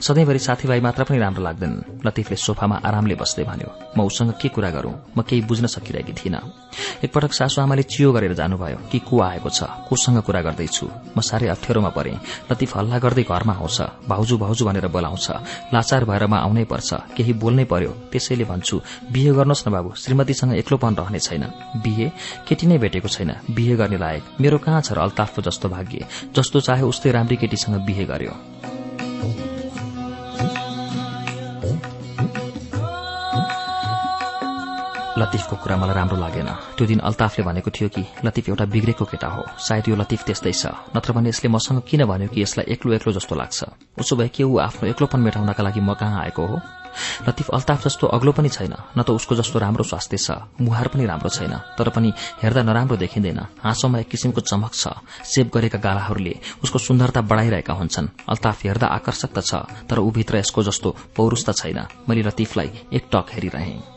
सधैँभरि 0.00 0.38
साथीभाइ 0.38 0.80
मात्र 0.80 1.04
पनि 1.04 1.18
राम्रो 1.18 1.42
लाग्दैनन् 1.44 2.06
लतिफले 2.06 2.36
सोफामा 2.36 2.76
आरामले 2.84 3.14
बस्दै 3.14 3.44
भन्यो 3.44 3.70
म 3.96 4.00
उसँग 4.06 4.32
के 4.40 4.48
कुरा 4.48 4.70
गरौं? 4.70 4.94
म 5.16 5.22
केही 5.22 5.42
बुझ्न 5.48 5.66
सकिरहेकी 5.66 6.12
थिइनँ। 6.12 6.40
एकपटक 7.04 7.32
सासु 7.32 7.60
आमाले 7.60 7.82
चियो 7.82 8.12
गरेर 8.12 8.34
जानुभयो 8.34 8.78
कि 8.92 8.98
को 8.98 9.20
आएको 9.20 9.48
छ? 9.48 9.62
कोसँग 9.88 10.20
कुरा 10.22 10.40
गर्दैछु? 10.42 10.86
म 11.16 11.20
साह्रै 11.20 11.48
अप्ठ्यारोमा 11.48 11.90
परे। 11.96 12.12
लतिफ 12.52 12.76
हल्ला 12.76 12.98
गर्दै 12.98 13.24
घरमा 13.24 13.54
आउँछ 13.54 14.08
भाउजू 14.08 14.36
भाउजू 14.38 14.64
भनेर 14.66 14.86
बोलाउँछ। 14.88 15.26
लाचार 15.74 16.04
भएर 16.04 16.26
म 16.26 16.34
आउनै 16.36 16.64
पर्छ। 16.64 16.90
केही 17.16 17.32
बोल्नै 17.32 17.64
पर्यो। 17.64 17.90
त्यसैले 18.12 18.44
भन्छु 18.44 18.76
बिहे 19.12 19.32
गर्नुहोस् 19.32 19.68
न 19.68 19.70
बाबु 19.72 19.90
श्रीमतीसँग 19.96 20.52
एक्लोपन 20.56 20.94
रहने 21.00 21.18
छैन। 21.18 21.44
बिहे 21.84 22.06
केटी 22.48 22.66
नै 22.66 22.78
भेटेको 22.78 23.08
छैन। 23.08 23.30
बिहे 23.50 23.76
गर्ने 23.76 23.98
लायक। 23.98 24.24
मेरो 24.40 24.58
कहाँ 24.58 24.80
छ 24.82 24.92
र 24.92 24.98
अल्ताफको 25.00 25.42
जस्तो 25.42 25.68
भाग्य? 25.68 26.06
जस्तो 26.36 26.60
चाहे 26.60 26.82
उस्तै 26.82 27.10
राम्री 27.10 27.36
केटीसँग 27.36 27.80
बिहे 27.86 28.04
गर्यो। 28.04 28.34
लतिफको 35.16 35.56
कुरा 35.56 35.76
मलाई 35.76 35.94
राम्रो 35.96 36.16
लागेन। 36.16 36.48
त्यो 36.76 36.86
दिन 36.86 37.00
अल्ताफले 37.00 37.44
भनेको 37.44 37.70
थियो 37.70 37.88
कि 37.88 38.02
लतिफ 38.24 38.48
एउटा 38.48 38.64
बिग्रेको 38.68 39.04
केटा 39.04 39.28
हो। 39.28 39.42
सायद 39.56 39.88
यो 39.88 39.96
लतिफ 39.96 40.24
त्यस्तै 40.24 40.52
छ। 40.52 40.66
नत्र 40.92 41.12
भने 41.16 41.28
यसले 41.28 41.48
मसँग 41.48 41.82
किन 41.88 42.04
भन्यो 42.04 42.28
कि 42.28 42.42
यसलाई 42.42 42.66
एक्लो 42.68 42.92
एक्लो 42.92 43.12
जस्तो 43.16 43.34
लाग्छ? 43.34 43.64
उसो 43.96 44.16
भए 44.16 44.28
के 44.28 44.44
ऊ 44.44 44.58
आफ्नो 44.60 44.88
एक्लोपन 44.92 45.20
मेटाउनका 45.20 45.62
लागि 45.62 45.80
म 45.80 45.94
कहाँ 45.96 46.20
आएको 46.28 46.46
हो? 46.46 46.60
लतिफ 47.28 47.48
अल्ताफ 47.52 47.84
जस्तो 47.84 48.06
अग्लो 48.06 48.32
पनि 48.32 48.48
छैन। 48.48 48.72
न 48.96 49.02
त 49.02 49.10
उसको 49.12 49.34
जस्तो 49.36 49.58
राम्रो 49.58 49.84
स्वास्थ्य 49.84 50.16
छ। 50.16 50.28
मुहार 50.60 50.88
पनि 50.88 51.04
राम्रो 51.04 51.28
छैन। 51.28 51.52
तर 51.76 51.88
पनि 51.92 52.12
हेर्दा 52.40 52.62
नराम्रो 52.62 52.96
देखिँदैन। 52.96 53.40
हाँसोमा 53.64 53.98
एक 54.00 54.08
किसिमको 54.08 54.40
चमक 54.40 54.72
छ। 54.72 55.00
सेभ 55.24 55.48
गरेका 55.48 55.78
गालाहरूले 55.80 56.34
उसको 56.64 56.78
सुन्दरता 56.78 57.20
बढ़ाइरहेका 57.20 57.72
हुन्छन्। 57.72 58.08
अल्ताफ 58.28 58.64
हेर्दा 58.64 58.86
आकर्षक 58.86 59.32
त 59.32 59.40
छ 59.40 59.64
तर 59.88 59.98
ऊभित्र 60.00 60.36
यसको 60.40 60.62
जस्तो 60.62 60.96
पौरुष 61.16 61.44
त 61.44 61.56
छैन। 61.56 61.84
मैले 62.08 62.22
लतिफलाई 62.22 62.70
एक 62.92 63.08
टक 63.12 63.32
हेरिरहेँ। 63.32 63.95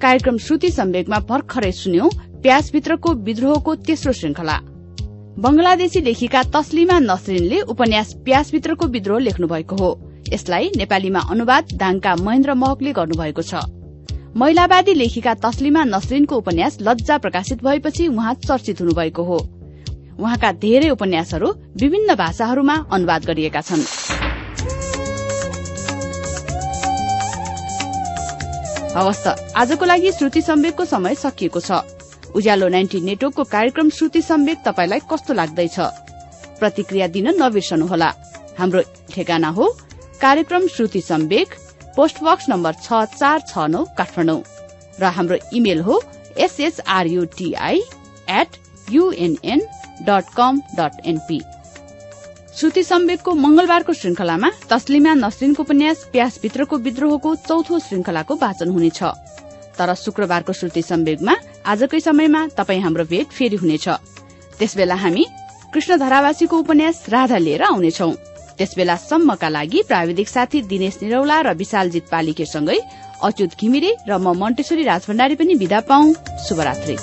कार्यक्रम 0.00 0.36
श्रुति 0.38 0.70
सम्वेकमा 0.70 1.18
भर्खरै 1.28 1.70
सुन्यौं 1.72 2.08
प्यासभित्रको 2.42 3.12
विद्रोहको 3.24 3.74
तेस्रो 3.74 4.12
श्रृंखला। 4.12 4.56
बंगलादेशी 5.38 6.00
लेखिका 6.00 6.42
तस्लिमा 6.42 6.98
नसरिनले 6.98 7.60
उपन्यास 7.68 8.14
प्यासभित्रको 8.24 8.86
विद्रोह 8.86 9.18
लेख्नु 9.18 9.46
भएको 9.46 9.76
हो। 9.76 9.90
यसलाई 10.32 10.70
नेपालीमा 10.76 11.20
अनुवाद 11.30 11.76
दाङका 11.76 12.14
महेन्द्र 12.16 12.54
महकले 12.54 12.92
गर्नुभएको 12.92 13.42
छ। 13.42 13.54
महिलावादी 14.36 14.94
लेखिका 14.94 15.34
तस्लिमा 15.34 15.84
नसरिनको 15.84 16.36
उपन्यास 16.36 16.78
लज्जा 16.80 17.18
प्रकाशित 17.18 17.64
भएपछि 17.64 18.06
उहाँ 18.08 18.34
चर्चित 18.34 18.80
हुनुभएको 18.80 19.22
हो। 19.22 19.38
उहाँका 20.20 20.52
धेरै 20.52 20.90
उपन्यासहरू 20.90 21.52
विभिन्न 21.76 22.14
भाषाहरूमा 22.14 22.84
अनुवाद 22.92 23.24
गरिएका 23.24 23.60
छन्। 23.60 24.29
हवस् 28.90 29.26
आजको 29.54 29.84
लागि 29.84 30.10
श्रुति 30.12 30.40
सम्वेकको 30.42 30.84
समय 30.84 31.14
सकिएको 31.14 31.60
छ। 31.60 31.70
उज्यालो 32.34 32.68
नाइन्टी 32.68 33.00
नेटवर्कको 33.00 33.44
कार्यक्रम 33.46 33.90
श्रुति 33.90 34.22
सम्वेक 34.22 34.58
तपाईँलाई 34.66 35.00
कस्तो 35.10 35.34
लाग्दैछ? 35.34 35.78
प्रतिक्रिया 36.60 37.06
दिन 37.14 37.28
नबिर्सनुहोला। 37.38 38.10
हाम्रो 38.58 38.82
ठेगाना 39.10 39.48
हो 39.54 39.66
कार्यक्रम 40.20 40.66
Shruti 40.74 41.00
Sambeg 41.00 41.54
post 41.96 42.22
box 42.22 42.48
number 42.50 42.72
छ 42.82 43.04
चार 43.14 43.38
छ 43.46 43.70
नौ 43.70 43.84
काठमाडौँ। 43.98 44.42
र 45.00 45.04
हाम्रो 45.16 45.36
इमेल 45.54 45.80
हो 45.86 46.02
S H R U T I 46.38 47.78
at 48.30 48.56
UNN 48.90 49.60
dot 50.02 50.34
com 50.36 50.60
dot 50.76 51.06
NP 51.06 51.40
Shruti 52.60 52.82
सम्वेकको 52.84 53.32
मंगलबारको 53.34 53.92
श्रृंखलामा 53.92 54.48
तस्लिमा 54.70 55.12
नसरिनको 55.14 55.62
उपन्यास 55.62 55.98
प्यासभित्रको 56.12 56.76
विद्रोहको 56.76 57.34
चौथो 57.48 57.78
श्रृंखलाको 57.78 58.34
वाचन 58.36 58.68
हुनेछ। 58.68 59.00
तर 59.78 59.94
शुक्रबारको 59.94 60.52
श्रुति 60.52 60.82
सम्वेकमा 60.82 61.34
आजकै 61.64 62.00
समयमा 62.00 62.46
तपाई 62.58 62.78
हाम्रो 62.84 63.04
भेट 63.08 63.32
फेरि 63.32 63.56
हुनेछ। 63.56 63.88
त्यसबेला 64.60 64.94
हामी 64.94 65.24
कृष्ण 65.72 65.96
धरावासीको 66.04 66.58
उपन्यास 66.58 67.04
राधा 67.08 67.38
लिएर 67.38 67.62
आउनेछौ। 67.62 68.10
त्यसबेलासम्मका 68.58 69.48
लागि 69.48 69.82
प्राविधिक 69.88 70.28
साथी 70.28 70.62
दिनेश 70.68 70.98
निरौला 71.02 71.40
र 71.40 71.56
विशालजित 71.56 72.12
पालिकेसँगै 72.12 72.78
अच्युत 73.24 73.56
घिमिरे 73.56 73.96
र 74.04 74.18
म 74.20 74.36
मन्टेश्वरी 74.36 74.84
राजभण्डारी 74.84 75.34
पनि 75.40 75.54
विदा 75.56 75.80
पाउ 75.88 76.12
शुभरात्री। 76.44 76.96